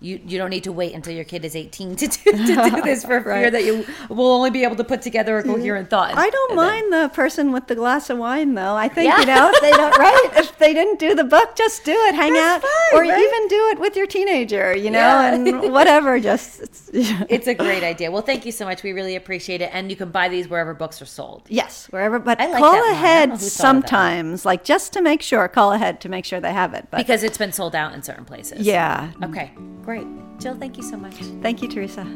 You, 0.00 0.20
you 0.26 0.36
don't 0.36 0.50
need 0.50 0.64
to 0.64 0.72
wait 0.72 0.94
until 0.94 1.14
your 1.14 1.22
kid 1.24 1.44
is 1.44 1.54
18 1.54 1.94
to 1.94 2.08
do, 2.08 2.32
to 2.32 2.70
do 2.70 2.82
this 2.84 3.04
for 3.04 3.20
fear 3.22 3.44
Right. 3.44 3.52
that 3.52 3.64
you 3.64 3.86
will 4.08 4.32
only 4.32 4.50
be 4.50 4.64
able 4.64 4.74
to 4.74 4.82
put 4.84 5.00
together 5.00 5.38
a 5.38 5.42
mm-hmm. 5.42 5.52
coherent 5.54 5.90
thought. 5.90 6.16
I 6.16 6.28
don't 6.28 6.48
then- 6.48 6.56
mind 6.56 6.92
the 6.92 7.08
person 7.14 7.52
with 7.52 7.68
the 7.68 7.76
glass 7.76 8.10
of 8.10 8.18
wine, 8.18 8.54
though. 8.54 8.74
I 8.74 8.88
think 8.88 9.08
Yeah. 9.08 9.20
you 9.20 9.26
know 9.26 9.52
if 9.54 9.60
they 9.60 9.70
don't 9.70 9.96
right. 9.96 10.28
If 10.34 10.51
they 10.62 10.72
didn't 10.72 10.98
do 10.98 11.14
the 11.14 11.24
book, 11.24 11.54
just 11.56 11.84
do 11.84 11.92
it. 11.92 12.14
Hang 12.14 12.32
That's 12.32 12.64
out, 12.64 12.70
or 12.94 13.00
right? 13.02 13.18
even 13.18 13.48
do 13.48 13.68
it 13.72 13.78
with 13.80 13.96
your 13.96 14.06
teenager. 14.06 14.74
You 14.76 14.90
know, 14.90 14.98
Yeah. 14.98 15.34
and 15.34 15.72
whatever. 15.78 16.18
Just 16.20 16.60
it's, 16.62 16.90
It's 17.28 17.46
a 17.48 17.54
great 17.54 17.82
idea. 17.82 18.10
Well, 18.10 18.22
thank 18.22 18.46
you 18.46 18.52
so 18.52 18.64
much. 18.64 18.82
We 18.82 18.92
really 18.92 19.16
appreciate 19.16 19.60
it. 19.60 19.70
And 19.72 19.90
you 19.90 19.96
can 19.96 20.10
buy 20.10 20.28
these 20.28 20.48
wherever 20.48 20.72
books 20.74 21.02
are 21.02 21.06
sold. 21.06 21.42
yes, 21.48 21.86
wherever. 21.90 22.18
But 22.18 22.40
I 22.40 22.46
like 22.46 22.58
call 22.62 22.72
that 22.72 22.80
one. 22.80 22.88
I 22.88 22.92
don't 22.92 22.92
know 22.92 23.06
ahead 23.06 23.28
who 23.30 23.36
thought 23.36 23.36
of 23.36 23.40
that 23.40 23.64
one. 23.64 23.82
sometimes, 23.82 24.44
like 24.46 24.64
just 24.64 24.92
to 24.94 25.02
make 25.02 25.20
sure. 25.22 25.48
Call 25.48 25.72
ahead 25.72 26.00
to 26.02 26.08
make 26.08 26.24
sure 26.24 26.40
they 26.40 26.52
have 26.52 26.72
it. 26.74 26.86
But 26.90 26.98
Because 26.98 27.22
it's 27.22 27.38
been 27.38 27.52
sold 27.52 27.74
out 27.74 27.92
in 27.94 28.02
certain 28.02 28.24
places. 28.24 28.60
yeah, 28.66 29.10
Okay, 29.22 29.50
great. 29.82 30.06
Jill, 30.38 30.56
thank 30.56 30.76
you 30.76 30.82
so 30.82 30.96
much. 30.96 31.14
thank 31.42 31.60
you, 31.62 31.68
Teresa. 31.68 32.06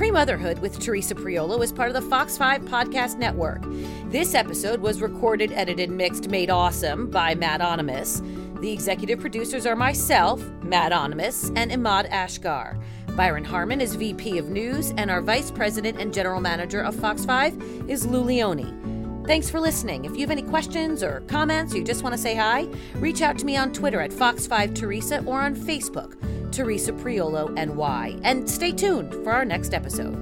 Pre 0.00 0.10
Motherhood 0.10 0.60
with 0.60 0.78
Teresa 0.80 1.14
Priolo 1.14 1.62
is 1.62 1.72
part 1.72 1.90
of 1.90 1.94
the 1.94 2.08
Fox 2.08 2.38
5 2.38 2.62
Podcast 2.62 3.18
Network. 3.18 3.60
This 4.06 4.34
episode 4.34 4.80
was 4.80 5.02
recorded, 5.02 5.52
edited, 5.52 5.90
mixed, 5.90 6.30
made 6.30 6.48
awesome 6.48 7.10
by 7.10 7.34
Matt 7.34 7.60
Onimus. 7.60 8.22
The 8.62 8.72
executive 8.72 9.20
producers 9.20 9.66
are 9.66 9.76
myself, 9.76 10.42
Matt 10.62 10.92
Onimus, 10.92 11.52
and 11.54 11.70
Imad 11.70 12.08
Ashgar. 12.08 12.82
Byron 13.14 13.44
Harmon 13.44 13.82
is 13.82 13.94
VP 13.94 14.38
of 14.38 14.48
News, 14.48 14.94
and 14.96 15.10
our 15.10 15.20
Vice 15.20 15.50
President 15.50 16.00
and 16.00 16.14
General 16.14 16.40
Manager 16.40 16.80
of 16.80 16.96
Fox 16.96 17.26
5 17.26 17.84
is 17.86 18.06
Lou 18.06 18.22
Leone. 18.22 18.99
Thanks 19.30 19.48
for 19.48 19.60
listening. 19.60 20.04
If 20.04 20.14
you 20.14 20.22
have 20.22 20.32
any 20.32 20.42
questions 20.42 21.04
or 21.04 21.20
comments 21.28 21.72
or 21.72 21.78
you 21.78 21.84
just 21.84 22.02
want 22.02 22.14
to 22.14 22.18
say 22.20 22.34
hi, 22.34 22.66
reach 22.96 23.22
out 23.22 23.38
to 23.38 23.46
me 23.46 23.56
on 23.56 23.72
Twitter 23.72 24.00
at 24.00 24.10
Fox5Teresa 24.10 25.24
or 25.24 25.40
on 25.40 25.54
Facebook, 25.54 26.20
Teresa 26.50 26.92
Priolo 26.92 27.48
NY. 27.54 28.18
And 28.24 28.50
stay 28.50 28.72
tuned 28.72 29.14
for 29.14 29.30
our 29.30 29.44
next 29.44 29.72
episode. 29.72 30.16